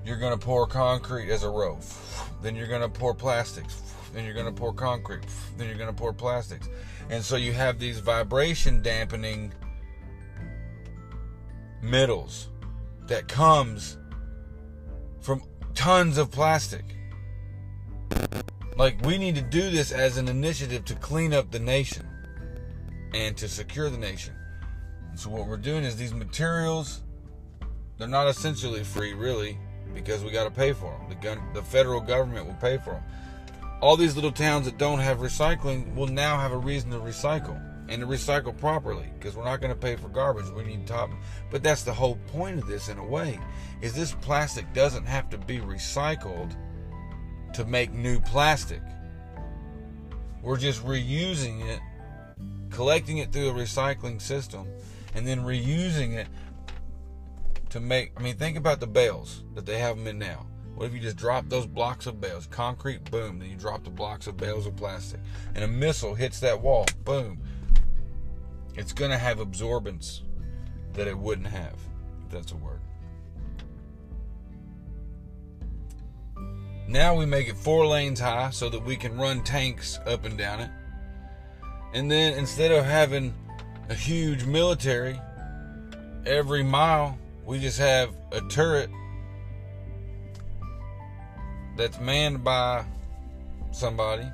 you're 0.07 0.19
going 0.19 0.39
to 0.39 0.45
pour 0.45 0.67
concrete 0.67 1.31
as 1.31 1.43
a 1.43 1.51
row. 1.51 1.79
Then 2.43 2.55
you're 2.55 2.69
going 2.69 2.83
to 2.83 2.89
pour 2.89 3.15
plastics. 3.15 3.83
Then 4.13 4.25
you're 4.25 4.35
going 4.35 4.47
to 4.47 4.53
pour 4.53 4.73
concrete. 4.73 5.25
Then 5.57 5.69
you're 5.69 5.77
going 5.77 5.93
to 5.93 5.97
pour 5.97 6.13
plastics. 6.13 6.69
And 7.11 7.25
so 7.25 7.37
you 7.37 7.53
have 7.53 7.79
these 7.79 7.99
vibration 7.99 8.83
dampening 8.83 9.53
middles 11.83 12.49
that 13.07 13.29
comes 13.29 13.99
from 15.21 15.43
tons 15.75 16.19
of 16.19 16.31
plastic. 16.31 16.85
Like, 18.77 19.01
we 19.05 19.19
need 19.19 19.35
to 19.37 19.43
do 19.43 19.71
this 19.71 19.91
as 19.91 20.19
an 20.19 20.29
initiative 20.29 20.85
to 20.87 20.95
clean 20.97 21.33
up 21.33 21.51
the 21.51 21.59
nation 21.59 22.07
and 23.15 23.37
to 23.39 23.49
secure 23.49 23.89
the 23.89 23.99
nation. 23.99 24.35
And 25.09 25.19
so, 25.19 25.31
what 25.31 25.47
we're 25.47 25.57
doing 25.57 25.85
is 25.85 25.97
these 25.97 26.13
materials, 26.13 27.03
they're 27.97 28.07
not 28.07 28.29
essentially 28.29 28.85
free, 28.85 29.15
really, 29.15 29.59
because 29.95 30.23
we 30.25 30.31
got 30.31 30.45
to 30.45 30.51
pay 30.51 30.73
for 30.73 30.91
them. 30.91 31.09
The, 31.09 31.15
gun, 31.17 31.41
the 31.55 31.63
federal 31.63 32.01
government 32.01 32.47
will 32.47 32.55
pay 32.55 32.79
for 32.79 32.91
them. 32.91 33.03
All 33.81 33.97
these 33.97 34.15
little 34.15 34.33
towns 34.33 34.67
that 34.67 34.79
don't 34.79 35.01
have 35.01 35.19
recycling 35.19 35.95
will 35.95 36.07
now 36.07 36.39
have 36.39 36.53
a 36.53 36.57
reason 36.57 36.91
to 36.91 36.99
recycle 36.99 37.61
and 37.89 38.01
to 38.01 38.07
recycle 38.07 38.57
properly 38.57 39.07
because 39.19 39.37
we're 39.37 39.45
not 39.45 39.61
going 39.61 39.73
to 39.73 39.79
pay 39.79 39.97
for 39.97 40.09
garbage 40.09 40.51
we 40.51 40.65
need 40.65 40.87
to 40.87 40.93
top 40.93 41.11
but 41.51 41.63
that's 41.63 41.83
the 41.83 41.93
whole 41.93 42.17
point 42.29 42.59
of 42.59 42.67
this 42.67 42.89
in 42.89 42.99
a 42.99 43.07
way 43.07 43.39
is 43.81 43.93
this 43.93 44.13
plastic 44.21 44.71
doesn't 44.73 45.05
have 45.05 45.31
to 45.31 45.39
be 45.39 45.59
recycled 45.59 46.57
to 47.55 47.65
make 47.65 47.93
new 47.93 48.19
plastic 48.21 48.83
we're 50.43 50.57
just 50.57 50.85
reusing 50.85 51.65
it 51.65 51.81
collecting 52.71 53.19
it 53.19 53.33
through 53.33 53.49
a 53.51 53.55
recycling 53.55 54.21
system 54.21 54.67
and 55.15 55.27
then 55.27 55.41
reusing 55.41 56.15
it 56.15 56.27
to 57.71 57.81
make 57.81 58.13
i 58.17 58.23
mean 58.23 58.37
think 58.37 58.57
about 58.57 58.81
the 58.81 58.87
bales 58.87 59.45
that 59.55 59.67
they 59.67 59.79
have 59.79 59.97
them 59.97 60.07
in 60.07 60.19
now 60.19 60.47
what 60.75 60.87
if 60.87 60.95
you 60.95 61.01
just 61.01 61.17
drop 61.17 61.49
those 61.49 61.67
blocks 61.67 62.07
of 62.07 62.21
bales 62.21 62.47
concrete 62.47 63.11
boom 63.11 63.39
then 63.39 63.49
you 63.49 63.57
drop 63.57 63.83
the 63.85 63.91
blocks 63.91 64.27
of 64.27 64.37
bales 64.37 64.67
of 64.67 64.77
plastic 64.77 65.21
and 65.55 65.65
a 65.65 65.69
missile 65.69 66.15
hits 66.15 66.41
that 66.41 66.61
wall 66.61 66.87
boom 67.05 67.41
it's 68.77 68.93
going 68.93 69.11
to 69.11 69.19
have 69.19 69.39
absorbance 69.39 70.21
that 70.93 71.07
it 71.07 71.17
wouldn't 71.17 71.47
have, 71.47 71.79
if 72.25 72.31
that's 72.31 72.53
a 72.53 72.57
word. 72.57 72.81
Now 76.89 77.15
we 77.15 77.27
make 77.27 77.49
it 77.49 77.57
four 77.57 77.87
lanes 77.87 78.21
high 78.21 78.51
so 78.51 78.69
that 78.69 78.85
we 78.85 78.97
can 78.97 79.17
run 79.17 79.43
tanks 79.43 79.99
up 80.07 80.25
and 80.25 80.37
down 80.39 80.61
it. 80.61 80.71
And 81.95 82.11
then 82.11 82.35
instead 82.35 82.71
of 82.71 82.85
having 82.85 83.35
a 83.89 83.95
huge 83.95 84.45
military 84.45 85.21
every 86.27 86.63
mile, 86.63 87.19
we 87.47 87.61
just 87.61 87.79
have 87.79 88.11
a 88.33 88.41
turret 88.43 88.91
that's 91.77 92.01
manned 92.01 92.43
by 92.43 92.85
somebody 93.71 94.27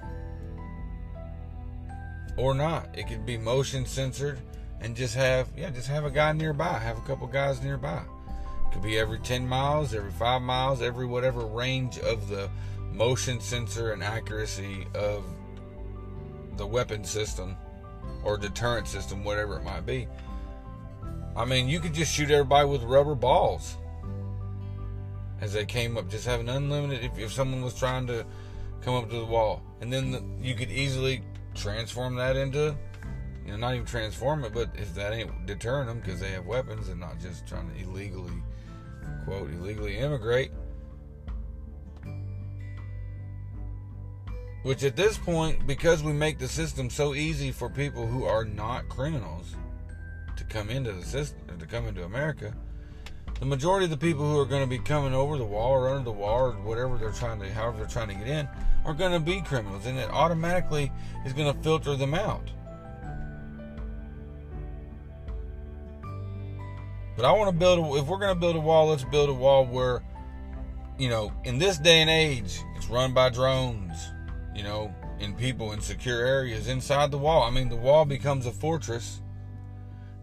or 2.37 2.55
not. 2.55 2.89
It 2.97 3.07
could 3.07 3.27
be 3.27 3.37
motion 3.37 3.85
censored 3.85 4.41
and 4.81 4.97
just 4.97 5.15
have 5.15 5.49
yeah, 5.57 5.71
just 5.71 5.89
have 5.89 6.05
a 6.05 6.11
guy 6.11 6.33
nearby, 6.33 6.79
have 6.79 6.97
a 6.97 7.03
couple 7.03 7.27
guys 7.27 7.63
nearby. 7.63 8.03
Could 8.73 8.83
be 8.83 8.99
every 8.99 9.19
10 9.19 9.47
miles, 9.47 9.95
every 9.95 10.13
5 10.13 10.41
miles, 10.41 10.81
every 10.81 11.05
whatever 11.05 11.41
range 11.41 11.99
of 11.99 12.29
the 12.29 12.49
motion 12.91 13.41
sensor 13.41 13.93
and 13.93 14.03
accuracy 14.03 14.87
of 14.95 15.25
the 16.57 16.67
weapon 16.67 17.05
system 17.05 17.57
or 18.25 18.39
deterrent 18.39 18.89
system, 18.89 19.25
whatever 19.25 19.59
it 19.59 19.65
might 19.65 19.85
be. 19.85 20.09
I 21.35 21.45
mean, 21.47 21.69
you 21.69 21.81
could 21.81 21.95
just 21.95 22.13
shoot 22.13 22.31
everybody 22.31 22.69
with 22.69 22.83
rubber 22.83 23.15
balls 23.15 23.79
as 25.41 25.53
they 25.53 25.65
came 25.65 25.97
up. 25.97 26.11
Just 26.11 26.27
have 26.27 26.41
an 26.41 26.49
unlimited. 26.49 27.05
If, 27.05 27.19
if 27.19 27.33
someone 27.33 27.63
was 27.63 27.75
trying 27.75 28.07
to 28.09 28.27
come 28.83 28.95
up 28.95 29.09
to 29.11 29.17
the 29.17 29.25
wall, 29.25 29.63
and 29.81 29.93
then 29.93 30.11
the, 30.11 30.23
you 30.41 30.55
could 30.55 30.71
easily 30.71 31.23
transform 31.55 32.17
that 32.17 32.37
into, 32.37 32.77
you 33.47 33.53
know, 33.53 33.57
not 33.57 33.75
even 33.75 33.87
transform 33.87 34.45
it, 34.45 34.53
but 34.53 34.71
if 34.75 34.95
that 34.95 35.13
ain't 35.13 35.47
deterring 35.47 35.87
them 35.87 36.01
because 36.01 36.21
they 36.21 36.31
have 36.31 36.47
weapons 36.47 36.89
and 36.89 37.01
not 37.01 37.19
just 37.19 37.47
trying 37.47 37.71
to 37.71 37.83
illegally, 37.83 38.43
quote, 39.25 39.51
illegally 39.51 39.99
immigrate. 39.99 40.51
Which 44.65 44.85
at 44.85 44.95
this 44.95 45.19
point, 45.19 45.67
because 45.67 46.05
we 46.05 46.13
make 46.13 46.39
the 46.39 46.47
system 46.47 46.89
so 46.89 47.15
easy 47.15 47.51
for 47.51 47.69
people 47.69 48.07
who 48.07 48.25
are 48.25 48.45
not 48.45 48.89
criminals 48.89 49.57
to 50.37 50.45
come 50.45 50.71
into 50.71 50.93
the 50.93 51.05
system, 51.05 51.59
to 51.59 51.67
come 51.67 51.87
into 51.87 52.05
America, 52.05 52.55
the 53.39 53.47
majority 53.47 53.85
of 53.85 53.91
the 53.91 53.97
people 53.97 54.25
who 54.31 54.39
are 54.39 54.45
going 54.45 54.63
to 54.63 54.69
be 54.69 54.79
coming 54.79 55.15
over 55.15 55.37
the 55.37 55.45
wall 55.45 55.73
or 55.73 55.89
under 55.89 56.05
the 56.05 56.13
wall 56.13 56.47
or 56.47 56.53
whatever 56.53 56.97
they're 56.97 57.11
trying 57.11 57.41
to, 57.41 57.53
however 57.53 57.79
they're 57.79 57.87
trying 57.87 58.09
to 58.09 58.15
get 58.15 58.29
in, 58.29 58.49
are 58.85 58.95
going 58.95 59.13
to 59.13 59.21
be 59.21 59.41
criminals, 59.41 59.87
and 59.87 59.99
it 59.99 60.11
automatically 60.11 60.93
is 61.25 61.33
going 61.33 61.53
to 61.53 61.63
filter 61.63 61.97
them 61.97 62.15
out. 62.15 62.51
But 67.17 67.25
I 67.25 67.33
want 67.33 67.51
to 67.51 67.57
build. 67.57 67.79
A, 67.79 68.01
if 68.01 68.07
we're 68.07 68.19
going 68.19 68.35
to 68.35 68.41
build 68.41 68.57
a 68.57 68.61
wall, 68.61 68.89
let's 68.89 69.05
build 69.05 69.29
a 69.29 69.35
wall 69.35 69.67
where, 69.67 70.03
you 70.99 71.09
know, 71.09 71.33
in 71.45 71.59
this 71.59 71.79
day 71.79 72.01
and 72.01 72.11
age, 72.11 72.61
it's 72.77 72.89
run 72.89 73.13
by 73.13 73.29
drones. 73.29 74.11
You 74.55 74.63
know, 74.63 74.95
in 75.23 75.35
people 75.35 75.73
in 75.73 75.81
secure 75.81 76.25
areas 76.25 76.69
inside 76.69 77.11
the 77.11 77.19
wall. 77.19 77.45
I 77.45 77.51
mean, 77.51 77.69
the 77.69 77.77
wall 77.77 78.05
becomes 78.05 78.45
a 78.45 78.53
fortress 78.53 79.22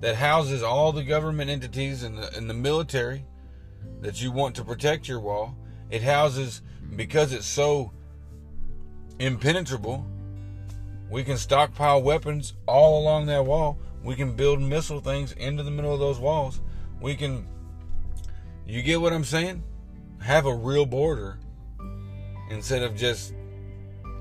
that 0.02 0.16
houses 0.16 0.64
all 0.64 0.92
the 0.92 1.04
government 1.04 1.50
entities 1.50 2.04
and 2.04 2.18
the, 2.18 2.36
and 2.36 2.50
the 2.50 2.54
military 2.54 3.26
that 4.02 4.22
you 4.22 4.32
want 4.32 4.56
to 4.56 4.64
protect 4.64 5.08
your 5.08 5.20
wall. 5.20 5.58
It 5.90 6.02
houses, 6.02 6.62
because 6.96 7.34
it's 7.34 7.46
so 7.46 7.92
impenetrable, 9.20 10.06
we 11.10 11.24
can 11.24 11.38
stockpile 11.38 12.02
weapons 12.02 12.54
all 12.68 13.02
along 13.02 13.26
that 13.28 13.46
wall. 13.46 13.78
We 14.04 14.16
can 14.16 14.36
build 14.36 14.62
missile 14.62 15.02
things 15.02 15.34
into 15.34 15.64
the 15.64 15.72
middle 15.72 15.94
of 15.94 16.00
those 16.00 16.20
walls. 16.20 16.62
We 17.02 17.16
can, 17.16 17.48
you 18.66 18.82
get 18.82 19.02
what 19.02 19.12
I'm 19.12 19.26
saying? 19.26 19.64
Have 20.22 20.46
a 20.46 20.54
real 20.54 20.86
border 20.86 21.40
instead 22.50 22.84
of 22.84 22.96
just, 22.96 23.34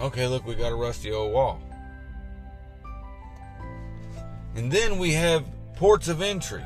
okay, 0.00 0.26
look, 0.26 0.46
we 0.46 0.54
got 0.54 0.72
a 0.72 0.74
rusty 0.74 1.12
old 1.12 1.32
wall. 1.32 1.60
And 4.56 4.72
then 4.72 4.98
we 4.98 5.12
have 5.12 5.44
ports 5.78 6.08
of 6.08 6.20
entry 6.20 6.64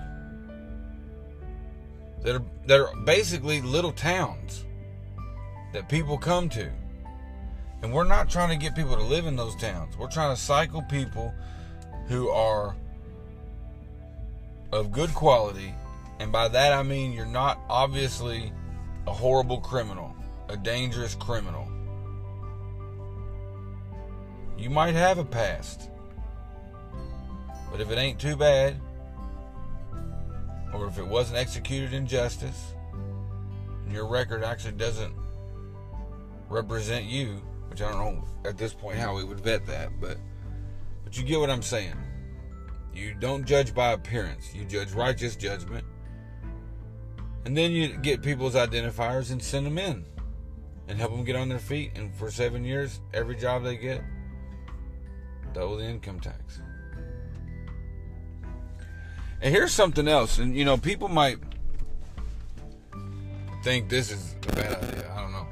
that 2.23 2.35
are 2.35 2.43
that 2.67 2.81
are 2.81 2.97
basically 3.05 3.61
little 3.61 3.93
towns 3.93 4.65
that 5.75 5.89
people 5.89 6.17
come 6.17 6.49
to. 6.49 6.71
And 7.83 7.93
we're 7.93 8.05
not 8.05 8.31
trying 8.31 8.49
to 8.49 8.57
get 8.57 8.75
people 8.75 8.97
to 8.97 9.03
live 9.03 9.27
in 9.27 9.37
those 9.37 9.55
towns. 9.57 9.99
We're 9.99 10.11
trying 10.11 10.35
to 10.35 10.41
cycle 10.41 10.83
people 10.83 11.35
who 12.07 12.31
are 12.31 12.75
of 14.73 14.93
good 14.93 15.13
quality. 15.15 15.75
And 16.19 16.33
by 16.33 16.49
that 16.49 16.73
I 16.73 16.83
mean 16.83 17.13
you're 17.13 17.27
not 17.27 17.61
obviously 17.69 18.51
a 19.07 19.13
horrible 19.13 19.61
criminal, 19.61 20.17
a 20.49 20.57
dangerous 20.57 21.15
criminal. 21.17 21.69
You 24.57 24.71
might 24.71 24.95
have 24.95 25.19
a 25.19 25.25
past. 25.25 25.91
But 27.71 27.83
if 27.83 27.91
it 27.91 27.99
ain't 27.99 28.19
too 28.19 28.37
bad, 28.37 28.77
or 30.73 30.87
if 30.87 30.99
it 30.99 31.07
wasn't 31.07 31.39
executed 31.39 31.93
in 31.93 32.07
justice, 32.07 32.75
and 33.85 33.93
your 33.93 34.07
record 34.07 34.43
actually 34.43 34.73
doesn't 34.73 35.15
represent 36.49 37.05
you, 37.05 37.41
which 37.69 37.83
I 37.83 37.91
don't 37.91 37.99
know 37.99 38.25
at 38.45 38.59
this 38.59 38.75
point 38.75 38.99
how 38.99 39.15
we 39.15 39.25
would 39.25 39.41
vet 39.41 39.67
that, 39.67 40.01
but 40.01 40.19
but 41.05 41.17
you 41.17 41.25
get 41.25 41.41
what 41.41 41.51
I'm 41.51 41.63
saying. 41.63 41.97
You 42.95 43.15
don't 43.15 43.45
judge 43.45 43.75
by 43.75 43.93
appearance. 43.93 44.55
You 44.55 44.65
judge 44.65 44.93
righteous 44.93 45.37
judgment. 45.37 45.85
And 47.45 47.57
then 47.57 47.73
you 47.73 47.97
get 47.99 48.23
people's 48.23 48.55
identifiers 48.55 49.31
and 49.31 49.43
send 49.43 49.67
them 49.67 49.79
in 49.79 50.05
and 50.89 50.99
help 50.99 51.13
them 51.13 51.25
get 51.25 51.37
on 51.37 51.49
their 51.49 51.59
feet. 51.59 51.93
And 51.97 52.15
for 52.15 52.31
seven 52.31 52.65
years, 52.65 53.01
every 53.13 53.37
job 53.37 53.65
they 53.65 53.77
get, 53.77 54.03
double 55.53 55.77
the 55.77 55.85
income 55.85 56.21
tax. 56.21 56.61
And 59.43 59.53
here's 59.53 59.73
something 59.73 60.07
else, 60.07 60.39
and 60.39 60.57
you 60.57 60.65
know, 60.65 60.77
people 60.77 61.09
might 61.09 61.39
think 63.65 63.89
this 63.89 64.13
is 64.13 64.37
a 64.49 64.53
bad 64.53 64.85
idea. 64.85 65.13
I 65.13 65.21
don't 65.21 65.33
know. 65.33 65.47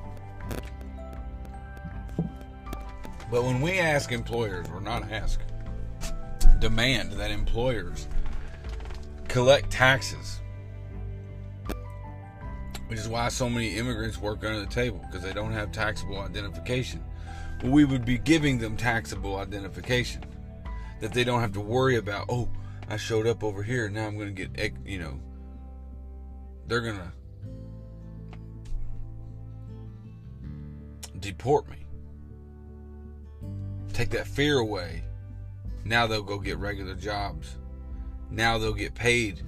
But 3.32 3.42
when 3.42 3.60
we 3.60 3.80
ask 3.80 4.12
employers, 4.12 4.68
or 4.72 4.80
not 4.80 5.10
ask, 5.10 5.40
demand 6.60 7.12
that 7.12 7.32
employers 7.32 8.06
collect 9.26 9.70
taxes, 9.72 10.40
which 12.86 12.98
is 12.98 13.08
why 13.08 13.28
so 13.28 13.50
many 13.50 13.76
immigrants 13.76 14.18
work 14.18 14.44
under 14.44 14.60
the 14.60 14.66
table 14.66 15.04
because 15.06 15.22
they 15.22 15.32
don't 15.32 15.52
have 15.52 15.72
taxable 15.72 16.18
identification. 16.20 17.02
Well, 17.62 17.72
we 17.72 17.84
would 17.84 18.04
be 18.04 18.18
giving 18.18 18.58
them 18.58 18.76
taxable 18.76 19.36
identification 19.36 20.24
that 21.00 21.12
they 21.12 21.24
don't 21.24 21.40
have 21.40 21.52
to 21.54 21.60
worry 21.60 21.96
about. 21.96 22.26
Oh, 22.28 22.48
I 22.90 22.96
showed 22.96 23.28
up 23.28 23.44
over 23.44 23.62
here. 23.62 23.88
Now 23.88 24.06
I'm 24.06 24.16
going 24.16 24.34
to 24.34 24.46
get, 24.46 24.74
you 24.84 24.98
know, 24.98 25.20
they're 26.66 26.80
going 26.80 26.98
to 26.98 27.12
deport 31.20 31.70
me. 31.70 31.86
Take 33.92 34.10
that 34.10 34.26
fear 34.26 34.58
away. 34.58 35.04
Now 35.84 36.08
they'll 36.08 36.22
go 36.22 36.40
get 36.40 36.58
regular 36.58 36.96
jobs. 36.96 37.58
Now 38.28 38.58
they'll 38.58 38.72
get 38.72 38.94
paid 38.94 39.40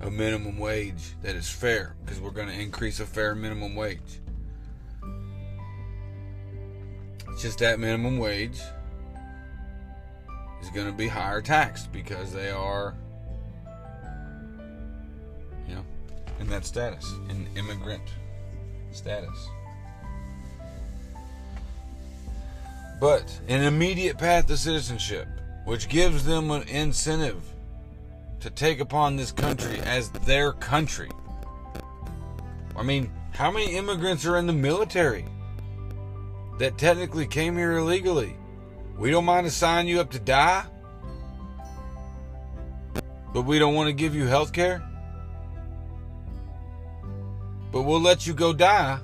a 0.00 0.10
minimum 0.10 0.58
wage 0.58 1.14
that 1.22 1.34
is 1.34 1.48
fair 1.48 1.96
because 2.04 2.20
we're 2.20 2.30
going 2.30 2.48
to 2.48 2.60
increase 2.60 3.00
a 3.00 3.06
fair 3.06 3.34
minimum 3.34 3.74
wage. 3.74 4.20
It's 7.30 7.40
just 7.40 7.60
that 7.60 7.80
minimum 7.80 8.18
wage 8.18 8.60
is 10.62 10.70
going 10.70 10.86
to 10.86 10.92
be 10.92 11.08
higher 11.08 11.42
taxed 11.42 11.92
because 11.92 12.32
they 12.32 12.50
are, 12.50 12.94
you 15.68 15.74
know, 15.74 15.84
in 16.40 16.48
that 16.48 16.64
status, 16.64 17.12
in 17.28 17.48
immigrant 17.56 18.02
status. 18.92 19.48
But 23.00 23.40
an 23.48 23.64
immediate 23.64 24.16
path 24.16 24.46
to 24.46 24.56
citizenship, 24.56 25.26
which 25.64 25.88
gives 25.88 26.24
them 26.24 26.52
an 26.52 26.62
incentive 26.68 27.42
to 28.38 28.50
take 28.50 28.78
upon 28.78 29.16
this 29.16 29.32
country 29.32 29.80
as 29.80 30.10
their 30.10 30.52
country. 30.52 31.10
I 32.76 32.82
mean, 32.82 33.10
how 33.32 33.50
many 33.50 33.76
immigrants 33.76 34.24
are 34.26 34.36
in 34.36 34.46
the 34.46 34.52
military 34.52 35.24
that 36.58 36.78
technically 36.78 37.26
came 37.26 37.56
here 37.56 37.78
illegally? 37.78 38.36
We 39.02 39.10
don't 39.10 39.24
mind 39.24 39.48
to 39.48 39.50
sign 39.50 39.88
you 39.88 40.00
up 40.00 40.12
to 40.12 40.20
die, 40.20 40.64
but 43.34 43.42
we 43.42 43.58
don't 43.58 43.74
want 43.74 43.88
to 43.88 43.92
give 43.92 44.14
you 44.14 44.28
health 44.28 44.52
care. 44.52 44.80
But 47.72 47.82
we'll 47.82 48.00
let 48.00 48.28
you 48.28 48.32
go 48.32 48.52
die. 48.52 49.00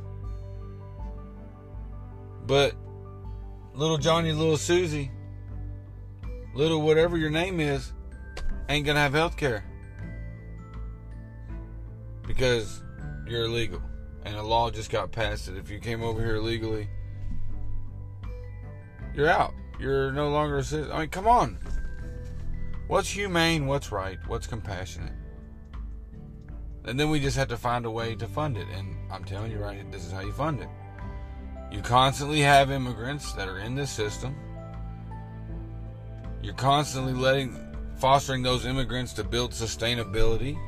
But 2.46 2.76
little 3.74 3.99
Johnny, 3.99 4.30
little 4.30 4.57
Susie, 4.57 5.11
little 6.55 6.80
whatever 6.82 7.16
your 7.16 7.30
name 7.30 7.59
is, 7.59 7.92
ain't 8.68 8.86
gonna 8.86 9.01
have 9.01 9.14
health 9.14 9.36
care. 9.36 9.64
Because 12.24 12.84
you're 13.26 13.46
illegal. 13.46 13.82
And 14.24 14.36
a 14.36 14.42
law 14.44 14.70
just 14.70 14.92
got 14.92 15.11
passed 15.11 15.46
that 15.46 15.57
if 15.57 15.68
you 15.68 15.80
came 15.80 16.05
over 16.05 16.24
here 16.24 16.36
illegally, 16.36 16.88
you're 19.12 19.28
out. 19.28 19.55
You're 19.79 20.12
no 20.12 20.31
longer 20.31 20.59
a 20.59 20.64
citizen. 20.64 20.93
I 20.93 21.01
mean, 21.01 21.09
come 21.09 21.29
on. 21.29 21.59
What's 22.89 23.11
humane? 23.11 23.66
What's 23.66 23.93
right? 23.93 24.18
What's 24.26 24.47
compassionate? 24.47 25.12
And 26.85 26.99
then 26.99 27.11
we 27.11 27.20
just 27.20 27.37
have 27.37 27.49
to 27.49 27.57
find 27.57 27.85
a 27.85 27.91
way 27.91 28.14
to 28.16 28.26
fund 28.26 28.57
it. 28.57 28.66
And 28.74 28.97
I'm 29.12 29.24
telling 29.24 29.53
you 29.53 29.59
right, 29.59 29.91
this 29.93 30.07
is 30.07 30.12
how 30.12 30.20
you 30.20 30.33
fund 30.33 30.61
it. 30.61 30.68
You 31.70 31.83
constantly 31.83 32.41
have 32.41 32.70
immigrants 32.70 33.35
that 33.35 33.47
are 33.47 33.59
in 33.59 33.74
this 33.74 33.91
system. 33.91 34.35
You're 36.43 36.55
constantly 36.55 37.12
letting, 37.12 37.59
fostering 37.97 38.43
those 38.43 38.64
immigrants 38.64 39.12
to 39.14 39.24
build 39.24 39.53
sustainability 39.53 40.59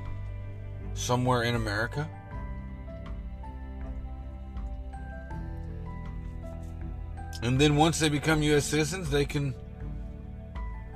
somewhere 0.94 1.44
in 1.44 1.54
America. 1.54 2.08
And 7.42 7.60
then 7.60 7.76
once 7.76 7.98
they 7.98 8.08
become 8.08 8.42
U.S. 8.42 8.66
citizens, 8.66 9.10
they 9.10 9.24
can 9.24 9.54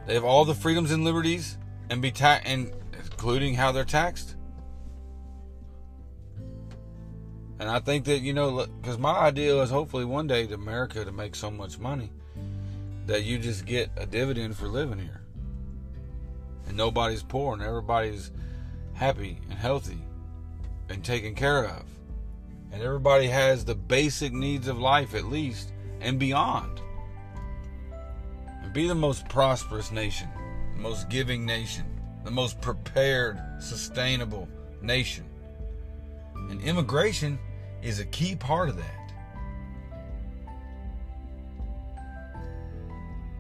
they 0.07 0.15
have 0.15 0.25
all 0.25 0.45
the 0.45 0.55
freedoms 0.55 0.91
and 0.91 1.05
liberties 1.05 1.57
and 1.89 2.03
be 2.03 2.11
ta- 2.11 2.41
and 2.45 2.73
including 2.93 3.55
how 3.55 3.73
they're 3.73 3.85
taxed. 3.85 4.37
And 7.59 7.71
I 7.71 7.79
think 7.79 8.05
that 8.07 8.19
you 8.19 8.35
know, 8.35 8.67
because 8.81 8.99
my 8.99 9.13
idea 9.13 9.57
is 9.63 9.71
hopefully 9.71 10.05
one 10.05 10.27
day 10.27 10.47
to 10.47 10.55
America 10.55 11.05
to 11.05 11.13
make 11.13 11.35
so 11.35 11.51
much 11.51 11.79
money 11.79 12.11
that 13.07 13.25
you 13.25 13.39
just 13.39 13.65
get 13.65 13.91
a 13.97 14.05
dividend 14.05 14.57
for 14.57 14.67
living 14.67 14.99
here, 14.99 15.23
and 16.67 16.77
nobody's 16.77 17.23
poor 17.23 17.55
and 17.55 17.63
everybody's 17.63 18.33
happy 18.93 19.41
and 19.49 19.59
healthy 19.59 20.01
and 20.91 21.03
taken 21.03 21.35
care 21.35 21.65
of, 21.65 21.85
and 22.73 22.83
everybody 22.83 23.29
has 23.29 23.65
the 23.65 23.75
basic 23.75 24.33
needs 24.33 24.69
of 24.69 24.79
life 24.79 25.15
at 25.15 25.25
least 25.25 25.73
and 26.05 26.19
beyond. 26.19 26.81
And 28.63 28.73
be 28.73 28.87
the 28.87 28.95
most 28.95 29.29
prosperous 29.29 29.91
nation, 29.91 30.29
the 30.77 30.81
most 30.81 31.09
giving 31.09 31.45
nation, 31.45 31.85
the 32.25 32.31
most 32.31 32.61
prepared, 32.61 33.41
sustainable 33.59 34.47
nation. 34.83 35.25
And 36.51 36.61
immigration 36.63 37.39
is 37.83 37.99
a 37.99 38.05
key 38.05 38.37
part 38.37 38.69
of 38.69 38.77
that. 38.77 39.01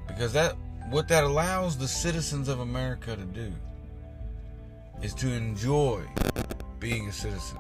Because 0.09 0.33
that 0.33 0.57
what 0.91 1.09
that 1.09 1.25
allows 1.25 1.77
the 1.77 1.89
citizens 1.89 2.49
of 2.49 2.61
America 2.61 3.17
to 3.17 3.25
do 3.25 3.53
is 5.03 5.12
to 5.15 5.33
enjoy 5.33 6.03
being 6.79 7.09
a 7.09 7.12
citizen. 7.12 7.59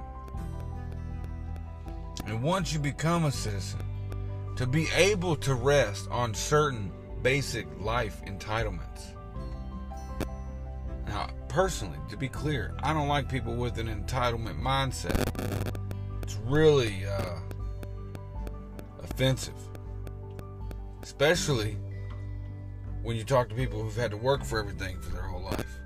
And 2.26 2.42
once 2.42 2.72
you 2.72 2.78
become 2.78 3.24
a 3.24 3.32
citizen, 3.32 3.80
to 4.56 4.66
be 4.66 4.88
able 4.94 5.36
to 5.36 5.54
rest 5.54 6.08
on 6.10 6.32
certain 6.34 6.92
basic 7.22 7.66
life 7.80 8.22
entitlements. 8.26 9.14
Now, 11.06 11.28
personally, 11.48 11.98
to 12.10 12.16
be 12.16 12.28
clear, 12.28 12.74
I 12.82 12.92
don't 12.92 13.08
like 13.08 13.28
people 13.28 13.54
with 13.54 13.78
an 13.78 13.88
entitlement 13.88 14.60
mindset. 14.60 15.20
It's 16.22 16.36
really 16.44 17.04
uh, 17.06 17.38
offensive, 19.02 19.54
especially 21.02 21.76
when 23.02 23.16
you 23.16 23.24
talk 23.24 23.48
to 23.48 23.54
people 23.54 23.82
who've 23.82 23.96
had 23.96 24.10
to 24.10 24.16
work 24.16 24.44
for 24.44 24.58
everything 24.58 25.00
for 25.00 25.10
their 25.10 25.22
whole 25.22 25.42
life. 25.42 25.80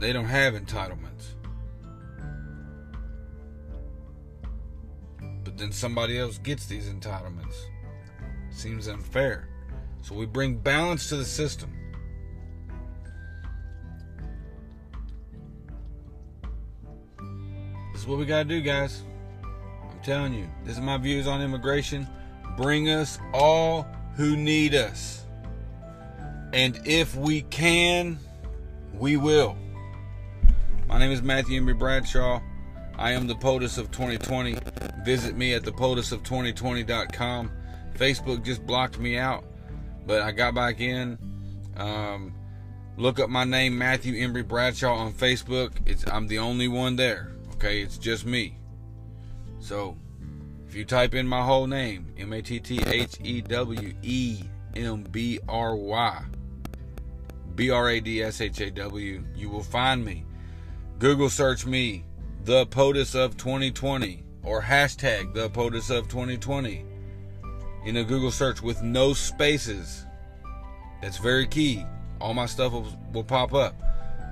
They 0.00 0.12
don't 0.12 0.26
have 0.26 0.54
entitlements. 0.54 1.34
But 5.48 5.56
then 5.56 5.72
somebody 5.72 6.18
else 6.18 6.36
gets 6.36 6.66
these 6.66 6.90
entitlements. 6.90 7.54
Seems 8.50 8.86
unfair. 8.86 9.48
So 10.02 10.14
we 10.14 10.26
bring 10.26 10.58
balance 10.58 11.08
to 11.08 11.16
the 11.16 11.24
system. 11.24 11.72
This 17.94 18.02
is 18.02 18.06
what 18.06 18.18
we 18.18 18.26
got 18.26 18.42
to 18.42 18.44
do, 18.44 18.60
guys. 18.60 19.04
I'm 19.90 19.98
telling 20.02 20.34
you, 20.34 20.50
this 20.64 20.74
is 20.74 20.82
my 20.82 20.98
views 20.98 21.26
on 21.26 21.40
immigration. 21.40 22.06
Bring 22.58 22.90
us 22.90 23.18
all 23.32 23.86
who 24.16 24.36
need 24.36 24.74
us. 24.74 25.24
And 26.52 26.78
if 26.84 27.16
we 27.16 27.40
can, 27.40 28.18
we 28.92 29.16
will. 29.16 29.56
My 30.88 30.98
name 30.98 31.10
is 31.10 31.22
Matthew 31.22 31.58
Embry 31.58 31.78
Bradshaw. 31.78 32.42
I 32.98 33.12
am 33.12 33.28
the 33.28 33.36
POTUS 33.36 33.78
of 33.78 33.92
2020. 33.92 34.56
Visit 35.04 35.36
me 35.36 35.54
at 35.54 35.62
thepotusof2020.com. 35.62 37.52
Facebook 37.94 38.44
just 38.44 38.66
blocked 38.66 38.98
me 38.98 39.16
out, 39.16 39.44
but 40.04 40.22
I 40.22 40.32
got 40.32 40.54
back 40.54 40.80
in. 40.80 41.16
Um, 41.76 42.34
look 42.96 43.20
up 43.20 43.30
my 43.30 43.44
name, 43.44 43.78
Matthew 43.78 44.14
Embry 44.14 44.46
Bradshaw, 44.46 44.94
on 44.94 45.12
Facebook. 45.12 45.70
It's 45.86 46.04
I'm 46.08 46.26
the 46.26 46.40
only 46.40 46.66
one 46.66 46.96
there. 46.96 47.32
Okay, 47.54 47.82
it's 47.82 47.98
just 47.98 48.26
me. 48.26 48.58
So 49.60 49.96
if 50.66 50.74
you 50.74 50.84
type 50.84 51.14
in 51.14 51.26
my 51.26 51.44
whole 51.44 51.68
name, 51.68 52.12
M 52.18 52.32
A 52.32 52.42
T 52.42 52.58
T 52.58 52.80
H 52.84 53.16
E 53.22 53.40
W 53.42 53.94
E 54.02 54.42
M 54.74 55.04
B 55.04 55.38
R 55.48 55.76
Y, 55.76 56.24
B 57.54 57.70
R 57.70 57.90
A 57.90 58.00
D 58.00 58.24
S 58.24 58.40
H 58.40 58.60
A 58.60 58.70
W, 58.72 59.24
you 59.36 59.50
will 59.50 59.62
find 59.62 60.04
me. 60.04 60.24
Google 60.98 61.30
search 61.30 61.64
me, 61.64 62.04
the 62.44 62.66
POTUS 62.66 63.14
of 63.14 63.36
2020, 63.36 64.22
or 64.42 64.62
hashtag 64.62 65.34
the 65.34 65.50
POTUS 65.50 65.90
of 65.90 66.08
2020 66.08 66.84
in 67.84 67.96
a 67.96 68.04
Google 68.04 68.30
search 68.30 68.62
with 68.62 68.82
no 68.82 69.12
spaces. 69.12 70.04
That's 71.02 71.18
very 71.18 71.46
key. 71.46 71.84
All 72.20 72.34
my 72.34 72.46
stuff 72.46 72.72
will, 72.72 72.86
will 73.12 73.24
pop 73.24 73.54
up. 73.54 73.74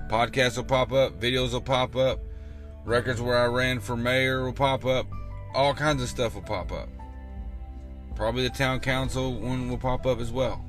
Podcasts 0.09 0.57
will 0.57 0.65
pop 0.65 0.93
up, 0.93 1.21
videos 1.21 1.53
will 1.53 1.61
pop 1.61 1.97
up, 1.97 2.21
records 2.85 3.21
where 3.21 3.39
I 3.39 3.47
ran 3.47 3.81
for 3.81 3.97
mayor 3.97 4.45
will 4.45 4.53
pop 4.53 4.85
up, 4.85 5.07
all 5.55 5.75
kinds 5.75 6.03
of 6.03 6.09
stuff 6.09 6.35
will 6.35 6.43
pop 6.43 6.71
up. 6.71 6.89
Probably 8.15 8.45
the 8.45 8.51
town 8.51 8.81
council 8.81 9.35
one 9.35 9.69
will 9.69 9.79
pop 9.79 10.07
up 10.07 10.21
as 10.21 10.31
well. 10.31 10.65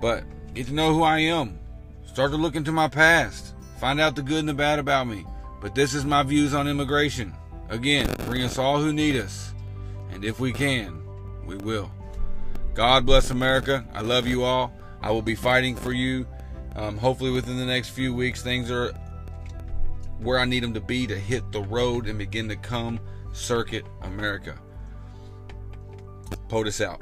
But 0.00 0.24
get 0.54 0.66
to 0.66 0.74
know 0.74 0.94
who 0.94 1.02
I 1.02 1.18
am. 1.20 1.58
Start 2.06 2.30
to 2.32 2.36
look 2.36 2.56
into 2.56 2.72
my 2.72 2.88
past. 2.88 3.54
Find 3.78 4.00
out 4.00 4.16
the 4.16 4.22
good 4.22 4.40
and 4.40 4.48
the 4.48 4.54
bad 4.54 4.78
about 4.78 5.06
me. 5.06 5.24
But 5.60 5.74
this 5.74 5.94
is 5.94 6.04
my 6.04 6.22
views 6.22 6.54
on 6.54 6.66
immigration. 6.68 7.34
Again, 7.68 8.12
bring 8.26 8.42
us 8.42 8.58
all 8.58 8.78
who 8.78 8.92
need 8.92 9.16
us. 9.16 9.52
And 10.10 10.24
if 10.24 10.40
we 10.40 10.52
can, 10.52 11.02
we 11.46 11.56
will. 11.56 11.90
God 12.74 13.06
bless 13.06 13.30
America. 13.30 13.84
I 13.92 14.00
love 14.00 14.26
you 14.26 14.42
all. 14.42 14.72
I 15.02 15.10
will 15.10 15.22
be 15.22 15.34
fighting 15.34 15.76
for 15.76 15.92
you. 15.92 16.26
Um, 16.76 16.96
hopefully, 16.96 17.30
within 17.30 17.58
the 17.58 17.66
next 17.66 17.90
few 17.90 18.14
weeks, 18.14 18.42
things 18.42 18.70
are 18.70 18.92
where 20.18 20.38
I 20.38 20.44
need 20.44 20.62
them 20.62 20.74
to 20.74 20.80
be 20.80 21.06
to 21.06 21.18
hit 21.18 21.50
the 21.52 21.62
road 21.62 22.06
and 22.06 22.18
begin 22.18 22.48
to 22.48 22.56
come 22.56 23.00
circuit 23.32 23.84
America. 24.02 24.58
POTUS 26.48 26.84
out. 26.84 27.00